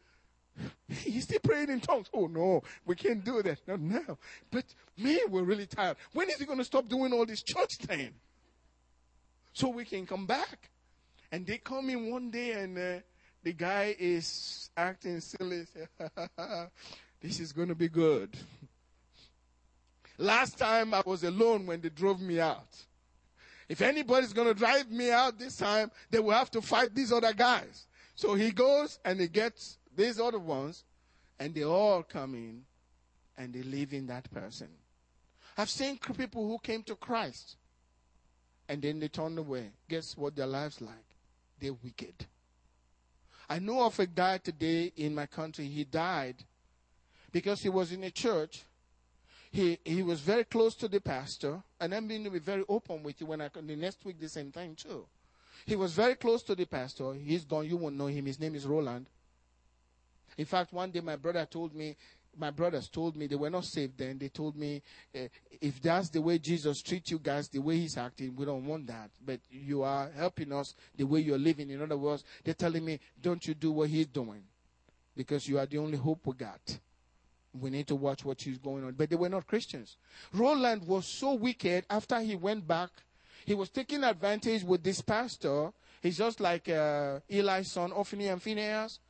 He's 0.88 1.24
still 1.24 1.40
praying 1.40 1.68
in 1.68 1.80
tongues. 1.80 2.08
Oh 2.14 2.26
no, 2.26 2.62
we 2.84 2.94
can't 2.94 3.22
do 3.24 3.42
that. 3.42 3.58
Not 3.66 3.80
now. 3.80 4.18
But 4.50 4.64
man, 4.96 5.18
we're 5.28 5.42
really 5.42 5.66
tired. 5.66 5.96
When 6.12 6.30
is 6.30 6.36
he 6.36 6.46
going 6.46 6.58
to 6.58 6.64
stop 6.64 6.88
doing 6.88 7.12
all 7.12 7.26
this 7.26 7.42
church 7.42 7.76
thing? 7.76 8.12
So 9.52 9.68
we 9.68 9.84
can 9.84 10.06
come 10.06 10.26
back. 10.26 10.70
And 11.32 11.46
they 11.46 11.58
come 11.58 11.90
in 11.90 12.10
one 12.10 12.30
day 12.30 12.52
and 12.52 12.78
uh, 12.78 13.00
the 13.42 13.52
guy 13.52 13.94
is 13.98 14.70
acting 14.76 15.20
silly. 15.20 15.66
this 17.20 17.40
is 17.40 17.52
going 17.52 17.68
to 17.68 17.74
be 17.74 17.88
good. 17.88 18.36
Last 20.18 20.58
time 20.58 20.94
I 20.94 21.02
was 21.04 21.24
alone 21.24 21.66
when 21.66 21.80
they 21.80 21.90
drove 21.90 22.20
me 22.20 22.40
out. 22.40 22.68
If 23.68 23.82
anybody's 23.82 24.32
going 24.32 24.48
to 24.48 24.54
drive 24.54 24.90
me 24.90 25.10
out 25.10 25.38
this 25.38 25.56
time, 25.56 25.90
they 26.10 26.20
will 26.20 26.30
have 26.30 26.50
to 26.52 26.62
fight 26.62 26.94
these 26.94 27.12
other 27.12 27.32
guys. 27.32 27.86
So 28.14 28.34
he 28.34 28.50
goes 28.50 28.98
and 29.04 29.20
he 29.20 29.26
gets 29.26 29.78
these 29.94 30.20
other 30.20 30.38
ones, 30.38 30.84
and 31.38 31.54
they 31.54 31.64
all 31.64 32.02
come 32.02 32.34
in 32.34 32.62
and 33.36 33.52
they 33.52 33.62
live 33.62 33.92
in 33.92 34.06
that 34.06 34.30
person. 34.30 34.68
I've 35.58 35.70
seen 35.70 35.98
people 35.98 36.46
who 36.46 36.58
came 36.58 36.82
to 36.84 36.94
Christ 36.94 37.56
and 38.68 38.82
then 38.82 38.98
they 39.00 39.08
turned 39.08 39.38
away. 39.38 39.70
Guess 39.88 40.16
what 40.16 40.36
their 40.36 40.46
lives 40.46 40.80
like? 40.80 40.94
They're 41.60 41.72
wicked. 41.72 42.26
I 43.48 43.58
know 43.58 43.84
of 43.84 43.98
a 43.98 44.06
guy 44.06 44.38
today 44.38 44.92
in 44.96 45.14
my 45.14 45.26
country, 45.26 45.66
he 45.66 45.84
died 45.84 46.36
because 47.32 47.62
he 47.62 47.68
was 47.68 47.92
in 47.92 48.02
a 48.04 48.10
church. 48.10 48.64
He, 49.56 49.78
he 49.86 50.02
was 50.02 50.20
very 50.20 50.44
close 50.44 50.74
to 50.74 50.86
the 50.86 51.00
pastor, 51.00 51.62
and 51.80 51.94
I'm 51.94 52.06
going 52.06 52.24
to 52.24 52.30
be 52.30 52.40
very 52.40 52.62
open 52.68 53.02
with 53.02 53.18
you 53.22 53.26
when 53.26 53.40
I 53.40 53.48
come 53.48 53.66
the 53.66 53.74
next 53.74 54.04
week, 54.04 54.20
the 54.20 54.28
same 54.28 54.52
time 54.52 54.74
too. 54.74 55.06
He 55.64 55.76
was 55.76 55.94
very 55.94 56.14
close 56.14 56.42
to 56.42 56.54
the 56.54 56.66
pastor. 56.66 57.14
He's 57.14 57.46
gone. 57.46 57.64
You 57.64 57.78
won't 57.78 57.96
know 57.96 58.06
him. 58.06 58.26
His 58.26 58.38
name 58.38 58.54
is 58.54 58.66
Roland. 58.66 59.06
In 60.36 60.44
fact, 60.44 60.74
one 60.74 60.90
day 60.90 61.00
my 61.00 61.16
brother 61.16 61.46
told 61.50 61.74
me 61.74 61.96
my 62.38 62.50
brothers 62.50 62.90
told 62.90 63.16
me 63.16 63.28
they 63.28 63.34
were 63.34 63.48
not 63.48 63.64
saved 63.64 63.96
then. 63.96 64.18
They 64.18 64.28
told 64.28 64.56
me, 64.56 64.82
uh, 65.14 65.20
if 65.58 65.80
that's 65.80 66.10
the 66.10 66.20
way 66.20 66.38
Jesus 66.38 66.82
treats 66.82 67.10
you 67.10 67.18
guys, 67.18 67.48
the 67.48 67.60
way 67.60 67.78
he's 67.78 67.96
acting, 67.96 68.36
we 68.36 68.44
don't 68.44 68.66
want 68.66 68.86
that. 68.88 69.08
But 69.24 69.40
you 69.50 69.84
are 69.84 70.10
helping 70.14 70.52
us 70.52 70.74
the 70.94 71.04
way 71.04 71.20
you're 71.20 71.38
living. 71.38 71.70
In 71.70 71.80
other 71.80 71.96
words, 71.96 72.24
they're 72.44 72.52
telling 72.52 72.84
me, 72.84 73.00
don't 73.22 73.46
you 73.46 73.54
do 73.54 73.72
what 73.72 73.88
he's 73.88 74.08
doing 74.08 74.42
because 75.16 75.48
you 75.48 75.58
are 75.58 75.64
the 75.64 75.78
only 75.78 75.96
hope 75.96 76.26
we 76.26 76.34
got. 76.34 76.78
We 77.60 77.70
need 77.70 77.86
to 77.88 77.94
watch 77.94 78.24
what 78.24 78.40
he's 78.40 78.58
going 78.58 78.84
on. 78.84 78.92
But 78.92 79.10
they 79.10 79.16
were 79.16 79.28
not 79.28 79.46
Christians. 79.46 79.96
Roland 80.32 80.86
was 80.86 81.06
so 81.06 81.34
wicked 81.34 81.84
after 81.90 82.20
he 82.20 82.36
went 82.36 82.66
back. 82.66 82.90
He 83.44 83.54
was 83.54 83.68
taking 83.70 84.04
advantage 84.04 84.64
with 84.64 84.82
this 84.82 85.00
pastor. 85.00 85.72
He's 86.02 86.18
just 86.18 86.40
like 86.40 86.68
uh, 86.68 87.20
Eli's 87.30 87.70
son, 87.72 87.92
Ophni 87.92 88.28
and 88.28 88.42
Phinehas 88.42 89.00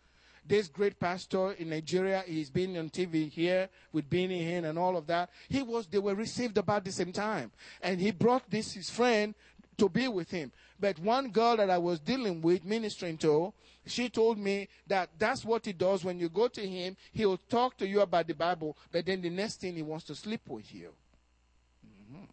this 0.49 0.69
great 0.69 0.99
pastor 0.99 1.53
in 1.53 1.71
Nigeria, 1.71 2.23
he's 2.27 2.51
been 2.51 2.77
on 2.77 2.91
TV 2.91 3.29
here 3.31 3.69
with 3.93 4.09
Benny 4.09 4.43
Hinn 4.45 4.65
and 4.69 4.79
all 4.79 4.97
of 4.97 5.07
that. 5.07 5.31
He 5.49 5.63
was, 5.63 5.87
they 5.87 5.99
were 5.99 6.15
received 6.15 6.57
about 6.59 6.85
the 6.85 6.93
same 6.93 7.13
time. 7.13 7.51
And 7.83 8.01
he 8.01 8.13
brought 8.13 8.49
this, 8.49 8.73
his 8.73 8.89
friend, 8.89 9.35
to 9.79 9.89
be 9.89 10.09
with 10.09 10.31
him. 10.31 10.53
But 10.79 10.99
one 10.99 11.31
girl 11.31 11.57
that 11.57 11.71
I 11.71 11.79
was 11.79 12.01
dealing 12.01 12.43
with, 12.43 12.65
ministering 12.65 13.17
to, 13.19 13.53
she 13.87 14.09
told 14.09 14.39
me 14.39 14.69
that 14.87 15.11
that's 15.19 15.45
what 15.45 15.65
he 15.65 15.73
does 15.73 16.05
when 16.05 16.19
you 16.19 16.29
go 16.29 16.49
to 16.49 16.67
him. 16.67 16.97
He'll 17.13 17.39
talk 17.49 17.77
to 17.79 17.87
you 17.87 18.01
about 18.01 18.27
the 18.27 18.35
Bible, 18.35 18.77
but 18.93 19.07
then 19.07 19.23
the 19.23 19.31
next 19.31 19.61
thing 19.61 19.75
he 19.75 19.83
wants 19.83 20.05
to 20.07 20.15
sleep 20.15 20.43
with 20.49 20.75
you. 20.75 20.93
Mm-hmm. 21.87 22.25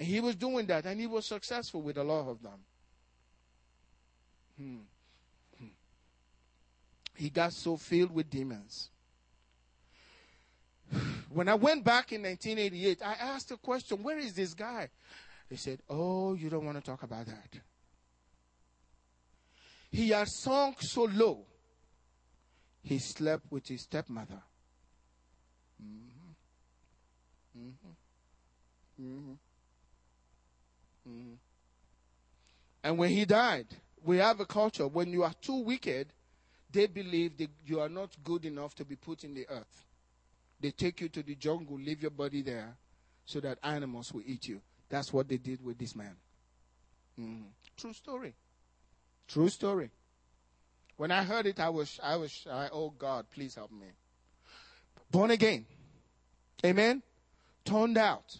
And 0.00 0.08
he 0.08 0.20
was 0.20 0.34
doing 0.34 0.66
that, 0.66 0.86
and 0.86 0.98
he 0.98 1.06
was 1.06 1.26
successful 1.26 1.82
with 1.82 1.98
a 1.98 2.04
lot 2.04 2.28
of 2.28 2.42
them. 2.42 2.58
Hmm 4.58 4.76
he 7.14 7.30
got 7.30 7.52
so 7.52 7.76
filled 7.76 8.12
with 8.12 8.30
demons. 8.30 8.90
When 11.30 11.48
I 11.48 11.54
went 11.54 11.82
back 11.82 12.12
in 12.12 12.22
1988, 12.22 13.02
I 13.02 13.14
asked 13.14 13.48
the 13.48 13.56
question, 13.56 14.04
Where 14.04 14.18
is 14.18 14.34
this 14.34 14.54
guy? 14.54 14.88
He 15.48 15.56
said, 15.56 15.80
Oh, 15.88 16.34
you 16.34 16.50
don't 16.50 16.64
want 16.64 16.78
to 16.78 16.82
talk 16.82 17.02
about 17.02 17.26
that. 17.26 17.60
He 19.90 20.08
had 20.08 20.26
sunk 20.28 20.78
so 20.80 21.04
low, 21.04 21.44
he 22.82 22.98
slept 22.98 23.44
with 23.50 23.68
his 23.68 23.82
stepmother. 23.82 24.42
Mm-hmm. 25.82 27.60
Mm-hmm. 27.60 27.90
Mm-hmm. 29.00 29.32
mm-hmm. 31.08 31.34
And 32.82 32.98
when 32.98 33.10
he 33.10 33.24
died, 33.24 33.66
we 34.04 34.18
have 34.18 34.40
a 34.40 34.46
culture 34.46 34.86
when 34.86 35.10
you 35.12 35.22
are 35.22 35.32
too 35.40 35.60
wicked, 35.60 36.08
they 36.70 36.86
believe 36.86 37.36
that 37.38 37.50
you 37.64 37.80
are 37.80 37.88
not 37.88 38.10
good 38.22 38.44
enough 38.44 38.74
to 38.74 38.84
be 38.84 38.96
put 38.96 39.24
in 39.24 39.32
the 39.32 39.46
earth. 39.48 39.84
They 40.60 40.70
take 40.72 41.00
you 41.00 41.08
to 41.10 41.22
the 41.22 41.34
jungle, 41.34 41.78
leave 41.78 42.02
your 42.02 42.10
body 42.10 42.42
there, 42.42 42.76
so 43.24 43.40
that 43.40 43.58
animals 43.62 44.12
will 44.12 44.22
eat 44.26 44.48
you. 44.48 44.60
That's 44.88 45.12
what 45.12 45.28
they 45.28 45.38
did 45.38 45.64
with 45.64 45.78
this 45.78 45.94
man. 45.96 46.16
Mm. 47.18 47.44
True 47.76 47.92
story. 47.92 48.34
True 49.28 49.48
story. 49.48 49.90
When 50.96 51.10
I 51.10 51.24
heard 51.24 51.46
it, 51.46 51.58
I 51.58 51.68
was, 51.70 51.98
I 52.02 52.16
was, 52.16 52.46
I, 52.50 52.68
oh 52.72 52.90
God, 52.90 53.26
please 53.30 53.54
help 53.54 53.72
me. 53.72 53.86
Born 55.10 55.30
again. 55.30 55.66
Amen. 56.64 57.02
Turned 57.64 57.98
out. 57.98 58.38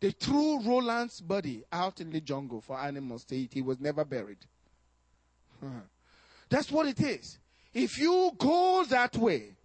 They 0.00 0.10
threw 0.10 0.60
Roland's 0.60 1.20
body 1.20 1.64
out 1.72 2.00
in 2.00 2.10
the 2.10 2.20
jungle 2.20 2.60
for 2.60 2.78
animals 2.78 3.24
to 3.24 3.36
eat. 3.36 3.52
He 3.54 3.62
was 3.62 3.80
never 3.80 4.04
buried. 4.04 4.38
That's 6.48 6.70
what 6.70 6.86
it 6.86 7.00
is. 7.00 7.38
If 7.72 7.98
you 7.98 8.32
go 8.38 8.84
that 8.88 9.16
way 9.16 9.56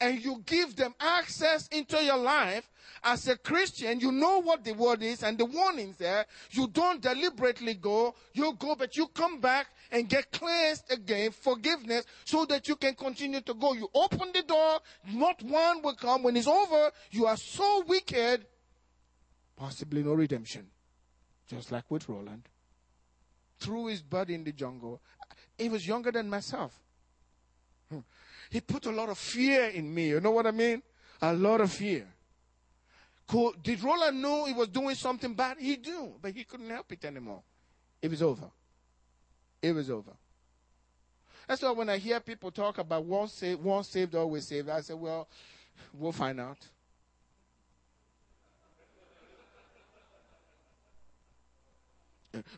and 0.00 0.22
you 0.22 0.42
give 0.46 0.76
them 0.76 0.94
access 1.00 1.68
into 1.68 2.02
your 2.02 2.18
life 2.18 2.68
as 3.04 3.26
a 3.28 3.36
Christian, 3.36 4.00
you 4.00 4.12
know 4.12 4.40
what 4.40 4.64
the 4.64 4.72
word 4.72 5.02
is 5.02 5.22
and 5.22 5.36
the 5.36 5.44
warnings 5.44 5.96
there. 5.96 6.26
You 6.50 6.68
don't 6.68 7.00
deliberately 7.00 7.74
go, 7.74 8.14
you 8.32 8.54
go, 8.58 8.74
but 8.74 8.96
you 8.96 9.08
come 9.08 9.40
back 9.40 9.68
and 9.90 10.08
get 10.08 10.30
cleansed 10.30 10.90
again, 10.90 11.30
forgiveness, 11.32 12.04
so 12.24 12.44
that 12.46 12.68
you 12.68 12.76
can 12.76 12.94
continue 12.94 13.40
to 13.40 13.54
go. 13.54 13.72
You 13.74 13.88
open 13.94 14.30
the 14.32 14.42
door, 14.42 14.80
not 15.12 15.42
one 15.42 15.82
will 15.82 15.94
come. 15.94 16.22
When 16.22 16.36
it's 16.36 16.46
over, 16.46 16.90
you 17.10 17.26
are 17.26 17.36
so 17.36 17.84
wicked, 17.86 18.46
possibly 19.56 20.02
no 20.02 20.14
redemption. 20.14 20.68
Just 21.48 21.72
like 21.72 21.90
with 21.90 22.08
Roland 22.08 22.48
threw 23.62 23.86
his 23.86 24.02
body 24.02 24.34
in 24.34 24.44
the 24.44 24.52
jungle. 24.52 25.00
He 25.56 25.68
was 25.68 25.86
younger 25.86 26.10
than 26.10 26.28
myself. 26.28 26.72
Hmm. 27.90 28.00
He 28.52 28.60
put 28.60 28.84
a 28.84 28.90
lot 28.90 29.08
of 29.08 29.16
fear 29.16 29.70
in 29.70 29.94
me. 29.94 30.10
You 30.10 30.20
know 30.20 30.30
what 30.30 30.46
I 30.46 30.50
mean? 30.50 30.82
A 31.22 31.32
lot 31.32 31.62
of 31.62 31.72
fear. 31.72 32.06
Did 33.62 33.82
Roland 33.82 34.20
know 34.20 34.44
he 34.44 34.52
was 34.52 34.68
doing 34.68 34.94
something 34.94 35.32
bad? 35.32 35.56
He 35.58 35.78
knew, 35.78 36.16
but 36.20 36.32
he 36.32 36.44
couldn't 36.44 36.68
help 36.68 36.92
it 36.92 37.02
anymore. 37.06 37.42
It 38.02 38.10
was 38.10 38.20
over. 38.20 38.50
It 39.62 39.72
was 39.72 39.88
over. 39.88 40.10
That's 41.48 41.62
why 41.62 41.70
when 41.70 41.88
I 41.88 41.96
hear 41.96 42.20
people 42.20 42.50
talk 42.50 42.76
about 42.76 43.06
once 43.06 43.32
saved, 43.32 43.62
once 43.62 43.88
saved, 43.88 44.14
always 44.14 44.46
saved, 44.46 44.68
I 44.68 44.82
say, 44.82 44.92
well, 44.92 45.28
we'll 45.94 46.12
find 46.12 46.38
out. 46.38 46.58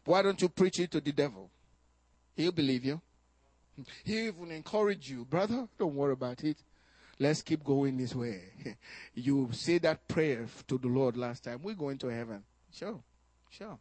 Why 0.05 0.23
don't 0.23 0.43
you 0.43 0.49
preach 0.49 0.81
it 0.81 0.91
to 0.91 1.01
the 1.01 1.13
devil? 1.13 1.49
He'll 2.35 2.51
believe 2.51 2.85
you. 2.85 3.01
He'll 4.05 4.29
even 4.29 4.51
encouraged 4.51 5.09
you. 5.09 5.25
Brother, 5.25 5.69
don't 5.79 5.95
worry 5.95 6.13
about 6.13 6.43
it. 6.45 6.59
Let's 7.19 7.43
keep 7.43 7.63
going 7.63 7.97
this 7.97 8.15
way. 8.15 8.43
you 9.15 9.49
say 9.53 9.79
that 9.79 10.07
prayer 10.09 10.47
to 10.69 10.79
the 10.79 10.89
Lord 10.89 11.17
last 11.17 11.45
time. 11.45 11.61
We're 11.63 11.75
going 11.75 11.99
to 11.99 12.09
heaven. 12.09 12.43
Sure. 12.73 13.01
Sure. 13.51 13.79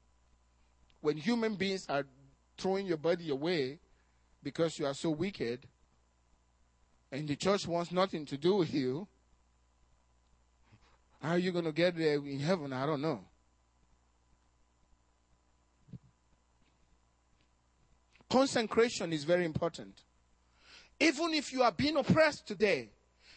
When 1.02 1.18
human 1.18 1.56
beings 1.56 1.86
are 1.90 2.06
throwing 2.58 2.86
your 2.86 2.98
body 2.98 3.30
away 3.30 3.80
because 4.42 4.78
you 4.78 4.86
are 4.86 4.94
so 4.94 5.10
wicked, 5.10 5.66
and 7.12 7.28
the 7.28 7.36
church 7.36 7.68
wants 7.68 7.92
nothing 7.92 8.26
to 8.26 8.38
do 8.38 8.56
with 8.56 8.74
you, 8.74 9.08
how 11.22 11.32
are 11.32 11.38
you 11.38 11.52
going 11.52 11.66
to 11.66 11.72
get 11.72 11.96
there 11.96 12.16
in 12.16 12.40
heaven? 12.40 12.74
I 12.74 12.86
don't 12.86 13.02
know. 13.02 13.22
Consecration 18.34 19.14
is 19.14 19.26
very 19.26 19.46
important. 19.46 19.94
Even 21.00 21.36
if 21.36 21.54
you 21.54 21.62
are 21.62 21.72
being 21.72 21.98
oppressed 21.98 22.48
today, 22.48 22.90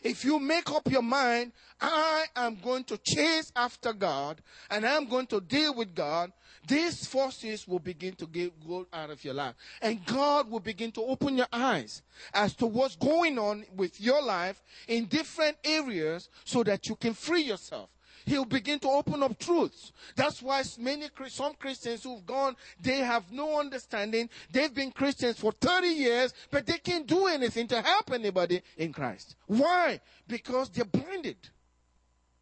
if 0.03 0.25
you 0.25 0.41
make 0.41 0.71
up 0.73 0.91
your 0.91 1.03
mind, 1.03 1.53
I 1.79 2.25
am 2.35 2.57
going 2.65 2.85
to 2.85 2.97
chase 2.97 3.53
after 3.55 3.93
God 3.93 4.41
and 4.71 4.87
I'm 4.87 5.07
going 5.07 5.27
to 5.27 5.43
deal 5.43 5.75
with 5.75 5.95
God, 5.95 6.33
these 6.67 7.07
forces 7.07 7.69
will 7.69 7.79
begin 7.79 8.15
to 8.15 8.27
get, 8.27 8.55
go 8.67 8.87
out 8.91 9.11
of 9.11 9.23
your 9.23 9.35
life. 9.35 9.55
And 9.83 10.03
God 10.07 10.51
will 10.51 10.61
begin 10.61 10.93
to 10.93 11.03
open 11.03 11.37
your 11.37 11.49
eyes 11.53 12.01
as 12.33 12.55
to 12.55 12.67
what's 12.67 12.97
going 12.97 13.39
on 13.39 13.67
with 13.77 14.01
your 14.01 14.23
life 14.23 14.63
in 14.89 15.05
different 15.05 15.59
areas 15.63 16.31
so 16.47 16.63
that 16.63 16.89
you 16.89 16.97
can 16.97 17.13
free 17.13 17.43
yourself 17.43 17.91
he'll 18.27 18.45
begin 18.45 18.79
to 18.81 18.89
open 18.89 19.23
up 19.23 19.39
truths. 19.39 19.93
That's 20.15 20.43
why 20.43 20.63
many 20.79 21.07
some 21.29 21.55
Christians 21.55 22.03
who've 22.03 22.27
gone, 22.27 22.57
they 22.81 22.99
have 22.99 23.33
no 23.33 23.59
understanding. 23.59 24.29
They've 24.51 24.75
been 24.75 24.91
Christians 24.91 25.39
for 25.39 25.53
30 25.53 25.87
years, 25.87 26.35
but 26.51 26.67
they 26.67 26.79
can't 26.79 27.07
do 27.07 27.27
anything 27.27 27.69
to 27.69 27.81
help 27.81 28.13
anybody 28.13 28.61
in 28.77 28.93
Christ. 28.93 29.37
Why? 29.47 30.01
Because 30.27 30.69
they're 30.69 30.85
blinded 30.85 31.37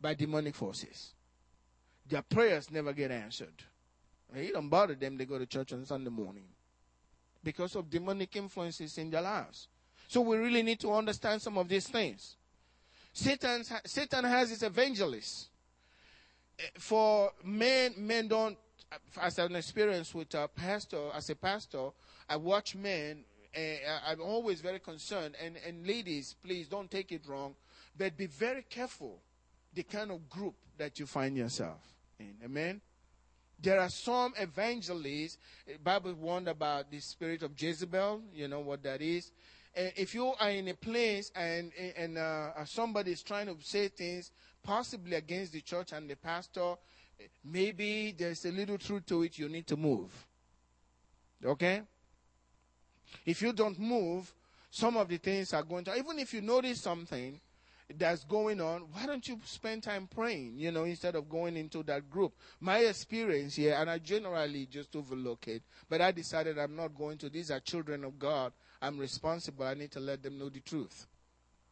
by 0.00 0.14
demonic 0.14 0.54
forces. 0.54 1.12
Their 2.08 2.22
prayers 2.22 2.70
never 2.70 2.92
get 2.92 3.10
answered. 3.10 3.62
You 4.34 4.52
don't 4.52 4.68
bother 4.68 4.94
them, 4.94 5.16
they 5.16 5.26
go 5.26 5.38
to 5.38 5.46
church 5.46 5.72
on 5.72 5.84
Sunday 5.86 6.10
morning 6.10 6.44
because 7.44 7.76
of 7.76 7.88
demonic 7.88 8.34
influences 8.34 8.98
in 8.98 9.10
their 9.10 9.22
lives. 9.22 9.68
So 10.08 10.22
we 10.22 10.36
really 10.38 10.62
need 10.62 10.80
to 10.80 10.92
understand 10.92 11.40
some 11.40 11.56
of 11.56 11.68
these 11.68 11.86
things. 11.86 12.36
Satan, 13.12 13.62
Satan 13.84 14.24
has 14.24 14.50
his 14.50 14.62
evangelists 14.62 15.50
for 16.78 17.32
men, 17.42 17.94
men 17.96 18.28
don't, 18.28 18.56
as 19.20 19.38
an 19.38 19.56
experience 19.56 20.14
with 20.14 20.34
a 20.34 20.48
pastor, 20.48 21.10
as 21.14 21.30
a 21.30 21.34
pastor, 21.34 21.90
I 22.28 22.36
watch 22.36 22.74
men, 22.74 23.24
I'm 24.06 24.20
always 24.20 24.60
very 24.60 24.78
concerned. 24.78 25.36
And, 25.42 25.56
and 25.66 25.86
ladies, 25.86 26.34
please 26.42 26.68
don't 26.68 26.90
take 26.90 27.12
it 27.12 27.26
wrong, 27.26 27.54
but 27.96 28.16
be 28.16 28.26
very 28.26 28.64
careful 28.68 29.20
the 29.72 29.82
kind 29.82 30.10
of 30.10 30.28
group 30.28 30.54
that 30.78 30.98
you 30.98 31.06
find 31.06 31.36
yourself 31.36 31.80
in. 32.18 32.34
Amen? 32.44 32.80
There 33.60 33.80
are 33.80 33.88
some 33.88 34.34
evangelists, 34.38 35.38
eh, 35.68 35.76
Bible 35.82 36.14
warned 36.14 36.48
about 36.48 36.90
the 36.90 37.00
spirit 37.00 37.42
of 37.42 37.52
Jezebel, 37.60 38.22
you 38.34 38.48
know 38.48 38.60
what 38.60 38.82
that 38.82 39.00
is. 39.00 39.30
And 39.74 39.92
if 39.96 40.14
you 40.14 40.32
are 40.38 40.50
in 40.50 40.68
a 40.68 40.74
place 40.74 41.30
and, 41.34 41.72
eh, 41.76 41.92
and 41.96 42.18
uh, 42.18 42.64
somebody 42.64 43.12
is 43.12 43.22
trying 43.22 43.46
to 43.46 43.56
say 43.60 43.88
things 43.88 44.32
possibly 44.64 45.14
against 45.14 45.52
the 45.52 45.60
church 45.60 45.92
and 45.92 46.10
the 46.10 46.16
pastor, 46.16 46.74
maybe 47.44 48.14
there's 48.18 48.44
a 48.44 48.50
little 48.50 48.78
truth 48.78 49.06
to 49.06 49.22
it, 49.22 49.38
you 49.38 49.48
need 49.48 49.66
to 49.68 49.76
move. 49.76 50.10
Okay? 51.44 51.82
If 53.24 53.42
you 53.42 53.52
don't 53.52 53.78
move, 53.78 54.32
some 54.70 54.96
of 54.96 55.08
the 55.08 55.18
things 55.18 55.52
are 55.52 55.62
going 55.62 55.84
to, 55.84 55.96
even 55.96 56.18
if 56.18 56.34
you 56.34 56.40
notice 56.40 56.80
something 56.80 57.38
that's 57.98 58.24
going 58.24 58.60
on, 58.60 58.80
why 58.92 59.06
don't 59.06 59.28
you 59.28 59.38
spend 59.44 59.82
time 59.82 60.08
praying, 60.12 60.54
you 60.56 60.72
know, 60.72 60.84
instead 60.84 61.14
of 61.14 61.28
going 61.28 61.56
into 61.56 61.82
that 61.84 62.10
group? 62.10 62.32
My 62.60 62.78
experience 62.78 63.56
here, 63.56 63.76
and 63.78 63.88
I 63.90 63.98
generally 63.98 64.66
just 64.66 64.96
overlook 64.96 65.46
it, 65.48 65.62
but 65.88 66.00
I 66.00 66.10
decided 66.10 66.58
I'm 66.58 66.74
not 66.74 66.96
going 66.96 67.18
to. 67.18 67.28
These 67.28 67.50
are 67.50 67.60
children 67.60 68.04
of 68.04 68.18
God. 68.18 68.52
I'm 68.80 68.98
responsible. 68.98 69.66
I 69.66 69.74
need 69.74 69.92
to 69.92 70.00
let 70.00 70.22
them 70.22 70.38
know 70.38 70.48
the 70.48 70.60
truth. 70.60 71.06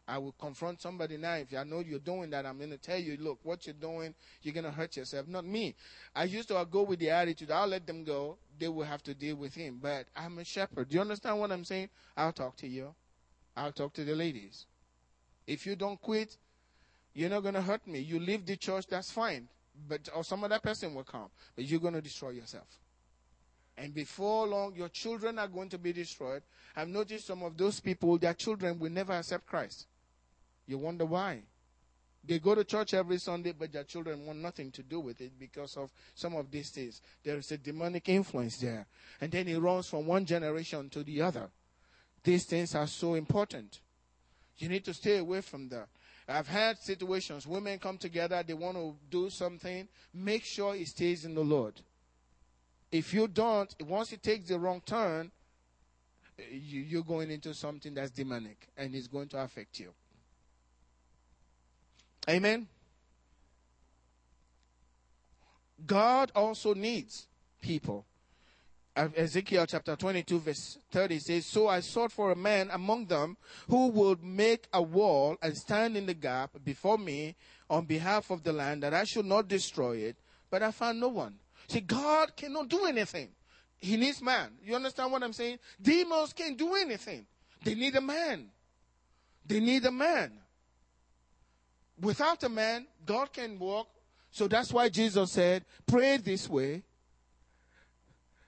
I 0.06 0.18
will 0.18 0.32
confront 0.32 0.80
somebody 0.80 1.16
now. 1.16 1.34
If 1.34 1.54
I 1.56 1.62
know 1.64 1.80
you're 1.80 1.98
doing 1.98 2.30
that, 2.30 2.44
I'm 2.44 2.58
going 2.58 2.70
to 2.70 2.78
tell 2.78 2.98
you, 2.98 3.16
look, 3.20 3.38
what 3.44 3.66
you're 3.66 3.74
doing, 3.74 4.14
you're 4.42 4.54
going 4.54 4.64
to 4.64 4.72
hurt 4.72 4.96
yourself. 4.96 5.28
Not 5.28 5.44
me. 5.44 5.74
I 6.14 6.24
used 6.24 6.48
to 6.48 6.66
go 6.70 6.82
with 6.82 6.98
the 6.98 7.10
attitude, 7.10 7.50
I'll 7.50 7.68
let 7.68 7.86
them 7.86 8.04
go. 8.04 8.36
They 8.58 8.68
will 8.68 8.84
have 8.84 9.02
to 9.04 9.14
deal 9.14 9.36
with 9.36 9.54
him. 9.54 9.78
But 9.80 10.06
I'm 10.16 10.38
a 10.38 10.44
shepherd. 10.44 10.88
Do 10.88 10.96
you 10.96 11.00
understand 11.00 11.38
what 11.38 11.52
I'm 11.52 11.64
saying? 11.64 11.88
I'll 12.16 12.32
talk 12.32 12.56
to 12.58 12.66
you. 12.66 12.94
I'll 13.56 13.72
talk 13.72 13.92
to 13.94 14.04
the 14.04 14.14
ladies. 14.14 14.66
If 15.46 15.66
you 15.66 15.76
don't 15.76 16.00
quit, 16.00 16.36
you're 17.14 17.30
not 17.30 17.40
going 17.40 17.54
to 17.54 17.62
hurt 17.62 17.86
me. 17.86 18.00
You 18.00 18.18
leave 18.18 18.46
the 18.46 18.56
church, 18.56 18.86
that's 18.88 19.10
fine. 19.10 19.48
But 19.88 20.08
or 20.14 20.24
some 20.24 20.44
other 20.44 20.58
person 20.58 20.94
will 20.94 21.04
come. 21.04 21.28
But 21.54 21.64
you're 21.64 21.80
going 21.80 21.94
to 21.94 22.02
destroy 22.02 22.30
yourself. 22.30 22.66
And 23.76 23.94
before 23.94 24.46
long, 24.46 24.74
your 24.74 24.88
children 24.88 25.38
are 25.38 25.48
going 25.48 25.70
to 25.70 25.78
be 25.78 25.92
destroyed. 25.92 26.42
I've 26.76 26.88
noticed 26.88 27.26
some 27.26 27.42
of 27.42 27.56
those 27.56 27.80
people, 27.80 28.18
their 28.18 28.34
children 28.34 28.78
will 28.78 28.90
never 28.90 29.14
accept 29.14 29.46
Christ. 29.46 29.86
You 30.72 30.78
wonder 30.78 31.04
why. 31.04 31.42
They 32.24 32.38
go 32.38 32.54
to 32.54 32.64
church 32.64 32.94
every 32.94 33.18
Sunday, 33.18 33.52
but 33.52 33.70
their 33.70 33.84
children 33.84 34.24
want 34.24 34.38
nothing 34.38 34.70
to 34.70 34.82
do 34.82 35.00
with 35.00 35.20
it 35.20 35.38
because 35.38 35.76
of 35.76 35.90
some 36.14 36.34
of 36.34 36.50
these 36.50 36.70
things. 36.70 37.02
There 37.22 37.36
is 37.36 37.52
a 37.52 37.58
demonic 37.58 38.08
influence 38.08 38.56
there. 38.56 38.86
And 39.20 39.30
then 39.30 39.48
it 39.48 39.58
runs 39.58 39.90
from 39.90 40.06
one 40.06 40.24
generation 40.24 40.88
to 40.88 41.02
the 41.02 41.20
other. 41.20 41.50
These 42.24 42.46
things 42.46 42.74
are 42.74 42.86
so 42.86 43.12
important. 43.16 43.80
You 44.56 44.70
need 44.70 44.82
to 44.86 44.94
stay 44.94 45.18
away 45.18 45.42
from 45.42 45.68
that. 45.68 45.88
I've 46.26 46.48
had 46.48 46.78
situations, 46.78 47.46
women 47.46 47.78
come 47.78 47.98
together, 47.98 48.42
they 48.42 48.54
want 48.54 48.78
to 48.78 48.94
do 49.10 49.28
something, 49.28 49.86
make 50.14 50.44
sure 50.44 50.74
it 50.74 50.88
stays 50.88 51.26
in 51.26 51.34
the 51.34 51.44
Lord. 51.44 51.74
If 52.90 53.12
you 53.12 53.28
don't, 53.28 53.74
once 53.82 54.10
it 54.14 54.22
takes 54.22 54.48
the 54.48 54.58
wrong 54.58 54.80
turn, 54.86 55.32
you, 56.50 57.00
are 57.00 57.02
going 57.02 57.30
into 57.30 57.52
something 57.52 57.92
that's 57.92 58.10
demonic 58.10 58.68
and 58.78 58.94
it's 58.94 59.06
going 59.06 59.28
to 59.28 59.38
affect 59.42 59.78
you. 59.78 59.92
Amen. 62.28 62.68
God 65.86 66.30
also 66.34 66.74
needs 66.74 67.26
people. 67.60 68.06
Uh, 68.94 69.08
Ezekiel 69.16 69.64
chapter 69.66 69.96
22, 69.96 70.38
verse 70.38 70.78
30 70.90 71.18
says, 71.18 71.46
So 71.46 71.68
I 71.68 71.80
sought 71.80 72.12
for 72.12 72.30
a 72.30 72.36
man 72.36 72.68
among 72.70 73.06
them 73.06 73.38
who 73.68 73.88
would 73.88 74.22
make 74.22 74.66
a 74.72 74.82
wall 74.82 75.36
and 75.40 75.56
stand 75.56 75.96
in 75.96 76.04
the 76.04 76.14
gap 76.14 76.50
before 76.62 76.98
me 76.98 77.34
on 77.70 77.86
behalf 77.86 78.30
of 78.30 78.42
the 78.42 78.52
land, 78.52 78.82
that 78.82 78.92
I 78.92 79.04
should 79.04 79.24
not 79.24 79.48
destroy 79.48 79.96
it, 79.96 80.16
but 80.50 80.62
I 80.62 80.70
found 80.72 81.00
no 81.00 81.08
one. 81.08 81.36
See, 81.68 81.80
God 81.80 82.36
cannot 82.36 82.68
do 82.68 82.84
anything. 82.84 83.30
He 83.80 83.96
needs 83.96 84.20
man. 84.20 84.50
You 84.62 84.76
understand 84.76 85.10
what 85.10 85.22
I'm 85.22 85.32
saying? 85.32 85.58
Demons 85.80 86.34
can't 86.34 86.58
do 86.58 86.74
anything. 86.74 87.26
They 87.64 87.74
need 87.74 87.96
a 87.96 88.00
man. 88.00 88.50
They 89.46 89.58
need 89.58 89.86
a 89.86 89.90
man. 89.90 90.32
Without 92.02 92.42
a 92.42 92.48
man, 92.48 92.86
God 93.06 93.32
can 93.32 93.58
walk. 93.58 93.88
So 94.30 94.48
that's 94.48 94.72
why 94.72 94.88
Jesus 94.88 95.32
said, 95.32 95.64
Pray 95.86 96.16
this 96.18 96.48
way 96.48 96.82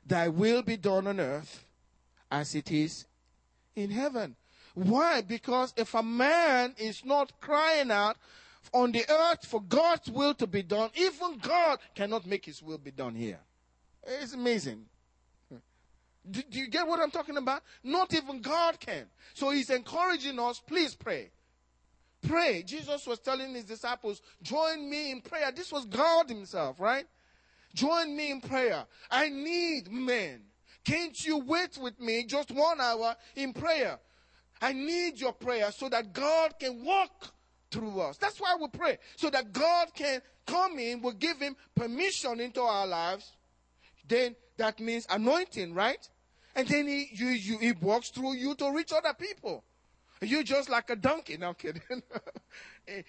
Thy 0.06 0.28
will 0.28 0.62
be 0.62 0.76
done 0.76 1.06
on 1.06 1.20
earth 1.20 1.64
as 2.30 2.54
it 2.54 2.70
is 2.70 3.06
in 3.74 3.90
heaven. 3.90 4.36
Why? 4.74 5.22
Because 5.22 5.72
if 5.76 5.94
a 5.94 6.02
man 6.02 6.74
is 6.76 7.04
not 7.04 7.40
crying 7.40 7.90
out 7.90 8.16
on 8.72 8.92
the 8.92 9.04
earth 9.08 9.46
for 9.46 9.62
God's 9.62 10.10
will 10.10 10.34
to 10.34 10.46
be 10.46 10.62
done, 10.62 10.90
even 10.96 11.38
God 11.38 11.78
cannot 11.94 12.26
make 12.26 12.44
his 12.44 12.62
will 12.62 12.78
be 12.78 12.90
done 12.90 13.14
here. 13.14 13.38
It's 14.02 14.34
amazing. 14.34 14.84
Do, 16.28 16.42
you 16.50 16.68
get 16.68 16.86
what 16.86 17.00
I'm 17.00 17.10
talking 17.10 17.36
about? 17.36 17.62
Not 17.82 18.12
even 18.14 18.40
God 18.40 18.80
can. 18.80 19.06
So 19.34 19.50
he's 19.50 19.70
encouraging 19.70 20.38
us, 20.38 20.60
please 20.66 20.94
pray. 20.94 21.30
Pray. 22.28 22.62
Jesus 22.62 23.06
was 23.06 23.18
telling 23.18 23.54
his 23.54 23.64
disciples, 23.64 24.22
join 24.42 24.88
me 24.88 25.10
in 25.10 25.20
prayer. 25.20 25.52
This 25.52 25.72
was 25.72 25.84
God 25.84 26.28
himself, 26.28 26.80
right? 26.80 27.06
Join 27.74 28.16
me 28.16 28.30
in 28.30 28.40
prayer. 28.40 28.84
I 29.10 29.28
need 29.28 29.90
men. 29.90 30.42
Can't 30.84 31.24
you 31.24 31.38
wait 31.38 31.78
with 31.80 31.98
me 32.00 32.24
just 32.24 32.50
one 32.50 32.80
hour 32.80 33.16
in 33.36 33.52
prayer? 33.52 33.98
I 34.60 34.72
need 34.72 35.20
your 35.20 35.32
prayer 35.32 35.72
so 35.72 35.88
that 35.88 36.12
God 36.12 36.54
can 36.58 36.84
walk 36.84 37.32
through 37.70 38.00
us. 38.00 38.16
That's 38.18 38.40
why 38.40 38.56
we 38.60 38.68
pray. 38.68 38.98
So 39.16 39.30
that 39.30 39.52
God 39.52 39.88
can 39.94 40.20
come 40.46 40.78
in, 40.78 41.02
we 41.02 41.12
give 41.14 41.40
him 41.40 41.56
permission 41.74 42.40
into 42.40 42.60
our 42.60 42.86
lives. 42.86 43.32
Then 44.06 44.36
that 44.56 44.78
means 44.78 45.06
anointing, 45.10 45.74
right? 45.74 46.08
And 46.54 46.68
then 46.68 46.86
he, 46.86 47.08
you, 47.12 47.28
you, 47.28 47.58
he 47.58 47.72
walks 47.72 48.10
through 48.10 48.34
you 48.34 48.54
to 48.56 48.70
reach 48.70 48.92
other 48.92 49.14
people. 49.14 49.64
You're 50.20 50.42
just 50.42 50.70
like 50.70 50.90
a 50.90 50.96
donkey. 50.96 51.36
Now, 51.36 51.52
kidding. 51.52 51.82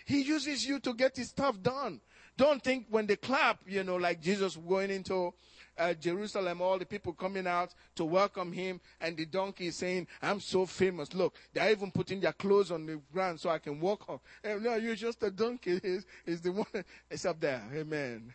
he 0.05 0.21
uses 0.21 0.65
you 0.65 0.79
to 0.79 0.93
get 0.93 1.15
his 1.15 1.29
stuff 1.29 1.61
done. 1.61 2.01
Don't 2.37 2.61
think 2.63 2.87
when 2.89 3.07
they 3.07 3.15
clap, 3.15 3.59
you 3.65 3.83
know, 3.83 3.95
like 3.95 4.21
Jesus 4.21 4.57
going 4.57 4.91
into 4.91 5.33
uh, 5.77 5.93
Jerusalem, 5.93 6.61
all 6.61 6.77
the 6.77 6.85
people 6.85 7.13
coming 7.13 7.47
out 7.47 7.73
to 7.95 8.05
welcome 8.05 8.51
him, 8.51 8.79
and 8.99 9.15
the 9.17 9.25
donkey 9.25 9.67
is 9.67 9.75
saying, 9.75 10.07
I'm 10.21 10.39
so 10.39 10.65
famous. 10.65 11.13
Look, 11.13 11.35
they're 11.53 11.71
even 11.71 11.91
putting 11.91 12.19
their 12.19 12.33
clothes 12.33 12.71
on 12.71 12.85
the 12.85 12.99
ground 13.13 13.39
so 13.39 13.49
I 13.49 13.59
can 13.59 13.79
walk 13.79 14.09
on. 14.09 14.19
And 14.43 14.63
no, 14.63 14.75
you're 14.75 14.95
just 14.95 15.23
a 15.23 15.31
donkey. 15.31 15.79
Is 15.83 16.05
is 16.25 16.41
the 16.41 16.51
one. 16.51 16.65
It's 17.09 17.25
up 17.25 17.39
there. 17.39 17.61
Amen. 17.73 18.33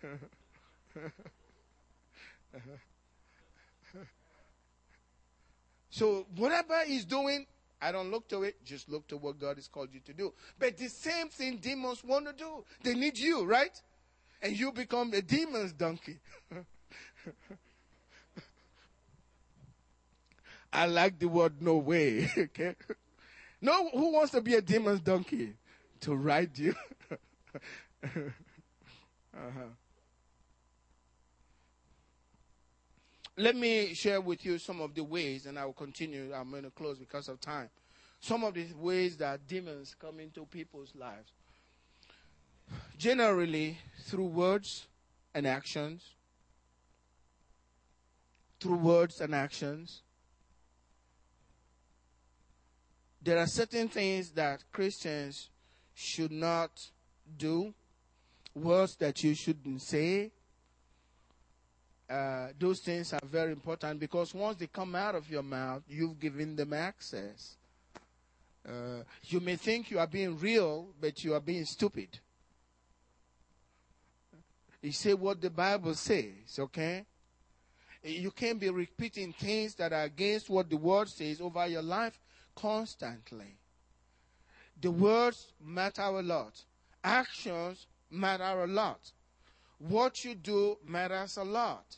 so 5.91 6.27
whatever 6.37 6.85
he's 6.87 7.05
doing, 7.05 7.47
I 7.81 7.93
don't 7.93 8.11
look 8.11 8.29
to 8.29 8.43
it, 8.43 8.65
just 8.65 8.89
look 8.89 9.07
to 9.09 9.17
what 9.17 9.39
God 9.39 9.57
has 9.57 9.69
called 9.69 9.89
you 9.93 10.01
to 10.01 10.13
do. 10.13 10.33
But 10.59 10.77
the 10.77 10.89
same 10.89 11.29
thing 11.29 11.57
demons 11.57 12.05
want 12.05 12.27
to 12.27 12.33
do. 12.33 12.65
They 12.83 12.95
need 12.95 13.19
you, 13.19 13.45
right? 13.45 13.81
and 14.43 14.59
you 14.59 14.73
become 14.73 15.13
a 15.13 15.23
demon's 15.23 15.73
donkey. 15.73 16.19
I 20.73 20.87
like 20.87 21.19
the 21.19 21.27
word 21.27 21.61
no 21.61 21.77
way. 21.77 22.31
okay? 22.39 22.77
No, 23.61 23.91
who 23.91 24.13
wants 24.13 24.31
to 24.33 24.41
be 24.41 24.55
a 24.55 24.63
demon's 24.63 25.01
donkey? 25.01 25.55
To 26.03 26.15
ride 26.15 26.57
you. 26.59 26.75
uh-huh. 28.05 28.31
Let 33.41 33.57
me 33.57 33.95
share 33.95 34.21
with 34.21 34.45
you 34.45 34.59
some 34.59 34.81
of 34.81 34.95
the 34.95 35.03
ways, 35.03 35.47
and 35.47 35.59
I 35.59 35.65
will 35.65 35.73
continue. 35.73 36.33
I'm 36.35 36.51
going 36.51 36.65
to 36.65 36.71
close 36.71 36.99
because 36.99 37.29
of 37.29 37.41
time. 37.41 37.71
Some 38.21 38.45
of 38.45 38.53
the 38.53 38.67
ways 38.77 39.17
that 39.17 39.49
demons 39.49 39.97
come 39.99 40.21
into 40.21 40.45
people's 40.45 40.95
lives 40.95 41.33
generally 42.99 43.79
through 44.03 44.27
words 44.27 44.87
and 45.35 45.47
actions. 45.47 46.03
Through 48.61 48.77
words 48.77 49.23
and 49.23 49.35
actions. 49.35 50.03
There 53.23 53.39
are 53.39 53.47
certain 53.47 53.89
things 53.89 54.31
that 54.33 54.65
Christians 54.71 55.49
should 55.95 56.31
not 56.31 56.71
do, 57.39 57.73
words 58.55 58.97
that 58.97 59.23
you 59.25 59.35
shouldn't 59.35 59.81
say. 59.83 60.31
Uh, 62.11 62.49
those 62.59 62.81
things 62.81 63.13
are 63.13 63.21
very 63.25 63.53
important 63.53 64.01
because 64.01 64.35
once 64.35 64.57
they 64.59 64.67
come 64.67 64.97
out 64.97 65.15
of 65.15 65.31
your 65.31 65.45
mouth, 65.45 65.83
you've 65.89 66.19
given 66.19 66.57
them 66.57 66.73
access. 66.73 67.55
Uh, 68.69 69.03
you 69.25 69.39
may 69.39 69.55
think 69.55 69.91
you 69.91 69.99
are 70.01 70.09
being 70.09 70.37
real, 70.39 70.89
but 71.01 71.23
you 71.23 71.35
are 71.35 71.41
being 71.41 71.65
stupid. 71.65 72.09
You 74.83 74.93
say 74.93 75.15
what 75.15 75.41
the 75.41 75.51
Bible 75.51 75.95
says, 75.95 76.59
okay? 76.59 77.05
You 78.03 78.31
can't 78.33 78.59
be 78.59 78.71
repeating 78.71 79.33
things 79.33 79.75
that 79.77 79.93
are 79.93 80.05
against 80.05 80.51
what 80.51 80.69
the 80.69 80.77
word 80.77 81.09
says 81.09 81.41
over 81.41 81.67
your 81.67 81.83
life 81.83 82.19
constantly. 82.57 83.57
The 84.81 84.91
words 84.91 85.53
matter 85.65 86.03
a 86.03 86.23
lot. 86.23 86.61
Actions 87.05 87.87
matter 88.11 88.65
a 88.65 88.67
lot. 88.67 89.13
What 89.79 90.25
you 90.25 90.35
do 90.35 90.79
matters 90.87 91.37
a 91.37 91.45
lot. 91.45 91.97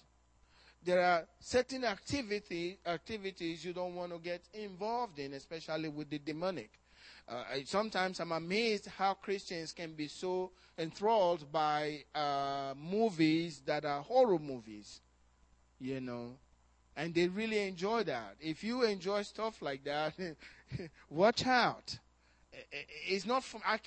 There 0.85 1.01
are 1.03 1.26
certain 1.39 1.85
activity, 1.85 2.78
activities 2.85 3.64
you 3.64 3.72
don't 3.72 3.95
want 3.95 4.12
to 4.12 4.18
get 4.18 4.43
involved 4.53 5.18
in, 5.18 5.35
especially 5.35 5.89
with 5.89 6.11
the 6.11 6.18
demonic. 6.18 6.70
Uh, 7.28 7.45
sometimes 7.64 8.18
I'm 8.20 8.33
amazed 8.33 8.87
how 8.87 9.14
Christians 9.14 9.72
can 9.72 9.93
be 9.93 10.09
so 10.09 10.51
enthralled 10.76 11.51
by 11.53 12.05
uh, 12.14 12.74
movies 12.76 13.62
that 13.64 13.85
are 13.85 14.03
horror 14.03 14.39
movies, 14.39 15.01
you 15.78 16.01
know, 16.01 16.33
and 16.97 17.14
they 17.14 17.28
really 17.28 17.61
enjoy 17.68 18.03
that. 18.05 18.37
If 18.41 18.64
you 18.64 18.83
enjoy 18.83 19.22
stuff 19.22 19.62
like 19.62 19.85
that, 19.85 20.14
watch 21.11 21.47
out. 21.47 21.97
It's 23.09 23.24
not 23.24 23.45
from 23.45 23.62
I, 23.66 23.78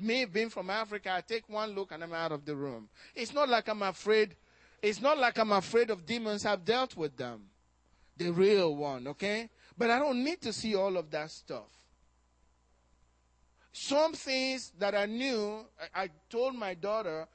me 0.00 0.24
being 0.24 0.48
from 0.50 0.70
Africa. 0.70 1.12
I 1.12 1.20
take 1.20 1.48
one 1.48 1.70
look 1.70 1.92
and 1.92 2.02
I'm 2.02 2.12
out 2.12 2.32
of 2.32 2.44
the 2.44 2.56
room. 2.56 2.88
It's 3.14 3.32
not 3.32 3.48
like 3.48 3.68
I'm 3.68 3.82
afraid. 3.82 4.34
It's 4.82 5.00
not 5.00 5.16
like 5.16 5.38
I'm 5.38 5.52
afraid 5.52 5.90
of 5.90 6.04
demons. 6.04 6.44
I've 6.44 6.64
dealt 6.64 6.96
with 6.96 7.16
them, 7.16 7.44
the 8.16 8.32
real 8.32 8.74
one. 8.74 9.06
Okay, 9.06 9.48
but 9.78 9.88
I 9.90 9.98
don't 10.00 10.24
need 10.24 10.42
to 10.42 10.52
see 10.52 10.74
all 10.74 10.96
of 10.96 11.10
that 11.12 11.30
stuff. 11.30 11.70
Some 13.72 14.12
things 14.12 14.72
that 14.78 14.94
I 14.94 15.06
knew, 15.06 15.64
I, 15.94 16.02
I 16.02 16.10
told 16.28 16.54
my 16.56 16.74
daughter, 16.74 17.26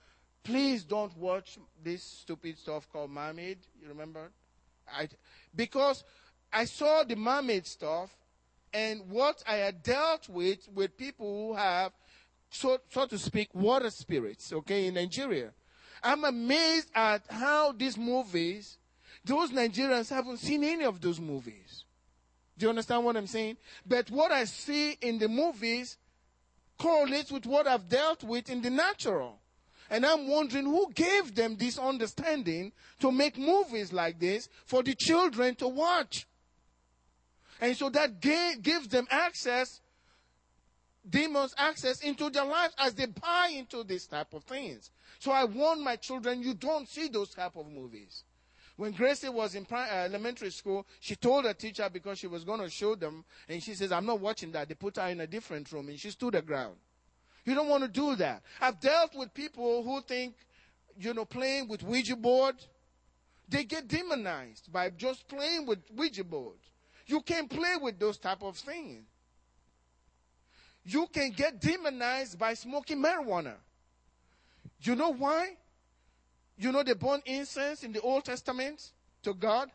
please 0.43 0.83
don't 0.83 1.15
watch 1.17 1.57
this 1.83 2.03
stupid 2.03 2.57
stuff 2.59 2.87
called 2.91 3.09
mermaid. 3.09 3.59
You 3.81 3.87
remember? 3.89 4.29
I, 4.93 5.09
because 5.55 6.03
I 6.53 6.65
saw 6.65 7.03
the 7.03 7.15
mermaid 7.15 7.65
stuff 7.65 8.15
and 8.73 9.09
what 9.09 9.43
I 9.47 9.55
had 9.55 9.81
dealt 9.81 10.29
with 10.29 10.67
with 10.73 10.95
people 10.97 11.47
who 11.47 11.55
have, 11.55 11.91
so, 12.49 12.79
so 12.89 13.05
to 13.07 13.17
speak, 13.17 13.49
water 13.53 13.89
spirits, 13.89 14.53
okay, 14.53 14.87
in 14.87 14.93
Nigeria. 14.93 15.51
I'm 16.03 16.23
amazed 16.23 16.89
at 16.95 17.23
how 17.29 17.71
these 17.71 17.97
movies, 17.97 18.77
those 19.23 19.51
Nigerians 19.51 20.09
haven't 20.09 20.37
seen 20.37 20.63
any 20.63 20.85
of 20.85 21.01
those 21.01 21.19
movies. 21.19 21.85
Do 22.57 22.65
you 22.65 22.69
understand 22.69 23.05
what 23.05 23.15
I'm 23.17 23.27
saying? 23.27 23.57
But 23.85 24.09
what 24.09 24.31
I 24.31 24.45
see 24.45 24.97
in 25.01 25.19
the 25.19 25.27
movies 25.27 25.97
correlates 26.77 27.31
with 27.31 27.45
what 27.45 27.67
I've 27.67 27.87
dealt 27.87 28.23
with 28.23 28.49
in 28.49 28.61
the 28.61 28.69
natural. 28.69 29.39
And 29.89 30.05
I'm 30.05 30.27
wondering 30.27 30.65
who 30.65 30.91
gave 30.93 31.33
them 31.33 31.55
this 31.55 31.77
understanding 31.77 32.73
to 32.99 33.11
make 33.11 33.37
movies 33.37 33.93
like 33.93 34.19
this 34.19 34.49
for 34.65 34.83
the 34.83 34.93
children 34.93 35.55
to 35.55 35.67
watch. 35.67 36.27
And 37.61 37.75
so 37.75 37.89
that 37.89 38.19
gives 38.19 38.87
them 38.89 39.07
access. 39.09 39.79
Demons 41.09 41.53
access 41.57 42.01
into 42.01 42.29
their 42.29 42.45
lives 42.45 42.73
as 42.77 42.93
they 42.93 43.05
buy 43.05 43.51
into 43.55 43.83
this 43.83 44.07
type 44.07 44.33
of 44.33 44.43
things. 44.43 44.91
So 45.19 45.31
I 45.31 45.45
warn 45.45 45.83
my 45.83 45.95
children, 45.95 46.41
you 46.41 46.53
don't 46.53 46.87
see 46.87 47.07
those 47.07 47.29
type 47.29 47.55
of 47.55 47.67
movies. 47.71 48.23
When 48.75 48.91
Gracie 48.91 49.29
was 49.29 49.55
in 49.55 49.65
uh, 49.71 49.75
elementary 49.75 50.51
school, 50.51 50.85
she 50.99 51.15
told 51.15 51.45
her 51.45 51.53
teacher 51.53 51.89
because 51.91 52.19
she 52.19 52.27
was 52.27 52.43
going 52.43 52.59
to 52.59 52.69
show 52.69 52.93
them, 52.93 53.25
and 53.49 53.61
she 53.61 53.73
says, 53.73 53.91
I'm 53.91 54.05
not 54.05 54.19
watching 54.19 54.51
that. 54.51 54.67
They 54.67 54.75
put 54.75 54.97
her 54.97 55.07
in 55.07 55.19
a 55.21 55.27
different 55.27 55.71
room, 55.71 55.89
and 55.89 55.99
she 55.99 56.11
stood 56.11 56.35
her 56.35 56.43
ground. 56.43 56.75
You 57.43 57.55
don't 57.55 57.69
want 57.69 57.83
to 57.83 57.89
do 57.89 58.15
that. 58.17 58.43
I've 58.61 58.79
dealt 58.79 59.15
with 59.15 59.33
people 59.33 59.81
who 59.83 60.01
think, 60.01 60.35
you 60.99 61.13
know, 61.13 61.25
playing 61.25 61.67
with 61.67 61.81
Ouija 61.81 62.15
board, 62.15 62.55
they 63.49 63.63
get 63.63 63.87
demonized 63.87 64.71
by 64.71 64.91
just 64.91 65.27
playing 65.27 65.65
with 65.65 65.79
Ouija 65.95 66.23
board. 66.23 66.57
You 67.07 67.21
can't 67.21 67.49
play 67.49 67.77
with 67.81 67.97
those 67.99 68.17
type 68.17 68.43
of 68.43 68.57
things. 68.57 69.05
You 70.87 71.05
can 71.11 71.31
get 71.31 71.59
demonized 71.59 72.39
by 72.39 72.53
smoking 72.53 73.03
marijuana. 73.03 73.55
You 74.81 74.95
know 74.95 75.11
why? 75.11 75.57
You 76.57 76.71
know 76.71 76.81
they 76.81 76.93
burn 76.93 77.21
incense 77.25 77.83
in 77.83 77.91
the 77.91 77.99
Old 77.99 78.23
Testament 78.23 78.91
to 79.23 79.33
God? 79.33 79.69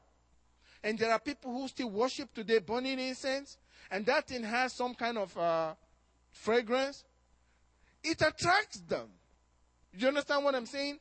And 0.83 0.99
there 0.99 1.13
are 1.13 1.19
people 1.19 1.53
who 1.53 1.69
still 1.69 1.91
worship 1.91 2.33
today 2.33 2.61
burning 2.61 2.99
incense, 2.99 3.59
and 3.91 4.07
that 4.07 4.27
thing 4.27 4.43
has 4.43 4.73
some 4.73 4.95
kind 4.95 5.19
of 5.19 5.37
uh, 5.37 5.75
fragrance. 6.31 7.05
It 8.03 8.23
attracts 8.23 8.81
them. 8.81 9.09
You 9.97 10.09
understand 10.09 10.45
what 10.45 10.55
I'm 10.55 10.67
saying? 10.67 10.99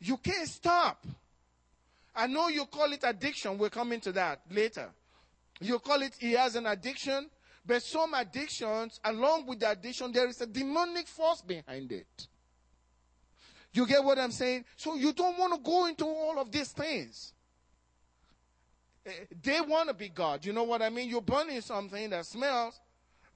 You 0.00 0.16
can't 0.16 0.48
stop. 0.48 1.06
I 2.16 2.26
know 2.26 2.48
you 2.48 2.64
call 2.64 2.90
it 2.92 3.04
addiction. 3.04 3.58
We're 3.58 3.68
coming 3.68 4.00
to 4.00 4.12
that 4.12 4.40
later. 4.50 4.88
You 5.60 5.78
call 5.78 6.00
it 6.00 6.14
he 6.18 6.32
has 6.32 6.56
an 6.56 6.66
addiction, 6.66 7.28
but 7.64 7.82
some 7.82 8.14
addictions, 8.14 9.00
along 9.04 9.46
with 9.46 9.60
the 9.60 9.70
addiction, 9.70 10.10
there 10.12 10.26
is 10.26 10.40
a 10.40 10.46
demonic 10.46 11.06
force 11.06 11.42
behind 11.42 11.92
it. 11.92 12.26
You 13.72 13.86
get 13.86 14.02
what 14.02 14.18
I'm 14.18 14.32
saying? 14.32 14.64
So 14.76 14.96
you 14.96 15.12
don't 15.12 15.38
want 15.38 15.54
to 15.54 15.60
go 15.60 15.86
into 15.86 16.04
all 16.04 16.38
of 16.38 16.50
these 16.50 16.72
things. 16.72 17.32
Eh, 19.06 19.10
they 19.42 19.60
want 19.60 19.88
to 19.88 19.94
be 19.94 20.08
God. 20.08 20.44
You 20.44 20.52
know 20.52 20.64
what 20.64 20.82
I 20.82 20.90
mean? 20.90 21.08
You're 21.08 21.22
burning 21.22 21.60
something 21.60 22.10
that 22.10 22.26
smells, 22.26 22.80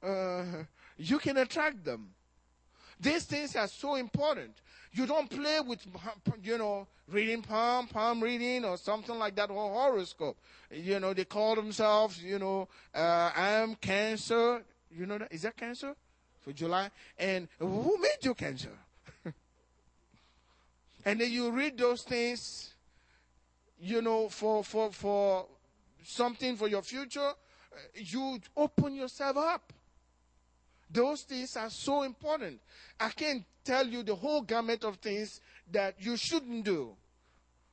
uh, 0.02 0.44
you 0.96 1.18
can 1.18 1.36
attract 1.38 1.84
them. 1.84 2.10
These 3.00 3.24
things 3.24 3.56
are 3.56 3.68
so 3.68 3.96
important. 3.96 4.52
You 4.92 5.06
don't 5.06 5.28
play 5.28 5.60
with, 5.60 5.86
you 6.42 6.56
know, 6.56 6.86
reading 7.08 7.42
palm, 7.42 7.86
palm 7.86 8.22
reading, 8.22 8.64
or 8.64 8.78
something 8.78 9.18
like 9.18 9.34
that, 9.36 9.50
or 9.50 9.70
horoscope. 9.70 10.38
You 10.70 10.98
know, 11.00 11.12
they 11.12 11.24
call 11.24 11.54
themselves, 11.54 12.22
you 12.22 12.38
know, 12.38 12.68
uh, 12.94 13.30
I'm 13.36 13.74
cancer. 13.74 14.62
You 14.90 15.06
know 15.06 15.18
that? 15.18 15.32
Is 15.32 15.42
that 15.42 15.56
cancer? 15.56 15.94
For 16.40 16.52
July? 16.52 16.90
And 17.18 17.48
who 17.58 17.98
made 18.00 18.18
you 18.22 18.34
cancer? 18.34 18.70
And 21.04 21.20
then 21.20 21.30
you 21.30 21.52
read 21.52 21.78
those 21.78 22.02
things, 22.02 22.74
you 23.78 24.02
know, 24.02 24.28
for, 24.28 24.64
for, 24.64 24.90
for 24.90 25.46
something 26.02 26.56
for 26.56 26.66
your 26.66 26.82
future, 26.82 27.30
you 27.94 28.40
open 28.56 28.94
yourself 28.94 29.36
up. 29.36 29.72
Those 30.90 31.22
things 31.22 31.56
are 31.56 31.70
so 31.70 32.02
important. 32.02 32.60
I 32.98 33.10
can't 33.10 33.44
tell 33.64 33.86
you 33.86 34.02
the 34.02 34.14
whole 34.14 34.42
gamut 34.42 34.84
of 34.84 34.96
things 34.96 35.40
that 35.72 35.96
you 35.98 36.16
shouldn't 36.16 36.64
do. 36.64 36.94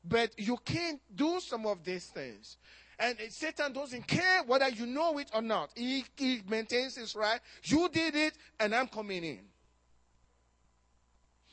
But 0.03 0.37
you 0.37 0.57
can't 0.65 0.99
do 1.15 1.39
some 1.39 1.65
of 1.65 1.83
these 1.83 2.07
things. 2.07 2.57
And 2.99 3.17
Satan 3.29 3.73
doesn't 3.73 4.07
care 4.07 4.43
whether 4.43 4.69
you 4.69 4.85
know 4.85 5.17
it 5.17 5.29
or 5.33 5.41
not. 5.41 5.71
He, 5.75 6.05
he 6.15 6.41
maintains 6.47 6.95
his 6.95 7.15
right. 7.15 7.39
You 7.63 7.89
did 7.89 8.15
it, 8.15 8.33
and 8.59 8.73
I'm 8.75 8.87
coming 8.87 9.23
in. 9.23 9.39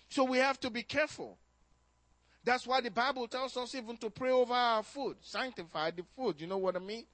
So 0.09 0.25
we 0.25 0.39
have 0.39 0.59
to 0.61 0.71
be 0.71 0.83
careful. 0.83 1.39
That's 2.45 2.67
why 2.67 2.81
the 2.81 2.91
Bible 2.91 3.29
tells 3.29 3.57
us 3.57 3.75
even 3.75 3.97
to 3.99 4.11
pray 4.11 4.31
over 4.31 4.55
our 4.55 4.83
food, 4.83 5.17
sanctify 5.21 5.93
the 5.93 6.03
food. 6.17 6.41
You 6.41 6.47
know 6.47 6.59
what 6.59 6.75
I 6.77 6.81
mean? 6.81 7.05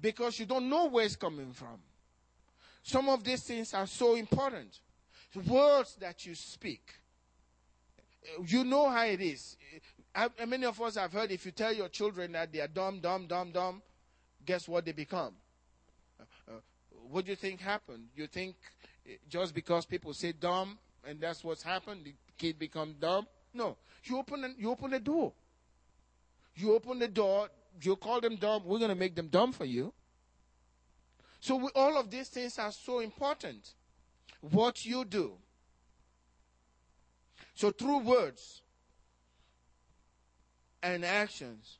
Because 0.00 0.38
you 0.38 0.46
don't 0.46 0.68
know 0.68 0.86
where 0.86 1.04
it's 1.04 1.16
coming 1.16 1.52
from. 1.52 1.78
Some 2.82 3.08
of 3.08 3.24
these 3.24 3.42
things 3.42 3.74
are 3.74 3.86
so 3.86 4.14
important. 4.14 4.78
Words 5.46 5.96
that 6.00 6.24
you 6.26 6.34
speak. 6.34 6.94
Eh, 8.24 8.42
you 8.46 8.64
know 8.64 8.88
how 8.88 9.04
it 9.04 9.20
is. 9.20 9.56
Eh, 9.74 9.78
how 10.14 10.46
many 10.46 10.64
of 10.64 10.80
us 10.80 10.96
have 10.96 11.12
heard 11.12 11.30
if 11.30 11.44
you 11.44 11.52
tell 11.52 11.72
your 11.72 11.88
children 11.88 12.32
that 12.32 12.52
they 12.52 12.60
are 12.60 12.68
dumb, 12.68 13.00
dumb, 13.00 13.26
dumb, 13.26 13.50
dumb, 13.50 13.82
guess 14.44 14.66
what 14.66 14.84
they 14.84 14.92
become? 14.92 15.34
Uh, 16.20 16.52
what 17.10 17.24
do 17.24 17.30
you 17.30 17.36
think 17.36 17.60
happened? 17.60 18.08
You 18.16 18.26
think 18.26 18.56
just 19.28 19.54
because 19.54 19.86
people 19.86 20.12
say 20.12 20.32
dumb 20.32 20.78
and 21.06 21.20
that's 21.20 21.44
what's 21.44 21.62
happened, 21.62 22.04
the 22.04 22.14
kid 22.36 22.58
become 22.58 22.94
dumb? 22.98 23.26
No. 23.54 23.76
You 24.04 24.18
open, 24.18 24.54
you 24.58 24.70
open 24.70 24.90
the 24.90 25.00
door. 25.00 25.32
You 26.54 26.74
open 26.74 26.98
the 26.98 27.08
door. 27.08 27.48
You 27.80 27.96
call 27.96 28.20
them 28.20 28.36
dumb. 28.36 28.62
We're 28.64 28.78
going 28.78 28.90
to 28.90 28.96
make 28.96 29.14
them 29.14 29.28
dumb 29.28 29.52
for 29.52 29.64
you. 29.64 29.92
So 31.40 31.56
we, 31.56 31.68
all 31.74 31.98
of 31.98 32.10
these 32.10 32.28
things 32.28 32.58
are 32.58 32.72
so 32.72 33.00
important. 33.00 33.70
What 34.40 34.84
you 34.84 35.04
do. 35.04 35.32
So 37.54 37.70
through 37.70 37.98
words 37.98 38.62
and 40.82 41.04
actions, 41.04 41.78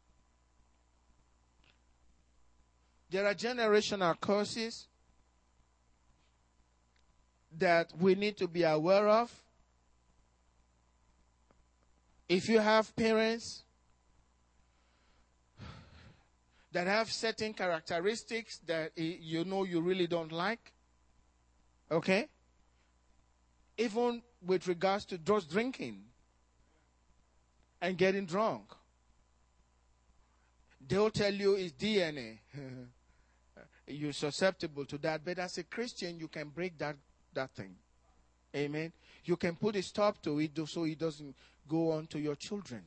there 3.11 3.27
are 3.27 3.35
generational 3.35 4.21
curses 4.21 4.87
that 7.57 7.93
we 7.99 8.15
need 8.15 8.37
to 8.37 8.47
be 8.47 8.63
aware 8.63 9.09
of 9.09 9.33
if 12.29 12.49
you 12.49 12.59
have 12.59 12.95
parents 12.95 13.63
that 16.79 16.87
have 16.87 17.11
certain 17.11 17.53
characteristics 17.53 18.59
that 18.59 18.93
eh, 18.97 19.17
you 19.21 19.45
know 19.45 19.65
you 19.65 19.81
really 19.81 20.07
don't 20.07 20.31
like, 20.31 20.71
okay? 21.91 22.29
Even 23.77 24.23
with 24.47 24.69
regards 24.69 25.05
to 25.07 25.19
just 25.19 25.51
drinking 25.51 26.05
and 27.83 27.99
getting 27.99 28.27
drunk, 28.27 28.63
they'll 30.89 31.11
tell 31.11 31.35
you 31.35 31.57
it's 31.57 31.73
DNA. 31.73 32.39
You're 33.89 34.13
susceptible 34.13 34.85
to 34.85 34.99
that, 34.99 35.25
but 35.25 35.41
as 35.41 35.59
a 35.59 35.65
Christian, 35.65 36.21
you 36.21 36.29
can 36.29 36.49
break 36.51 36.79
that, 36.79 36.95
that 37.35 37.51
thing. 37.57 37.75
Amen. 38.55 38.93
You 39.25 39.37
can 39.37 39.57
put 39.57 39.75
a 39.75 39.83
stop 39.83 40.23
to 40.23 40.39
it 40.39 40.53
so 40.69 40.85
it 40.85 41.01
doesn't 41.01 41.35
go 41.69 41.91
on 41.91 42.07
to 42.07 42.21
your 42.21 42.37
children. 42.37 42.85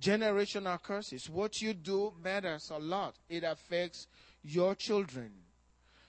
Generational 0.00 0.80
curses. 0.82 1.28
What 1.28 1.60
you 1.60 1.74
do 1.74 2.12
matters 2.22 2.70
a 2.70 2.78
lot. 2.78 3.16
It 3.28 3.44
affects 3.44 4.06
your 4.42 4.74
children. 4.74 5.30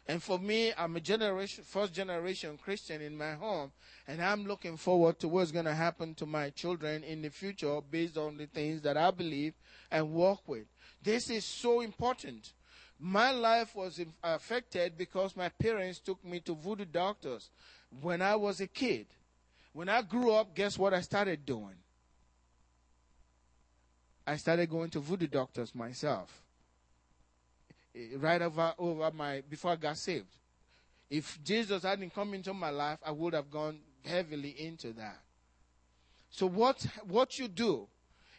And 0.08 0.24
for 0.24 0.40
me, 0.40 0.74
I'm 0.76 0.96
a 0.96 1.00
generation, 1.00 1.64
first 1.64 1.94
generation 1.94 2.58
Christian 2.58 3.00
in 3.00 3.16
my 3.16 3.34
home, 3.34 3.72
and 4.08 4.20
I'm 4.20 4.44
looking 4.44 4.76
forward 4.76 5.20
to 5.20 5.28
what's 5.28 5.52
going 5.52 5.66
to 5.66 5.74
happen 5.76 6.16
to 6.16 6.26
my 6.26 6.50
children 6.50 7.04
in 7.04 7.22
the 7.22 7.30
future 7.30 7.80
based 7.92 8.18
on 8.18 8.36
the 8.36 8.48
things 8.48 8.82
that 8.82 8.98
I 8.98 9.12
believe 9.12 9.54
and 9.92 10.12
work 10.12 10.40
with. 10.48 10.66
This 11.04 11.30
is 11.30 11.46
so 11.46 11.82
important. 11.82 12.54
My 13.00 13.32
life 13.32 13.76
was 13.76 14.02
affected 14.24 14.98
because 14.98 15.38
my 15.38 15.50
parents 15.50 16.00
took 16.00 16.26
me 16.26 16.40
to 16.40 16.56
voodoo 16.56 16.86
doctors 16.86 17.52
when 18.02 18.24
I 18.24 18.36
was 18.36 18.62
a 18.62 18.68
kid. 18.68 19.06
When 19.74 19.90
I 19.90 20.02
grew 20.02 20.32
up, 20.32 20.56
guess 20.56 20.78
what 20.78 20.94
I 20.94 21.02
started 21.02 21.46
doing? 21.46 21.76
I 24.30 24.36
started 24.36 24.70
going 24.70 24.92
to 24.92 25.00
voodoo 25.00 25.26
doctors 25.26 25.74
myself. 25.74 26.44
Eh, 27.96 28.16
right 28.18 28.40
over, 28.40 28.76
over 28.78 29.10
my, 29.10 29.42
before 29.50 29.72
I 29.72 29.76
got 29.76 29.98
saved. 29.98 30.28
If 31.10 31.40
Jesus 31.44 31.82
hadn't 31.82 32.14
come 32.14 32.36
into 32.36 32.54
my 32.54 32.70
life, 32.70 33.00
I 33.04 33.10
would 33.10 33.34
have 33.34 33.50
gone 33.50 33.80
heavily 34.06 34.52
into 34.52 34.94
that. 34.94 35.18
So 36.30 36.46
what, 36.46 36.86
what 37.08 37.40
you 37.40 37.48
do 37.48 37.88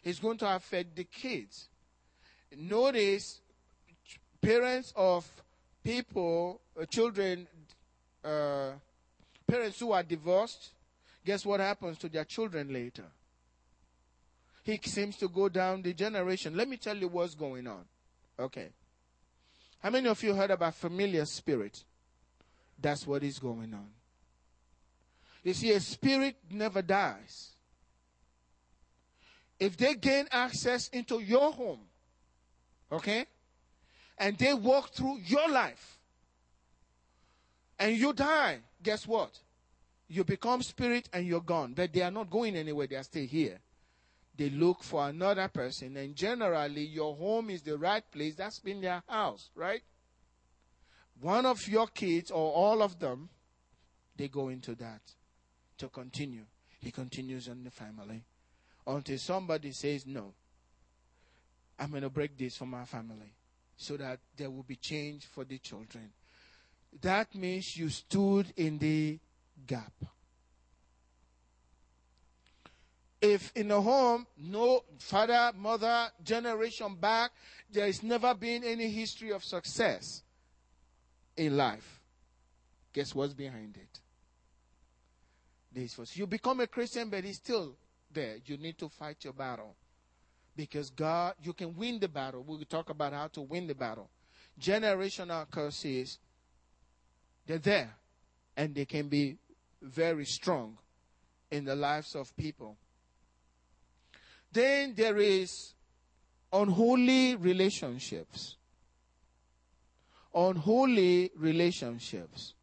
is 0.01 0.17
going 0.17 0.37
to 0.37 0.55
affect 0.55 0.95
the 0.95 1.03
kids. 1.03 1.67
Notice 2.55 3.41
parents 4.41 4.93
of 4.95 5.29
people, 5.83 6.61
uh, 6.81 6.85
children, 6.85 7.47
uh, 8.23 8.69
parents 9.45 9.77
who 9.77 9.91
are 9.91 10.03
divorced, 10.03 10.69
guess 11.25 11.45
what 11.45 11.59
happens 11.59 11.97
to 11.97 12.07
their 12.07 12.23
children 12.23 12.71
later? 12.71 13.07
He 14.71 14.89
seems 14.89 15.17
to 15.17 15.27
go 15.27 15.49
down 15.49 15.81
the 15.81 15.93
generation. 15.93 16.55
Let 16.55 16.69
me 16.69 16.77
tell 16.77 16.95
you 16.95 17.09
what's 17.09 17.35
going 17.35 17.67
on. 17.67 17.83
Okay. 18.39 18.69
How 19.79 19.89
many 19.89 20.07
of 20.07 20.23
you 20.23 20.33
heard 20.33 20.51
about 20.51 20.75
familiar 20.75 21.25
spirit? 21.25 21.83
That's 22.79 23.05
what 23.05 23.21
is 23.23 23.37
going 23.37 23.73
on. 23.73 23.89
You 25.43 25.53
see, 25.53 25.71
a 25.71 25.79
spirit 25.79 26.35
never 26.49 26.81
dies. 26.81 27.49
If 29.59 29.75
they 29.75 29.95
gain 29.95 30.27
access 30.31 30.87
into 30.89 31.19
your 31.19 31.51
home, 31.51 31.81
okay, 32.91 33.25
and 34.17 34.37
they 34.37 34.53
walk 34.53 34.91
through 34.91 35.19
your 35.25 35.49
life, 35.49 35.99
and 37.77 37.97
you 37.97 38.13
die, 38.13 38.59
guess 38.81 39.05
what? 39.05 39.37
You 40.07 40.23
become 40.23 40.61
spirit 40.61 41.09
and 41.11 41.25
you're 41.25 41.41
gone. 41.41 41.73
But 41.73 41.91
they 41.93 42.01
are 42.03 42.11
not 42.11 42.29
going 42.29 42.55
anywhere, 42.55 42.87
they 42.87 42.95
are 42.95 43.03
still 43.03 43.25
here. 43.25 43.59
They 44.35 44.49
look 44.49 44.83
for 44.83 45.07
another 45.07 45.47
person, 45.49 45.97
and 45.97 46.15
generally, 46.15 46.85
your 46.85 47.15
home 47.15 47.49
is 47.49 47.61
the 47.61 47.77
right 47.77 48.03
place. 48.11 48.35
That's 48.35 48.59
been 48.59 48.81
their 48.81 49.03
house, 49.07 49.49
right? 49.55 49.81
One 51.19 51.45
of 51.45 51.67
your 51.67 51.87
kids, 51.87 52.31
or 52.31 52.51
all 52.51 52.81
of 52.81 52.99
them, 52.99 53.29
they 54.15 54.27
go 54.27 54.49
into 54.49 54.73
that 54.75 55.01
to 55.77 55.89
continue. 55.89 56.45
He 56.79 56.91
continues 56.91 57.47
in 57.47 57.63
the 57.63 57.71
family 57.71 58.23
until 58.87 59.17
somebody 59.17 59.71
says, 59.71 60.05
No, 60.07 60.33
I'm 61.77 61.91
going 61.91 62.03
to 62.03 62.09
break 62.09 62.37
this 62.37 62.55
for 62.57 62.65
my 62.65 62.85
family 62.85 63.33
so 63.75 63.97
that 63.97 64.19
there 64.37 64.49
will 64.49 64.63
be 64.63 64.75
change 64.75 65.25
for 65.25 65.43
the 65.43 65.57
children. 65.57 66.11
That 67.01 67.33
means 67.35 67.75
you 67.77 67.89
stood 67.89 68.53
in 68.55 68.77
the 68.77 69.19
gap. 69.65 69.93
If 73.21 73.51
in 73.55 73.69
a 73.69 73.79
home, 73.79 74.25
no 74.37 74.83
father, 74.97 75.51
mother, 75.55 76.09
generation 76.23 76.95
back, 76.95 77.31
there 77.71 77.85
has 77.85 78.01
never 78.01 78.33
been 78.33 78.63
any 78.63 78.89
history 78.89 79.31
of 79.31 79.43
success 79.43 80.23
in 81.37 81.55
life, 81.55 82.01
guess 82.91 83.13
what's 83.13 83.33
behind 83.33 83.77
it? 83.77 83.99
This 85.71 85.97
was 85.97 86.17
you 86.17 86.27
become 86.27 86.59
a 86.59 86.67
Christian, 86.67 87.09
but 87.09 87.23
it's 87.23 87.37
still 87.37 87.75
there. 88.11 88.37
You 88.45 88.57
need 88.57 88.77
to 88.79 88.89
fight 88.89 89.17
your 89.23 89.33
battle. 89.33 89.75
Because 90.55 90.89
God, 90.89 91.35
you 91.41 91.53
can 91.53 91.75
win 91.77 91.99
the 91.99 92.09
battle. 92.09 92.43
We'll 92.45 92.59
talk 92.65 92.89
about 92.89 93.13
how 93.13 93.27
to 93.27 93.41
win 93.41 93.67
the 93.67 93.75
battle. 93.75 94.09
Generational 94.59 95.49
curses, 95.49 96.19
they're 97.47 97.57
there. 97.57 97.95
And 98.57 98.75
they 98.75 98.83
can 98.83 99.07
be 99.07 99.37
very 99.81 100.25
strong 100.25 100.77
in 101.49 101.63
the 101.63 101.75
lives 101.75 102.15
of 102.15 102.35
people. 102.35 102.75
Then 104.51 104.93
there 104.95 105.17
is 105.17 105.73
unholy 106.51 107.35
relationships. 107.35 108.57
Unholy 110.33 111.31
relationships. 111.37 112.53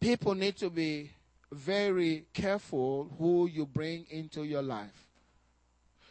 People 0.00 0.34
need 0.34 0.56
to 0.58 0.68
be 0.68 1.10
very 1.50 2.26
careful 2.34 3.10
who 3.18 3.46
you 3.46 3.64
bring 3.64 4.06
into 4.10 4.44
your 4.44 4.62
life. 4.62 5.08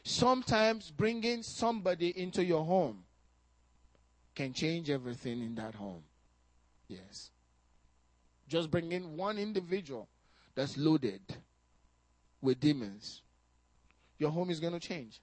Sometimes 0.04 0.91
bringing 0.91 1.43
somebody 1.43 2.10
into 2.20 2.43
your 2.43 2.66
home 2.66 3.04
can 4.36 4.51
change 4.51 4.89
everything 4.89 5.41
in 5.41 5.56
that 5.56 5.76
home. 5.76 6.04
Yes. 6.88 7.30
Just 8.47 8.72
bringing 8.72 9.16
one 9.16 9.38
individual 9.38 10.08
that's 10.56 10.78
loaded 10.78 11.22
with 12.41 12.60
demons, 12.60 13.22
your 14.18 14.32
home 14.32 14.49
is 14.49 14.60
going 14.60 14.74
to 14.74 14.80
change. 14.80 15.22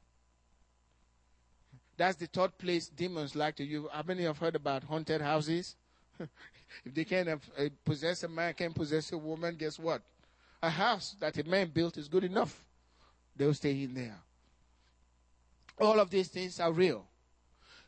That's 1.97 2.16
the 2.16 2.26
third 2.26 2.57
place 2.57 2.89
demons 2.89 3.37
like 3.37 3.57
to 3.57 3.64
you. 3.64 3.89
How 3.93 4.03
many 4.07 4.22
have 4.22 4.39
heard 4.39 4.57
about 4.57 4.85
haunted 4.85 5.20
houses? 5.20 5.76
if 6.18 6.95
they 6.95 7.05
can't 7.05 7.28
have, 7.28 7.43
uh, 7.59 7.64
possess 7.85 8.22
a 8.22 8.28
man, 8.28 8.55
can't 8.55 8.74
possess 8.74 9.12
a 9.12 9.18
woman, 9.18 9.57
guess 9.57 9.78
what? 9.78 10.03
A 10.62 10.70
house 10.70 11.14
that 11.20 11.37
a 11.39 11.45
man 11.45 11.68
built 11.68 11.99
is 11.99 12.09
good 12.09 12.24
enough. 12.24 12.64
They'll 13.37 13.55
stay 13.55 13.83
in 13.83 13.95
there. 13.95 14.16
All 15.78 15.99
of 16.01 16.11
these 16.11 16.28
things 16.28 16.61
are 16.61 16.72
real. 16.72 17.07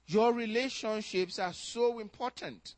Your 0.07 0.33
relationships 0.33 1.39
are 1.39 1.53
so 1.53 1.99
important. 1.99 2.75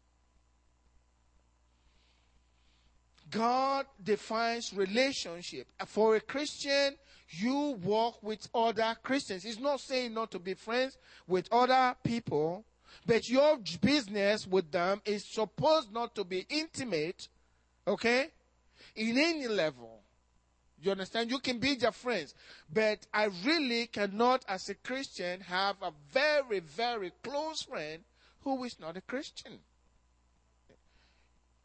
God 3.35 3.87
defines 4.03 4.72
relationship. 4.72 5.66
For 5.87 6.14
a 6.14 6.20
Christian, 6.20 6.95
you 7.30 7.76
walk 7.82 8.22
with 8.22 8.49
other 8.55 8.97
Christians. 9.03 9.43
He's 9.43 9.59
not 9.59 9.80
saying 9.80 10.14
not 10.14 10.30
to 10.30 10.39
be 10.39 10.55
friends 10.55 10.97
with 11.26 11.49
other 11.51 11.97
people, 12.05 12.64
but 13.05 13.28
your 13.28 13.59
business 13.80 14.47
with 14.47 14.70
them 14.70 15.03
is 15.05 15.24
supposed 15.24 15.93
not 15.93 16.14
to 16.14 16.22
be 16.22 16.47
intimate, 16.49 17.28
okay? 17.89 18.28
In 18.95 19.18
any 19.18 19.49
level. 19.49 20.01
You 20.80 20.93
understand? 20.93 21.30
You 21.30 21.41
can 21.41 21.59
be 21.59 21.74
their 21.74 21.93
friends. 21.93 22.35
But 22.72 23.07
I 23.12 23.30
really 23.45 23.87
cannot, 23.89 24.45
as 24.47 24.68
a 24.68 24.74
Christian, 24.74 25.41
have 25.41 25.76
a 25.82 25.93
very, 26.12 26.61
very 26.61 27.11
close 27.22 27.62
friend 27.62 28.05
who 28.43 28.62
is 28.62 28.78
not 28.78 28.97
a 28.97 29.01
Christian. 29.01 29.59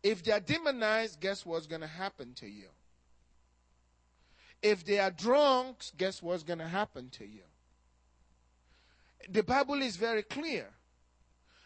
If 0.01 0.23
they 0.23 0.31
are 0.31 0.39
demonized, 0.39 1.19
guess 1.19 1.45
what's 1.45 1.67
going 1.67 1.81
to 1.81 1.87
happen 1.87 2.33
to 2.35 2.47
you? 2.47 2.67
If 4.61 4.85
they 4.85 4.99
are 4.99 5.11
drunks, 5.11 5.91
guess 5.97 6.21
what's 6.21 6.43
going 6.43 6.59
to 6.59 6.67
happen 6.67 7.09
to 7.11 7.25
you? 7.25 7.43
The 9.29 9.43
Bible 9.43 9.81
is 9.81 9.95
very 9.95 10.23
clear. 10.23 10.67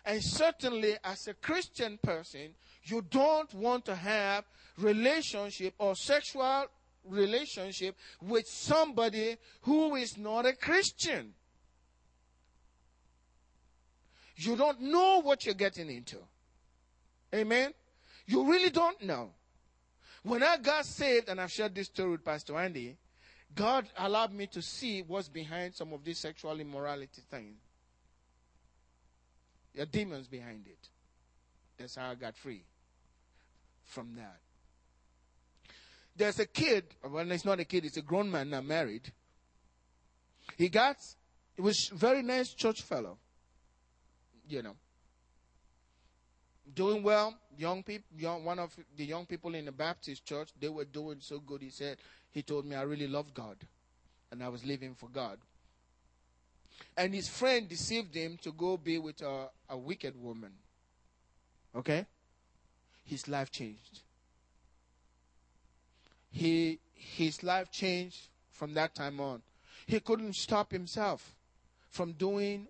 And 0.05 0.21
certainly, 0.21 0.97
as 1.03 1.27
a 1.27 1.33
Christian 1.33 1.97
person, 2.01 2.55
you 2.83 3.01
don't 3.09 3.53
want 3.53 3.85
to 3.85 3.95
have 3.95 4.43
relationship 4.77 5.75
or 5.77 5.95
sexual 5.95 6.65
relationship 7.05 7.95
with 8.21 8.47
somebody 8.47 9.37
who 9.61 9.95
is 9.95 10.17
not 10.17 10.45
a 10.45 10.53
Christian. 10.53 11.33
You 14.35 14.55
don't 14.55 14.81
know 14.81 15.21
what 15.21 15.45
you're 15.45 15.53
getting 15.55 15.89
into. 15.89 16.17
Amen? 17.33 17.73
You 18.25 18.49
really 18.49 18.69
don't 18.69 19.01
know. 19.03 19.31
When 20.23 20.41
I 20.41 20.57
got 20.57 20.85
saved, 20.85 21.29
and 21.29 21.41
I've 21.41 21.51
shared 21.51 21.75
this 21.75 21.87
story 21.87 22.11
with 22.11 22.23
Pastor 22.23 22.57
Andy, 22.57 22.97
God 23.53 23.87
allowed 23.97 24.33
me 24.33 24.47
to 24.47 24.61
see 24.61 25.01
what's 25.01 25.27
behind 25.27 25.75
some 25.75 25.93
of 25.93 26.03
these 26.03 26.19
sexual 26.19 26.59
immorality 26.59 27.21
things. 27.29 27.57
There 29.75 29.83
are 29.83 29.87
demons 29.87 30.27
behind 30.27 30.67
it. 30.67 30.89
That's 31.77 31.95
how 31.95 32.11
I 32.11 32.15
got 32.15 32.35
free 32.35 32.63
from 33.83 34.15
that. 34.15 34.39
There's 36.15 36.39
a 36.39 36.45
kid, 36.45 36.85
well, 37.03 37.29
it's 37.31 37.43
not 37.43 37.59
a 37.59 37.65
kid, 37.65 37.85
it's 37.85 37.97
a 37.97 38.01
grown 38.01 38.29
man 38.29 38.51
now 38.51 38.61
married. 38.61 39.11
He 40.57 40.69
got, 40.69 40.97
he 41.55 41.61
was 41.61 41.89
very 41.93 42.21
nice 42.21 42.53
church 42.53 42.81
fellow. 42.81 43.17
You 44.47 44.61
know. 44.61 44.75
Doing 46.75 47.03
well, 47.03 47.35
young 47.57 47.83
people, 47.83 48.07
young, 48.17 48.45
one 48.45 48.57
of 48.57 48.75
the 48.95 49.05
young 49.05 49.25
people 49.25 49.53
in 49.53 49.65
the 49.65 49.71
Baptist 49.71 50.25
church, 50.25 50.49
they 50.59 50.69
were 50.69 50.85
doing 50.85 51.17
so 51.19 51.39
good. 51.39 51.61
He 51.61 51.69
said, 51.69 51.97
he 52.31 52.41
told 52.41 52.65
me, 52.65 52.75
I 52.75 52.83
really 52.83 53.07
love 53.07 53.33
God. 53.33 53.57
And 54.31 54.43
I 54.43 54.49
was 54.49 54.65
living 54.65 54.95
for 54.95 55.09
God. 55.09 55.37
And 56.97 57.13
his 57.13 57.27
friend 57.27 57.67
deceived 57.67 58.15
him 58.15 58.37
to 58.41 58.51
go 58.51 58.77
be 58.77 58.97
with 58.97 59.21
a, 59.21 59.49
a 59.69 59.77
wicked 59.77 60.19
woman. 60.21 60.51
Okay? 61.75 62.05
His 63.03 63.27
life 63.27 63.51
changed. 63.51 64.01
He, 66.31 66.79
his 66.93 67.43
life 67.43 67.71
changed 67.71 68.29
from 68.49 68.73
that 68.73 68.95
time 68.95 69.19
on. 69.19 69.41
He 69.85 69.99
couldn't 69.99 70.33
stop 70.35 70.71
himself 70.71 71.35
from 71.89 72.13
doing 72.13 72.67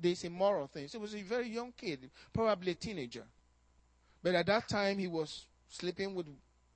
these 0.00 0.24
immoral 0.24 0.66
things. 0.66 0.92
He 0.92 0.98
was 0.98 1.14
a 1.14 1.22
very 1.22 1.48
young 1.48 1.72
kid, 1.76 2.10
probably 2.32 2.72
a 2.72 2.74
teenager. 2.74 3.24
But 4.22 4.34
at 4.34 4.46
that 4.46 4.68
time, 4.68 4.98
he 4.98 5.06
was 5.06 5.46
sleeping 5.68 6.14
with 6.14 6.26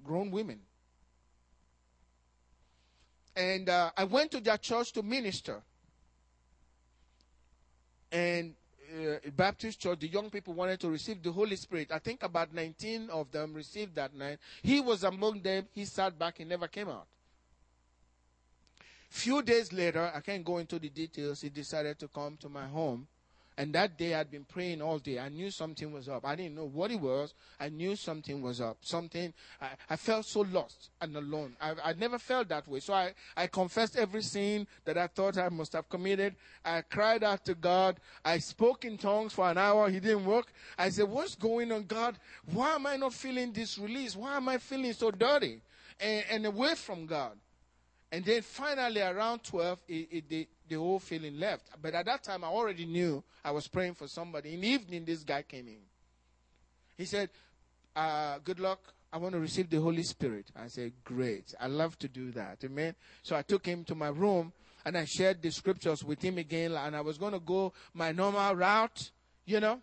grown 0.05 0.31
women. 0.31 0.61
And 3.37 3.69
uh, 3.69 3.91
I 3.97 4.05
went 4.05 4.31
to 4.33 4.41
that 4.41 4.63
church 4.63 4.93
to 4.93 5.03
minister 5.03 5.63
and 8.13 8.55
uh, 8.93 9.31
Baptist 9.37 9.81
church, 9.81 10.01
the 10.01 10.09
young 10.09 10.31
people 10.31 10.53
wanted 10.55 10.81
to 10.81 10.91
receive 10.91 11.23
the 11.23 11.31
Holy 11.31 11.57
Spirit. 11.57 11.93
I 11.93 11.99
think 11.99 12.23
about 12.23 12.53
19 12.53 13.09
of 13.11 13.31
them 13.31 13.55
received 13.55 13.95
that 13.95 14.15
night. 14.15 14.39
He 14.63 14.81
was 14.81 15.05
among 15.05 15.43
them. 15.43 15.69
He 15.73 15.85
sat 15.85 16.19
back. 16.19 16.39
He 16.39 16.45
never 16.45 16.67
came 16.67 16.89
out. 16.89 17.07
Few 19.11 19.43
days 19.43 19.73
later, 19.73 20.11
I 20.15 20.21
can't 20.21 20.45
go 20.45 20.59
into 20.59 20.79
the 20.79 20.89
details. 20.89 21.43
He 21.43 21.51
decided 21.51 21.99
to 21.99 22.09
come 22.09 22.37
to 22.39 22.49
my 22.49 22.67
home 22.67 23.07
and 23.61 23.75
that 23.75 23.99
day 23.99 24.15
I'd 24.15 24.31
been 24.31 24.47
praying 24.47 24.81
all 24.81 24.99
day. 24.99 25.19
I 25.19 25.29
knew 25.29 25.51
something 25.51 25.93
was 25.93 26.09
up. 26.09 26.25
I 26.25 26.35
didn't 26.35 26.55
know 26.55 26.65
what 26.65 26.91
it 26.91 26.99
was. 26.99 27.35
I 27.61 27.69
knew 27.69 27.95
something 27.95 28.41
was 28.41 28.59
up. 28.59 28.79
Something, 28.81 29.35
I, 29.61 29.69
I 29.91 29.97
felt 29.97 30.25
so 30.25 30.41
lost 30.41 30.89
and 30.99 31.15
alone. 31.15 31.57
I, 31.61 31.75
I 31.85 31.93
never 31.93 32.19
felt 32.19 32.49
that 32.49 32.67
way. 32.67 32.81
So 32.81 32.95
I, 32.95 33.13
I 33.37 33.49
confessed 33.49 33.97
every 33.97 34.23
sin 34.23 34.67
that 34.87 34.97
I 34.97 35.09
thought 35.09 35.37
I 35.37 35.51
must 35.51 35.75
have 35.75 35.91
committed. 35.91 36.37
I 36.65 36.81
cried 36.81 37.23
out 37.23 37.45
to 37.45 37.55
God. 37.55 38.01
I 38.25 38.39
spoke 38.39 38.87
in 38.87 38.97
tongues 38.97 39.35
for 39.35 39.51
an 39.51 39.59
hour. 39.59 39.91
He 39.91 40.01
didn't 40.01 40.25
work. 40.25 40.47
I 40.79 40.89
said, 40.89 41.11
what's 41.11 41.35
going 41.35 41.71
on, 41.71 41.85
God? 41.85 42.17
Why 42.51 42.77
am 42.77 42.87
I 42.87 42.97
not 42.97 43.13
feeling 43.13 43.53
this 43.53 43.77
release? 43.79 44.17
Why 44.17 44.39
am 44.39 44.49
I 44.49 44.57
feeling 44.57 44.95
so 44.95 45.11
dirty 45.11 45.61
and, 46.01 46.25
and 46.31 46.47
away 46.47 46.77
from 46.77 47.05
God? 47.05 47.33
And 48.13 48.25
then 48.25 48.43
finally 48.43 49.01
around 49.01 49.45
12, 49.45 49.79
it, 49.89 50.09
it, 50.11 50.29
the, 50.29 50.49
the 50.69 50.75
whole 50.77 50.99
feeling 50.99 51.39
left. 51.39 51.69
But 51.81 51.95
at 51.95 52.07
that 52.07 52.25
time, 52.25 52.43
I 52.43 52.49
already 52.49 52.85
knew 52.85 53.23
I 53.45 53.53
was 53.53 53.69
praying 53.69 53.95
for 53.95 54.09
somebody. 54.09 54.55
In 54.55 54.61
the 54.61 54.69
evening, 54.69 55.05
this 55.05 55.23
guy 55.23 55.43
came 55.43 55.69
in. 55.69 55.83
He 56.97 57.05
said, 57.05 57.31
uh, 57.95 58.39
Good 58.43 58.59
luck. 58.59 58.81
I 59.13 59.19
want 59.19 59.35
to 59.35 59.41
receive 59.41 59.71
the 59.71 59.81
Holy 59.81 60.03
Spirit. 60.03 60.47
I 60.57 60.69
said, 60.69 60.93
Great. 61.05 61.55
I 61.61 61.69
love 61.69 61.99
to 62.01 62.09
do 62.09 62.33
that. 62.33 62.59
Amen. 62.65 62.95
So 63.23 63.37
I 63.37 63.43
took 63.43 63.65
him 63.65 63.85
to 63.85 63.95
my 63.95 64.09
room 64.09 64.53
and 64.85 64.97
I 64.97 65.05
shared 65.05 65.41
the 65.43 65.51
scriptures 65.51 66.03
with 66.03 66.21
him 66.21 66.39
again. 66.39 66.73
And 66.73 66.97
I 66.97 67.01
was 67.03 67.17
going 67.17 67.33
to 67.33 67.41
go 67.41 67.73
my 67.95 68.11
normal 68.11 68.57
route, 68.57 69.11
you 69.45 69.61
know, 69.61 69.81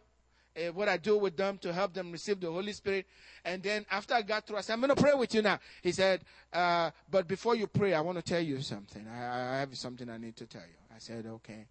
uh, 0.58 0.72
what 0.74 0.90
I 0.90 0.98
do 0.98 1.18
with 1.18 1.38
them 1.38 1.58
to 1.60 1.72
help 1.72 1.94
them 1.94 2.12
receive 2.12 2.40
the 2.40 2.52
Holy 2.52 2.74
Spirit. 2.74 3.06
And 3.46 3.62
then 3.62 3.86
after 3.92 4.14
I 4.14 4.22
got 4.22 4.48
through, 4.48 4.58
I 4.58 4.62
said, 4.62 4.74
I'm 4.74 4.82
going 4.82 4.96
to 4.96 5.02
pray 5.02 5.14
with 5.14 5.34
you 5.34 5.42
now. 5.42 5.60
He 5.82 5.92
said, 5.92 6.22
uh, 6.52 6.92
But 7.10 7.28
before 7.28 7.56
you 7.56 7.68
pray, 7.68 7.94
I 7.94 8.02
want 8.02 8.18
to 8.18 8.24
tell 8.24 8.42
you 8.42 8.62
something. 8.62 9.06
I, 9.08 9.56
I 9.56 9.60
have 9.60 9.76
something 9.78 10.10
I 10.10 10.18
need 10.18 10.36
to 10.38 10.46
tell 10.46 10.62
you. 10.62 10.96
I 10.96 11.00
said, 11.00 11.26
Okay. 11.26 11.66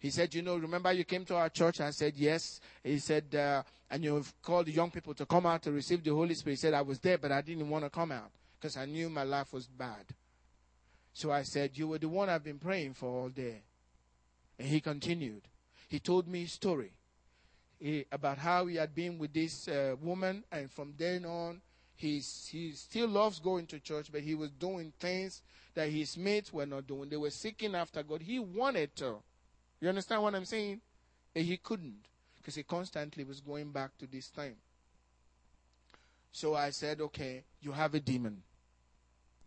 He 0.00 0.10
said, 0.10 0.34
You 0.34 0.42
know, 0.42 0.56
remember 0.56 0.92
you 0.92 1.04
came 1.04 1.24
to 1.26 1.36
our 1.36 1.48
church? 1.48 1.80
I 1.80 1.90
said, 1.90 2.14
Yes. 2.16 2.60
He 2.82 2.98
said, 2.98 3.34
uh, 3.34 3.62
And 3.90 4.02
you've 4.02 4.32
called 4.42 4.66
the 4.66 4.72
young 4.72 4.90
people 4.90 5.14
to 5.14 5.26
come 5.26 5.46
out 5.46 5.62
to 5.62 5.72
receive 5.72 6.02
the 6.02 6.14
Holy 6.14 6.34
Spirit. 6.34 6.54
He 6.54 6.60
said, 6.60 6.74
I 6.74 6.82
was 6.82 6.98
there, 7.00 7.18
but 7.18 7.32
I 7.32 7.42
didn't 7.42 7.68
want 7.68 7.84
to 7.84 7.90
come 7.90 8.12
out 8.12 8.30
because 8.58 8.76
I 8.76 8.86
knew 8.86 9.10
my 9.10 9.24
life 9.24 9.52
was 9.52 9.66
bad. 9.66 10.06
So 11.12 11.30
I 11.30 11.42
said, 11.42 11.72
You 11.74 11.88
were 11.88 11.98
the 11.98 12.08
one 12.08 12.28
I've 12.28 12.44
been 12.44 12.58
praying 12.58 12.94
for 12.94 13.08
all 13.08 13.28
day. 13.28 13.62
And 14.58 14.68
he 14.68 14.80
continued. 14.80 15.42
He 15.88 15.98
told 15.98 16.26
me 16.26 16.42
his 16.42 16.52
story 16.52 16.92
he, 17.82 18.04
about 18.12 18.38
how 18.38 18.66
he 18.66 18.76
had 18.76 18.94
been 18.94 19.18
with 19.18 19.32
this 19.32 19.66
uh, 19.66 19.96
woman, 20.00 20.44
and 20.52 20.70
from 20.70 20.94
then 20.96 21.24
on, 21.24 21.60
he's, 21.96 22.48
he 22.50 22.70
still 22.72 23.08
loves 23.08 23.40
going 23.40 23.66
to 23.66 23.80
church, 23.80 24.12
but 24.12 24.20
he 24.20 24.36
was 24.36 24.50
doing 24.52 24.92
things 25.00 25.42
that 25.74 25.88
his 25.88 26.16
mates 26.16 26.52
were 26.52 26.64
not 26.64 26.86
doing. 26.86 27.08
They 27.08 27.16
were 27.16 27.30
seeking 27.30 27.74
after 27.74 28.04
God. 28.04 28.22
He 28.22 28.38
wanted 28.38 28.94
to. 28.96 29.16
You 29.80 29.88
understand 29.88 30.22
what 30.22 30.34
I'm 30.34 30.44
saying? 30.44 30.80
And 31.34 31.44
he 31.44 31.56
couldn't 31.56 32.04
because 32.36 32.54
he 32.54 32.62
constantly 32.62 33.24
was 33.24 33.40
going 33.40 33.72
back 33.72 33.98
to 33.98 34.06
this 34.06 34.28
time. 34.28 34.56
So 36.30 36.54
I 36.54 36.70
said, 36.70 37.00
okay, 37.00 37.42
you 37.60 37.72
have 37.72 37.94
a 37.94 38.00
demon, 38.00 38.42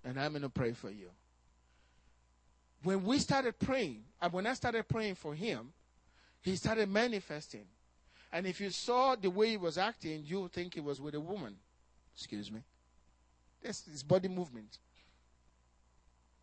and 0.04 0.20
I'm 0.20 0.32
going 0.32 0.42
to 0.42 0.50
pray 0.50 0.74
for 0.74 0.90
you. 0.90 1.10
When 2.84 3.06
we 3.06 3.18
started 3.20 3.58
praying, 3.60 4.04
and 4.22 4.34
when 4.34 4.46
I 4.46 4.54
started 4.54 4.88
praying 4.90 5.16
for 5.16 5.34
him, 5.34 5.72
he 6.42 6.58
started 6.58 6.90
manifesting. 6.90 7.66
And 8.36 8.46
if 8.46 8.60
you 8.60 8.70
saw 8.70 9.16
the 9.16 9.30
way 9.30 9.52
he 9.52 9.58
was 9.58 9.78
acting, 9.78 10.26
you 10.26 10.42
would 10.42 10.52
think 10.52 10.74
he 10.74 10.82
was 10.82 11.00
with 11.00 11.16
a 11.16 11.22
woman. 11.22 11.56
Excuse 12.14 12.52
me. 12.52 12.60
That's 13.64 13.86
his 13.86 14.04
body 14.04 14.28
movement. 14.28 14.78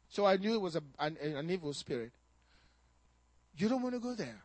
So 0.09 0.25
I 0.25 0.39
knew 0.39 0.55
it 0.55 0.61
was 0.63 0.75
a, 0.75 0.83
an, 0.99 1.19
an 1.21 1.51
evil 1.51 1.75
spirit. 1.75 2.13
You 3.59 3.69
don't 3.69 3.83
want 3.83 3.95
to 3.95 4.01
go 4.01 4.15
there. 4.15 4.43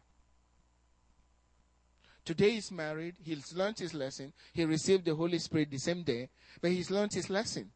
Today 2.25 2.49
he's 2.49 2.69
married. 2.69 3.15
He's 3.23 3.55
learned 3.55 3.79
his 3.79 3.93
lesson. 3.93 4.33
He 4.51 4.65
received 4.65 5.05
the 5.05 5.15
Holy 5.15 5.39
Spirit 5.39 5.71
the 5.71 5.77
same 5.77 6.03
day, 6.03 6.27
but 6.59 6.71
he's 6.71 6.91
learned 6.91 7.13
his 7.13 7.29
lesson 7.29 7.71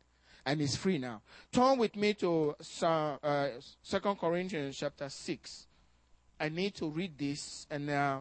and 0.46 0.60
he's 0.60 0.76
free 0.76 0.98
now. 0.98 1.22
Turn 1.50 1.78
with 1.78 1.96
me 1.96 2.14
to 2.16 2.56
uh, 2.82 3.48
Second 3.82 4.20
Corinthians 4.20 4.76
chapter 4.76 5.08
6. 5.08 5.68
I 6.42 6.50
need 6.50 6.76
to 6.76 6.90
read 6.90 7.18
this 7.18 7.68
and 7.72 7.90
uh, 7.90 8.20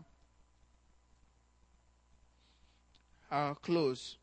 I'll 3.31 3.55
close 3.55 4.17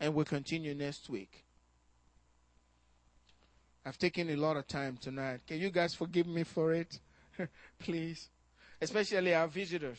and 0.00 0.14
we'll 0.14 0.24
continue 0.24 0.74
next 0.74 1.08
week. 1.08 1.44
I've 3.86 3.98
taken 3.98 4.30
a 4.30 4.36
lot 4.36 4.56
of 4.56 4.66
time 4.66 4.96
tonight. 5.00 5.40
Can 5.46 5.58
you 5.58 5.70
guys 5.70 5.94
forgive 5.94 6.26
me 6.26 6.44
for 6.44 6.72
it? 6.72 6.98
Please. 7.78 8.28
Especially 8.80 9.34
our 9.34 9.46
visitors. 9.46 9.98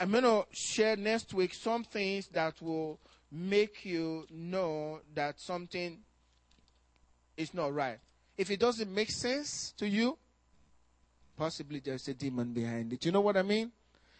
I'm 0.00 0.10
going 0.10 0.24
to 0.24 0.46
share 0.50 0.96
next 0.96 1.32
week 1.34 1.54
some 1.54 1.84
things 1.84 2.26
that 2.28 2.60
will 2.62 2.98
make 3.30 3.84
you 3.84 4.26
know 4.30 5.00
that 5.14 5.38
something 5.38 5.98
is 7.36 7.54
not 7.54 7.72
right. 7.74 7.98
If 8.36 8.50
it 8.50 8.58
doesn't 8.58 8.92
make 8.92 9.10
sense 9.10 9.72
to 9.76 9.86
you, 9.86 10.16
possibly 11.40 11.80
there's 11.80 12.06
a 12.06 12.12
demon 12.12 12.52
behind 12.52 12.92
it. 12.92 13.02
You 13.06 13.12
know 13.12 13.22
what 13.22 13.34
I 13.34 13.40
mean? 13.40 13.72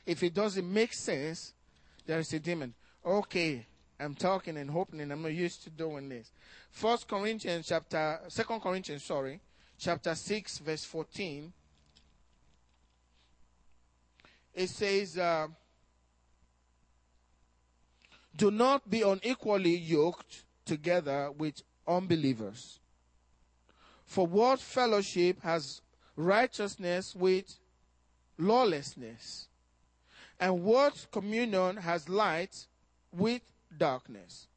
If 0.06 0.22
it 0.22 0.32
doesn't 0.32 0.72
make 0.72 0.94
sense, 0.94 1.52
there's 2.06 2.32
a 2.32 2.40
demon. 2.40 2.72
Okay, 3.04 3.66
I'm 4.00 4.14
talking 4.14 4.56
and 4.56 4.70
hoping, 4.70 5.02
and 5.02 5.12
I'm 5.12 5.20
not 5.20 5.34
used 5.34 5.62
to 5.64 5.70
doing 5.70 6.08
this. 6.08 6.32
First 6.70 7.06
Corinthians 7.06 7.66
chapter, 7.68 8.20
Second 8.28 8.60
Corinthians, 8.60 9.04
sorry, 9.04 9.38
chapter 9.78 10.14
six, 10.14 10.56
verse 10.56 10.82
fourteen. 10.86 11.52
It 14.54 14.70
says, 14.70 15.18
uh, 15.18 15.48
"Do 18.34 18.50
not 18.50 18.88
be 18.88 19.02
unequally 19.02 19.76
yoked 19.76 20.44
together 20.64 21.30
with 21.32 21.62
unbelievers. 21.86 22.78
For 24.06 24.26
what 24.26 24.58
fellowship 24.58 25.42
has 25.42 25.82
righteousness 26.20 27.14
with 27.14 27.58
lawlessness? 28.38 29.48
And 30.38 30.62
what 30.62 31.06
communion 31.12 31.76
has 31.76 32.08
light 32.08 32.66
with 33.12 33.42
darkness? 33.76 34.48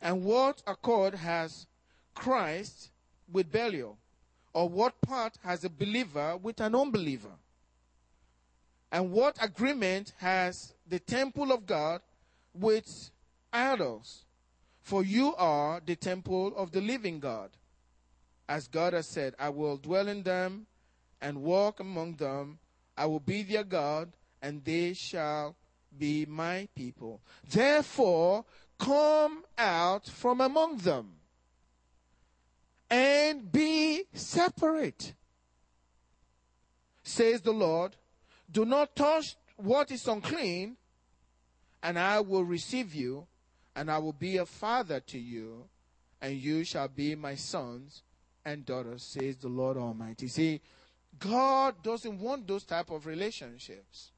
And 0.00 0.24
what 0.24 0.62
accord 0.66 1.14
has 1.14 1.66
Christ 2.14 2.90
with 3.30 3.52
Belial? 3.52 3.98
Or 4.52 4.68
what 4.68 5.00
part 5.00 5.38
has 5.44 5.64
a 5.64 5.70
believer 5.70 6.36
with 6.36 6.60
an 6.60 6.74
unbeliever? 6.74 7.36
And 8.90 9.12
what 9.12 9.36
agreement 9.40 10.12
has 10.18 10.74
the 10.88 10.98
temple 10.98 11.52
of 11.52 11.66
God 11.66 12.00
with 12.54 13.10
idols? 13.52 14.24
For 14.82 15.04
you 15.04 15.34
are 15.36 15.80
the 15.84 15.94
temple 15.94 16.52
of 16.56 16.72
the 16.72 16.80
living 16.80 17.20
God. 17.20 17.50
As 18.48 18.66
God 18.66 18.94
has 18.94 19.06
said, 19.06 19.34
I 19.38 19.50
will 19.50 19.76
dwell 19.76 20.08
in 20.08 20.24
them 20.24 20.66
and 21.20 21.42
walk 21.42 21.80
among 21.80 22.14
them. 22.14 22.58
I 22.96 23.06
will 23.06 23.20
be 23.20 23.42
their 23.42 23.64
God, 23.64 24.12
and 24.42 24.64
they 24.64 24.94
shall 24.94 25.56
be 25.96 26.26
my 26.26 26.68
people. 26.74 27.20
Therefore, 27.48 28.44
come 28.78 29.44
out 29.58 30.06
from 30.06 30.40
among 30.40 30.78
them 30.78 31.12
and 32.88 33.50
be 33.52 34.04
separate, 34.12 35.14
says 37.02 37.40
the 37.40 37.52
Lord. 37.52 37.96
Do 38.50 38.64
not 38.64 38.96
touch 38.96 39.36
what 39.56 39.90
is 39.90 40.08
unclean, 40.08 40.76
and 41.82 41.98
I 41.98 42.20
will 42.20 42.44
receive 42.44 42.94
you, 42.94 43.26
and 43.76 43.90
I 43.90 43.98
will 43.98 44.12
be 44.12 44.38
a 44.38 44.46
father 44.46 45.00
to 45.00 45.18
you, 45.18 45.68
and 46.20 46.34
you 46.34 46.64
shall 46.64 46.88
be 46.88 47.14
my 47.14 47.34
sons 47.34 48.02
and 48.44 48.66
daughters, 48.66 49.02
says 49.04 49.36
the 49.36 49.48
Lord 49.48 49.76
Almighty. 49.76 50.26
See, 50.26 50.60
God 51.20 51.82
doesn't 51.82 52.18
want 52.18 52.48
those 52.48 52.64
type 52.64 52.90
of 52.90 53.06
relationships. 53.06 54.10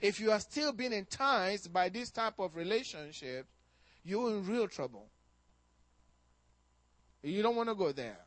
If 0.00 0.20
you 0.20 0.30
are 0.32 0.40
still 0.40 0.72
being 0.72 0.92
enticed 0.92 1.72
by 1.72 1.88
this 1.88 2.10
type 2.10 2.38
of 2.38 2.56
relationship, 2.56 3.46
you're 4.04 4.30
in 4.30 4.46
real 4.46 4.68
trouble. 4.68 5.06
You 7.22 7.42
don't 7.42 7.56
want 7.56 7.68
to 7.68 7.74
go 7.74 7.92
there. 7.92 8.18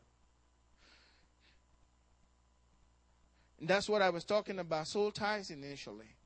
And 3.60 3.68
that's 3.68 3.88
what 3.88 4.02
I 4.02 4.10
was 4.10 4.24
talking 4.24 4.58
about 4.58 4.88
soul 4.88 5.10
ties 5.10 5.50
initially. 5.50 6.16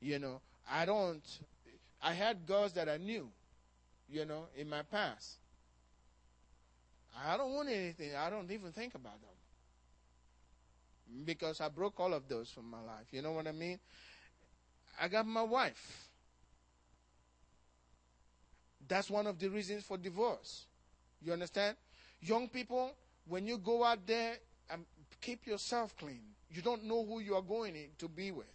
You 0.00 0.18
know, 0.18 0.40
I 0.70 0.86
don't, 0.86 1.22
I 2.02 2.14
had 2.14 2.46
girls 2.46 2.72
that 2.74 2.88
I 2.88 2.96
knew, 2.96 3.28
you 4.08 4.24
know, 4.24 4.46
in 4.56 4.68
my 4.68 4.82
past. 4.82 5.38
I 7.24 7.36
don't 7.36 7.52
want 7.52 7.68
anything, 7.68 8.14
I 8.14 8.30
don't 8.30 8.50
even 8.50 8.70
think 8.72 8.94
about 8.94 9.20
them. 9.20 9.39
Because 11.24 11.60
I 11.60 11.68
broke 11.68 11.98
all 12.00 12.14
of 12.14 12.28
those 12.28 12.50
from 12.50 12.70
my 12.70 12.80
life. 12.80 13.06
You 13.10 13.22
know 13.22 13.32
what 13.32 13.46
I 13.46 13.52
mean? 13.52 13.78
I 15.00 15.08
got 15.08 15.26
my 15.26 15.42
wife. 15.42 16.08
That's 18.86 19.10
one 19.10 19.26
of 19.26 19.38
the 19.38 19.48
reasons 19.48 19.84
for 19.84 19.96
divorce. 19.96 20.66
You 21.22 21.32
understand? 21.32 21.76
Young 22.20 22.48
people, 22.48 22.92
when 23.28 23.46
you 23.46 23.58
go 23.58 23.84
out 23.84 24.06
there, 24.06 24.34
um, 24.70 24.84
keep 25.20 25.46
yourself 25.46 25.96
clean. 25.96 26.22
You 26.50 26.62
don't 26.62 26.84
know 26.84 27.04
who 27.04 27.20
you 27.20 27.34
are 27.34 27.42
going 27.42 27.74
to 27.98 28.08
be 28.08 28.32
with. 28.32 28.46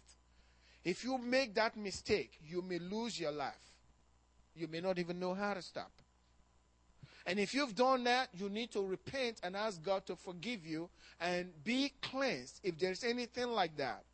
If 0.84 1.02
you 1.04 1.18
make 1.18 1.54
that 1.54 1.76
mistake, 1.76 2.38
you 2.46 2.62
may 2.62 2.78
lose 2.78 3.18
your 3.18 3.32
life. 3.32 3.72
You 4.54 4.68
may 4.68 4.80
not 4.80 4.98
even 4.98 5.18
know 5.18 5.34
how 5.34 5.54
to 5.54 5.62
stop. 5.62 5.90
And 7.26 7.40
if 7.40 7.52
you've 7.54 7.74
done 7.74 8.04
that, 8.04 8.28
you 8.34 8.48
need 8.48 8.70
to 8.72 8.86
repent 8.86 9.40
and 9.42 9.56
ask 9.56 9.82
God 9.82 10.06
to 10.06 10.14
forgive 10.14 10.64
you 10.64 10.88
and 11.20 11.50
be 11.64 11.92
cleansed 12.00 12.60
if 12.62 12.78
there's 12.78 13.02
anything 13.02 13.48
like 13.48 13.76
that 13.78 14.04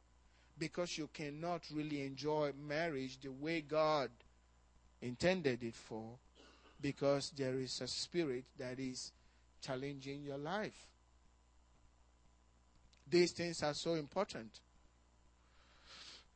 because 0.59 0.97
you 0.97 1.09
cannot 1.13 1.63
really 1.73 2.03
enjoy 2.03 2.53
marriage 2.67 3.19
the 3.21 3.31
way 3.31 3.61
God 3.61 4.11
intended 5.03 5.63
it 5.63 5.75
for 5.75 6.17
because 6.81 7.33
there 7.37 7.59
is 7.59 7.81
a 7.83 7.87
spirit 7.87 8.45
that 8.59 8.79
is 8.79 9.13
challenging 9.61 10.23
your 10.23 10.39
life. 10.39 10.87
These 13.09 13.33
things 13.33 13.63
are 13.63 13.75
so 13.75 13.95
important. 13.95 14.61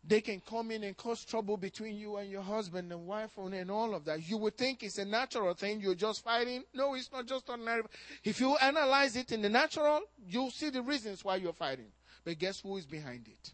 They 0.08 0.20
can 0.20 0.40
come 0.40 0.70
in 0.70 0.84
and 0.84 0.96
cause 0.96 1.24
trouble 1.24 1.56
between 1.56 1.96
you 1.96 2.16
and 2.16 2.30
your 2.30 2.42
husband 2.42 2.92
and 2.92 3.06
wife 3.06 3.36
and 3.38 3.70
all 3.70 3.92
of 3.92 4.04
that. 4.04 4.28
You 4.28 4.36
would 4.36 4.56
think 4.56 4.84
it's 4.84 4.98
a 4.98 5.04
natural 5.04 5.52
thing. 5.54 5.80
You're 5.80 5.96
just 5.96 6.22
fighting. 6.22 6.62
No, 6.72 6.94
it's 6.94 7.10
not 7.10 7.26
just 7.26 7.50
ordinary. 7.50 7.82
If 8.22 8.38
you 8.38 8.56
analyze 8.56 9.16
it 9.16 9.32
in 9.32 9.42
the 9.42 9.48
natural, 9.48 10.02
you'll 10.28 10.52
see 10.52 10.70
the 10.70 10.82
reasons 10.82 11.24
why 11.24 11.36
you're 11.36 11.52
fighting. 11.52 11.88
But 12.24 12.38
guess 12.38 12.60
who 12.60 12.76
is 12.76 12.86
behind 12.86 13.26
it? 13.26 13.52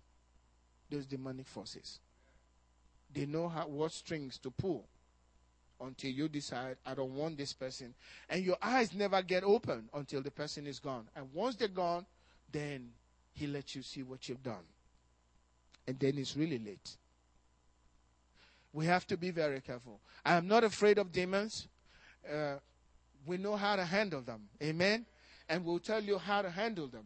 Those 0.91 1.07
demonic 1.07 1.47
forces. 1.47 2.01
They 3.15 3.25
know 3.25 3.49
how, 3.49 3.67
what 3.67 3.93
strings 3.93 4.37
to 4.39 4.51
pull 4.51 4.85
until 5.81 6.11
you 6.11 6.29
decide, 6.29 6.77
I 6.85 6.95
don't 6.95 7.15
want 7.15 7.39
this 7.39 7.55
person. 7.55 7.95
And 8.29 8.45
your 8.45 8.57
eyes 8.61 8.93
never 8.95 9.23
get 9.23 9.43
open 9.43 9.89
until 9.95 10.21
the 10.21 10.31
person 10.31 10.67
is 10.67 10.79
gone. 10.79 11.09
And 11.17 11.33
once 11.33 11.57
they're 11.57 11.69
gone, 11.69 12.05
then 12.51 12.91
he 13.33 13.47
lets 13.47 13.75
you 13.75 13.83
see 13.83 14.03
what 14.03 14.29
you've 14.29 14.43
done 14.43 14.65
and 15.87 15.99
then 15.99 16.19
it's 16.19 16.37
really 16.37 16.59
late. 16.59 16.97
We 18.73 18.87
have 18.87 19.07
to 19.09 19.17
be 19.17 19.31
very 19.31 19.61
careful. 19.61 20.01
I 20.25 20.35
am 20.35 20.49
not 20.49 20.65
afraid 20.65 20.99
of 20.99 21.13
demons. 21.13 21.69
Uh, 22.31 22.55
we 23.27 23.37
know 23.37 23.57
how 23.57 23.77
to 23.77 23.85
handle 23.85 24.21
them. 24.21 24.49
Amen. 24.63 25.05
And 25.49 25.65
we'll 25.65 25.79
tell 25.79 26.03
you 26.03 26.19
how 26.19 26.43
to 26.43 26.51
handle 26.51 26.87
them. 26.87 27.05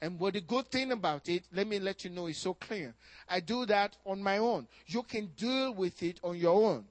And 0.00 0.18
what 0.18 0.34
the 0.34 0.40
good 0.40 0.66
thing 0.66 0.90
about 0.90 1.28
it, 1.28 1.44
let 1.54 1.66
me 1.66 1.78
let 1.78 2.04
you 2.04 2.10
know, 2.10 2.26
is 2.26 2.36
so 2.36 2.54
clear. 2.54 2.92
I 3.28 3.38
do 3.38 3.64
that 3.66 3.96
on 4.04 4.20
my 4.20 4.38
own. 4.38 4.66
You 4.86 5.04
can 5.04 5.26
deal 5.36 5.72
with 5.72 6.02
it 6.02 6.18
on 6.22 6.36
your 6.36 6.60
own. 6.60 6.84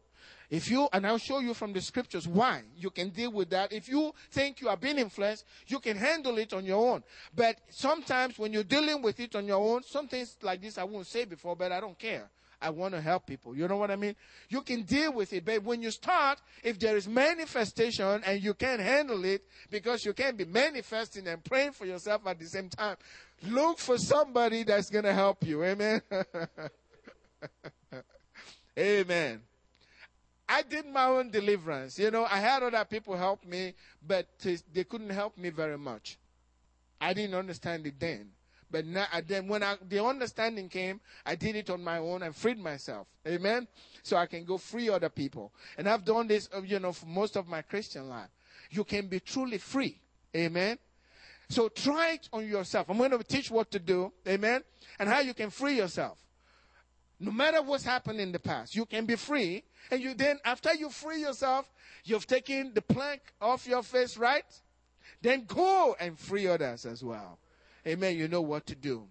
If 0.52 0.70
you, 0.70 0.90
and 0.92 1.08
I'll 1.08 1.18
show 1.18 1.40
you 1.40 1.54
from 1.54 1.72
the 1.72 1.80
scriptures 1.80 2.28
why 2.28 2.64
you 2.76 2.90
can 2.90 3.10
deal 3.10 3.32
with 3.32 3.50
that. 3.52 3.72
If 3.72 3.88
you 3.88 4.14
think 4.32 4.60
you 4.60 4.68
are 4.68 4.76
being 4.76 4.98
influenced, 4.98 5.46
you 5.68 5.80
can 5.80 5.96
handle 5.96 6.38
it 6.38 6.52
on 6.52 6.66
your 6.66 6.92
own. 6.92 7.04
But 7.34 7.56
sometimes 7.70 8.38
when 8.38 8.52
you're 8.52 8.64
dealing 8.64 9.02
with 9.02 9.22
it 9.22 9.34
on 9.34 9.48
your 9.48 9.60
own, 9.60 9.84
some 9.84 10.10
things 10.10 10.36
like 10.42 10.62
this 10.62 10.78
I 10.78 10.84
won't 10.84 11.08
say 11.08 11.24
before, 11.24 11.56
but 11.56 11.72
I 11.72 11.80
don't 11.80 11.98
care. 11.98 12.30
I 12.62 12.70
want 12.70 12.94
to 12.94 13.02
help 13.02 13.26
people. 13.26 13.56
You 13.56 13.68
know 13.70 13.78
what 13.78 13.92
I 13.92 13.96
mean? 13.96 14.16
You 14.50 14.62
can 14.62 14.84
deal 14.84 15.14
with 15.14 15.32
it, 15.32 15.46
but 15.46 15.64
when 15.64 15.82
you 15.82 15.90
start, 15.90 16.40
if 16.64 16.78
there 16.78 16.98
is 16.98 17.08
manifestation 17.08 18.22
and 18.26 18.44
you 18.44 18.54
can't 18.54 18.82
handle 18.82 19.24
it 19.24 19.46
because 19.72 20.06
you 20.06 20.14
can't 20.14 20.36
be 20.36 20.46
manifesting 20.46 21.28
and 21.28 21.42
praying 21.44 21.72
for 21.72 21.86
yourself 21.86 22.28
at 22.28 22.38
the 22.38 22.46
same 22.46 22.68
time, 22.68 22.98
look 23.48 23.80
for 23.80 23.98
somebody 23.98 24.64
that's 24.64 24.90
going 24.90 25.06
to 25.06 25.14
help 25.14 25.48
you. 25.48 25.64
Amen. 25.64 26.02
Amen. 28.78 29.42
I 30.52 30.64
did 30.64 30.86
my 30.86 31.06
own 31.06 31.32
deliverance. 31.32 31.98
You 31.98 32.12
know, 32.12 32.26
I 32.26 32.38
had 32.38 32.62
other 32.62 32.84
people 32.84 33.16
help 33.16 33.46
me, 33.46 33.74
but 34.06 34.28
they 34.74 34.84
couldn't 34.84 35.10
help 35.10 35.38
me 35.38 35.50
very 35.50 35.78
much. 35.78 36.18
I 37.00 37.14
didn't 37.14 37.36
understand 37.36 37.88
it 37.88 37.98
then. 37.98 38.32
But 38.70 38.86
now, 38.86 39.06
then 39.26 39.48
when 39.48 39.64
I, 39.64 39.78
the 39.88 40.04
understanding 40.04 40.68
came, 40.68 41.00
I 41.26 41.36
did 41.36 41.56
it 41.56 41.70
on 41.70 41.82
my 41.82 42.00
own 42.00 42.24
and 42.24 42.36
freed 42.36 42.60
myself. 42.60 43.08
Amen. 43.26 43.66
So 44.04 44.18
I 44.18 44.26
can 44.26 44.44
go 44.44 44.58
free 44.58 44.90
other 44.90 45.10
people. 45.10 45.54
And 45.78 45.88
I've 45.88 46.04
done 46.04 46.28
this, 46.28 46.50
uh, 46.54 46.62
you 46.62 46.80
know, 46.80 46.92
for 46.92 47.06
most 47.06 47.38
of 47.38 47.48
my 47.48 47.62
Christian 47.62 48.10
life. 48.10 48.30
You 48.70 48.84
can 48.84 49.08
be 49.08 49.22
truly 49.22 49.58
free. 49.58 50.00
Amen. 50.36 50.78
So 51.50 51.70
try 51.70 52.12
it 52.12 52.30
on 52.34 52.46
yourself. 52.46 52.90
I'm 52.90 52.98
going 52.98 53.12
to 53.12 53.24
teach 53.24 53.52
what 53.52 53.72
to 53.72 53.80
do. 53.80 54.12
Amen. 54.28 54.64
And 55.00 55.08
how 55.08 55.22
you 55.22 55.34
can 55.34 55.50
free 55.50 55.78
yourself. 55.78 56.18
No 57.22 57.32
matter 57.32 57.62
what's 57.62 57.84
happened 57.84 58.20
in 58.20 58.32
the 58.32 58.40
past, 58.40 58.76
you 58.76 58.84
can 58.84 59.06
be 59.06 59.16
free. 59.16 59.64
And 59.92 60.02
you 60.02 60.16
then, 60.16 60.40
after 60.44 60.74
you 60.74 60.90
free 60.90 61.22
yourself, 61.22 61.72
you've 62.04 62.26
taken 62.26 62.74
the 62.74 62.82
plank 62.82 63.22
off 63.40 63.68
your 63.68 63.84
face, 63.84 64.18
right? 64.18 64.44
Then 65.22 65.46
go 65.46 65.96
and 66.00 66.18
free 66.18 66.48
others 66.48 66.84
as 66.84 67.04
well. 67.04 67.38
Amen. 67.88 68.18
You 68.18 68.28
know 68.28 68.42
what 68.42 68.66
to 68.66 68.76
do. 68.76 69.08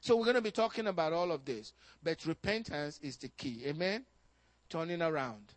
So 0.00 0.16
we're 0.16 0.24
going 0.24 0.34
to 0.34 0.42
be 0.42 0.50
talking 0.50 0.88
about 0.88 1.12
all 1.12 1.30
of 1.30 1.44
this. 1.44 1.72
But 2.02 2.26
repentance 2.26 2.98
is 3.00 3.16
the 3.18 3.28
key. 3.28 3.62
Amen. 3.66 4.04
Turning 4.68 5.00
around. 5.00 5.54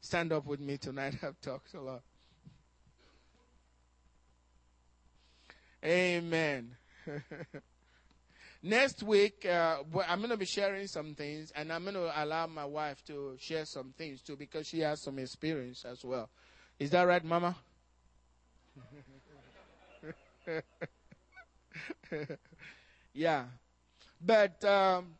Stand 0.00 0.32
up 0.32 0.46
with 0.46 0.60
me 0.60 0.78
tonight. 0.78 1.16
I've 1.22 1.38
talked 1.42 1.74
a 1.74 1.80
lot. 1.82 2.00
Amen. 5.84 6.74
Next 8.64 9.02
week, 9.02 9.44
uh, 9.44 9.78
I'm 10.08 10.20
going 10.20 10.30
to 10.30 10.36
be 10.36 10.44
sharing 10.44 10.86
some 10.86 11.16
things, 11.16 11.50
and 11.56 11.72
I'm 11.72 11.82
going 11.82 11.94
to 11.94 12.12
allow 12.22 12.46
my 12.46 12.64
wife 12.64 13.04
to 13.06 13.34
share 13.40 13.64
some 13.64 13.92
things 13.98 14.22
too 14.22 14.36
because 14.36 14.68
she 14.68 14.78
has 14.80 15.02
some 15.02 15.18
experience 15.18 15.84
as 15.84 16.04
well. 16.04 16.30
Is 16.78 16.90
that 16.90 17.02
right, 17.02 17.24
Mama? 17.24 17.56
yeah. 23.12 23.44
But 24.24 24.64
um, 24.64 25.14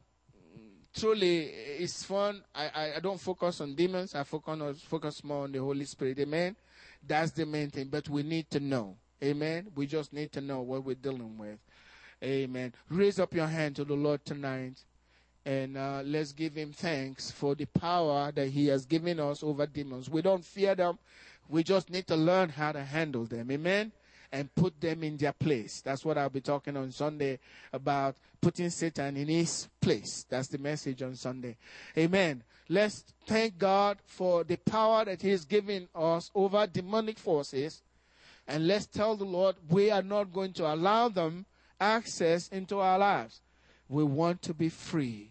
truly, 0.94 1.46
it's 1.46 2.04
fun. 2.04 2.42
I, 2.54 2.68
I, 2.68 2.94
I, 2.96 3.00
don't 3.00 3.20
focus 3.20 3.60
on 3.60 3.74
demons, 3.74 4.14
I 4.14 4.22
focus, 4.22 4.60
on, 4.60 4.74
focus 4.74 5.24
more 5.24 5.44
on 5.44 5.52
the 5.52 5.58
Holy 5.58 5.84
Spirit. 5.84 6.20
Amen? 6.20 6.54
That's 7.04 7.32
the 7.32 7.44
main 7.44 7.70
thing. 7.70 7.88
But 7.88 8.08
we 8.08 8.22
need 8.22 8.48
to 8.50 8.60
know. 8.60 8.96
Amen? 9.22 9.68
We 9.74 9.86
just 9.86 10.12
need 10.12 10.30
to 10.32 10.40
know 10.40 10.60
what 10.60 10.84
we're 10.84 10.94
dealing 10.94 11.36
with. 11.38 11.58
Amen. 12.22 12.72
Raise 12.88 13.18
up 13.18 13.34
your 13.34 13.48
hand 13.48 13.76
to 13.76 13.84
the 13.84 13.94
Lord 13.94 14.24
tonight 14.24 14.84
and 15.44 15.76
uh, 15.76 16.02
let's 16.04 16.32
give 16.32 16.54
him 16.54 16.72
thanks 16.72 17.30
for 17.30 17.54
the 17.54 17.64
power 17.64 18.30
that 18.32 18.48
he 18.48 18.68
has 18.68 18.86
given 18.86 19.18
us 19.18 19.42
over 19.42 19.66
demons. 19.66 20.08
We 20.08 20.22
don't 20.22 20.44
fear 20.44 20.74
them. 20.74 20.98
We 21.48 21.64
just 21.64 21.90
need 21.90 22.06
to 22.06 22.16
learn 22.16 22.50
how 22.50 22.72
to 22.72 22.84
handle 22.84 23.24
them. 23.24 23.50
Amen. 23.50 23.92
And 24.30 24.54
put 24.54 24.80
them 24.80 25.02
in 25.02 25.16
their 25.18 25.32
place. 25.32 25.82
That's 25.82 26.04
what 26.04 26.16
I'll 26.16 26.30
be 26.30 26.40
talking 26.40 26.76
on 26.76 26.90
Sunday 26.92 27.38
about 27.72 28.16
putting 28.40 28.70
Satan 28.70 29.16
in 29.16 29.28
his 29.28 29.68
place. 29.80 30.24
That's 30.28 30.48
the 30.48 30.58
message 30.58 31.02
on 31.02 31.16
Sunday. 31.16 31.56
Amen. 31.98 32.42
Let's 32.68 33.04
thank 33.26 33.58
God 33.58 33.98
for 34.06 34.44
the 34.44 34.56
power 34.56 35.04
that 35.04 35.20
he 35.20 35.30
has 35.30 35.44
given 35.44 35.88
us 35.94 36.30
over 36.34 36.66
demonic 36.66 37.18
forces. 37.18 37.82
And 38.48 38.66
let's 38.66 38.86
tell 38.86 39.16
the 39.16 39.24
Lord 39.24 39.56
we 39.68 39.90
are 39.90 40.02
not 40.02 40.32
going 40.32 40.52
to 40.54 40.72
allow 40.72 41.08
them 41.08 41.44
access 41.82 42.48
into 42.48 42.78
our 42.78 42.98
lives. 42.98 43.40
We 43.88 44.04
want 44.04 44.40
to 44.42 44.54
be 44.54 44.68
free. 44.68 45.30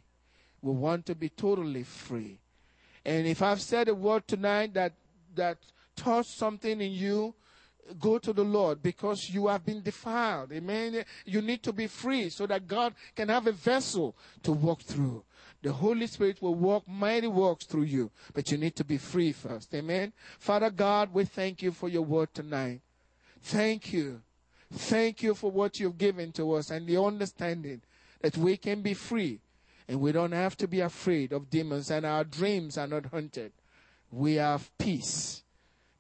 We 0.61 0.73
want 0.73 1.05
to 1.07 1.15
be 1.15 1.29
totally 1.29 1.83
free. 1.83 2.37
And 3.05 3.25
if 3.25 3.41
I've 3.41 3.61
said 3.61 3.87
a 3.87 3.95
word 3.95 4.27
tonight 4.27 4.73
that 4.75 4.93
that 5.35 5.57
touched 5.95 6.37
something 6.37 6.81
in 6.81 6.91
you, 6.91 7.33
go 7.99 8.19
to 8.19 8.33
the 8.33 8.43
Lord 8.43 8.83
because 8.83 9.29
you 9.29 9.47
have 9.47 9.65
been 9.65 9.81
defiled. 9.81 10.51
Amen. 10.51 11.03
You 11.25 11.41
need 11.41 11.63
to 11.63 11.73
be 11.73 11.87
free 11.87 12.29
so 12.29 12.45
that 12.47 12.67
God 12.67 12.93
can 13.15 13.29
have 13.29 13.47
a 13.47 13.51
vessel 13.51 14.15
to 14.43 14.51
walk 14.51 14.81
through. 14.81 15.23
The 15.63 15.71
Holy 15.71 16.07
Spirit 16.07 16.41
will 16.41 16.55
walk 16.55 16.87
mighty 16.87 17.27
works 17.27 17.65
through 17.65 17.83
you, 17.83 18.11
but 18.33 18.51
you 18.51 18.57
need 18.57 18.75
to 18.75 18.83
be 18.83 18.97
free 18.97 19.31
first. 19.31 19.73
Amen. 19.73 20.11
Father 20.37 20.69
God, 20.69 21.13
we 21.13 21.23
thank 21.25 21.61
you 21.61 21.71
for 21.71 21.87
your 21.87 22.01
word 22.01 22.33
tonight. 22.33 22.81
Thank 23.41 23.93
you 23.93 24.21
Thank 24.71 25.21
you 25.21 25.33
for 25.33 25.51
what 25.51 25.79
you've 25.79 25.97
given 25.97 26.31
to 26.33 26.53
us 26.53 26.71
and 26.71 26.87
the 26.87 27.01
understanding 27.01 27.81
that 28.21 28.37
we 28.37 28.57
can 28.57 28.81
be 28.81 28.93
free 28.93 29.41
and 29.87 29.99
we 29.99 30.11
don't 30.11 30.31
have 30.31 30.55
to 30.57 30.67
be 30.67 30.79
afraid 30.79 31.33
of 31.33 31.49
demons 31.49 31.91
and 31.91 32.05
our 32.05 32.23
dreams 32.23 32.77
are 32.77 32.87
not 32.87 33.07
haunted. 33.07 33.51
We 34.11 34.35
have 34.35 34.71
peace 34.77 35.43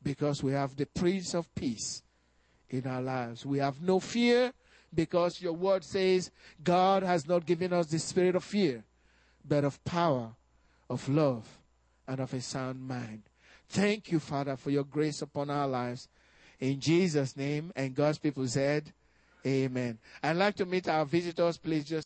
because 0.01 0.41
we 0.41 0.53
have 0.53 0.75
the 0.75 0.85
Prince 0.85 1.33
of 1.33 1.53
Peace 1.53 2.01
in 2.69 2.87
our 2.87 3.01
lives. 3.01 3.45
We 3.45 3.59
have 3.59 3.81
no 3.81 3.99
fear 3.99 4.53
because 4.93 5.41
your 5.41 5.53
word 5.53 5.83
says 5.83 6.31
God 6.63 7.03
has 7.03 7.27
not 7.27 7.45
given 7.45 7.73
us 7.73 7.87
the 7.87 7.99
spirit 7.99 8.35
of 8.35 8.43
fear, 8.43 8.83
but 9.45 9.63
of 9.63 9.83
power, 9.83 10.31
of 10.89 11.07
love, 11.09 11.47
and 12.07 12.19
of 12.19 12.33
a 12.33 12.41
sound 12.41 12.81
mind. 12.81 13.23
Thank 13.69 14.11
you, 14.11 14.19
Father, 14.19 14.55
for 14.57 14.69
your 14.69 14.83
grace 14.83 15.21
upon 15.21 15.49
our 15.49 15.67
lives. 15.67 16.07
In 16.61 16.79
Jesus' 16.79 17.35
name, 17.35 17.73
and 17.75 17.93
God's 17.95 18.19
people 18.19 18.47
said, 18.47 18.93
Amen. 19.45 19.97
I'd 20.21 20.37
like 20.37 20.55
to 20.57 20.65
meet 20.67 20.87
our 20.87 21.03
visitors. 21.03 21.57
Please 21.57 21.83
just 21.83 21.99